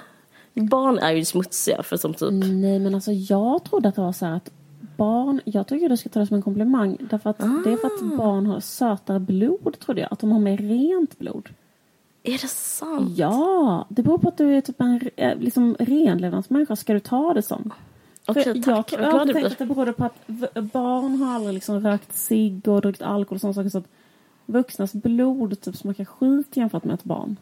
Barn 0.53 0.99
är 0.99 1.11
ju 1.11 1.25
smutsiga 1.25 1.83
för 1.83 1.97
som 1.97 2.13
typ. 2.13 2.29
Nej, 2.31 2.79
men 2.79 2.95
alltså 2.95 3.11
jag 3.11 3.63
trodde 3.63 3.89
att 3.89 3.95
det 3.95 4.01
var 4.01 4.13
så 4.13 4.25
här 4.25 4.35
att 4.35 4.51
barn, 4.97 5.41
jag 5.45 5.67
tycker 5.67 5.89
du 5.89 5.97
ska 5.97 6.09
ta 6.09 6.19
det 6.19 6.27
som 6.27 6.35
en 6.35 6.41
komplimang. 6.41 6.97
Därför 6.99 7.29
att 7.29 7.37
det 7.37 7.71
är 7.71 7.77
för 7.77 7.87
att 7.87 8.17
barn 8.17 8.45
har 8.45 8.59
sötare 8.59 9.19
blod, 9.19 9.79
trodde 9.79 10.01
jag. 10.01 10.13
Att 10.13 10.19
de 10.19 10.31
har 10.31 10.39
mer 10.39 10.57
rent 10.57 11.19
blod. 11.19 11.49
Är 12.23 12.37
det 12.37 12.47
sant? 12.47 13.17
Ja, 13.17 13.85
det 13.89 14.03
beror 14.03 14.17
på 14.17 14.27
att 14.27 14.37
du 14.37 14.57
är 14.57 14.61
typ 14.61 14.81
en 14.81 15.09
eh, 15.15 15.37
liksom, 15.37 15.75
renlevnadsmänniska. 15.79 16.75
Ska 16.75 16.93
du 16.93 16.99
ta 16.99 17.33
det 17.33 17.41
som? 17.41 17.73
Okej, 18.25 18.43
För 18.43 18.53
tack. 18.53 18.93
Jag, 18.93 19.01
jag, 19.01 19.13
jag 19.13 19.21
tänkt 19.21 19.33
blir. 19.33 19.45
att 19.45 19.57
det 19.57 19.65
berodde 19.65 19.93
på 19.93 20.05
att 20.05 20.27
barn 20.73 21.15
har 21.15 21.35
aldrig 21.35 21.53
liksom 21.53 21.79
rökt 21.79 22.17
cigg 22.17 22.67
och 22.67 22.81
druckit 22.81 23.01
alkohol 23.01 23.35
och 23.35 23.41
sådana 23.41 23.53
saker. 23.53 23.69
Så 23.69 23.77
att 23.77 23.87
vuxnas 24.45 24.93
blod 24.93 25.61
typ 25.61 25.77
smakar 25.77 26.05
skit 26.05 26.57
jämfört 26.57 26.83
med 26.83 26.93
ett 26.93 27.03
barn. 27.03 27.37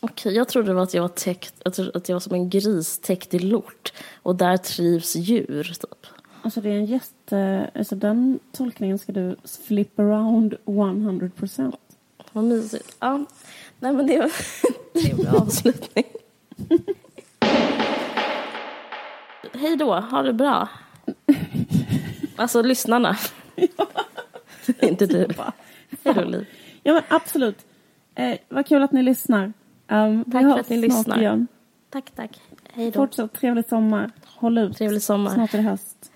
Okej, 0.00 0.34
jag 0.34 0.48
trodde 0.48 0.68
det 0.68 0.74
var 0.74 0.82
att 0.82 0.94
jag 0.94 1.02
var 1.02 1.08
täckt, 1.08 1.66
att 1.66 2.08
jag 2.08 2.14
var 2.14 2.20
som 2.20 2.34
en 2.34 2.50
gris 2.50 2.98
täckt 2.98 3.34
i 3.34 3.38
lort. 3.38 3.92
Och 4.22 4.36
där 4.36 4.56
trivs 4.56 5.16
djur, 5.16 5.64
typ. 5.64 6.06
Alltså 6.42 6.60
det 6.60 6.68
är 6.68 6.74
en 6.74 6.86
jätte... 6.86 7.70
Alltså 7.74 7.96
den 7.96 8.38
tolkningen 8.52 8.98
ska 8.98 9.12
du 9.12 9.36
flip 9.66 9.98
around 9.98 10.54
100%. 10.64 11.72
Vad 12.32 12.44
mysigt. 12.44 12.96
Ja. 13.00 13.24
Nej 13.78 13.92
men 13.92 14.06
det 14.06 14.18
var 14.18 14.24
en 14.24 14.30
trevlig 15.02 15.28
avslutning. 15.28 16.04
Hej 19.54 19.76
då, 19.76 19.94
ha 20.00 20.22
det 20.22 20.32
bra. 20.32 20.68
Alltså 22.36 22.62
lyssnarna. 22.62 23.16
Inte 24.80 25.06
du. 25.06 25.28
Hej 26.04 26.14
då 26.14 26.24
Liv. 26.24 26.46
Ja 26.82 26.92
men 26.92 27.02
absolut. 27.08 27.66
Eh, 28.14 28.38
vad 28.48 28.66
kul 28.66 28.82
att 28.82 28.92
ni 28.92 29.02
lyssnar. 29.02 29.52
Um, 29.88 30.24
Tack 30.24 30.42
för 30.42 30.60
att 30.60 30.68
ni 30.68 30.76
lyssnar. 30.76 31.18
Igen. 31.18 31.46
Tack, 31.90 32.10
tack. 32.10 32.40
Hej 32.72 32.90
då. 32.90 32.92
Fortsätt 32.92 33.32
trevlig 33.32 33.68
sommar. 33.68 34.10
Håll 34.24 34.58
ut. 34.58 34.76
Trevlig 34.76 35.02
sommar. 35.02 35.34
Snart 35.34 35.54
är 35.54 35.58
det 35.58 35.64
höst. 35.64 36.12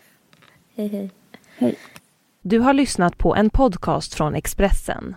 Hej, 0.75 0.89
hej. 0.89 1.11
Hej. 1.57 1.79
Du 2.43 2.59
har 2.59 2.73
lyssnat 2.73 3.19
på 3.19 3.35
en 3.35 3.51
podcast 3.51 4.15
från 4.15 4.35
Expressen. 4.35 5.17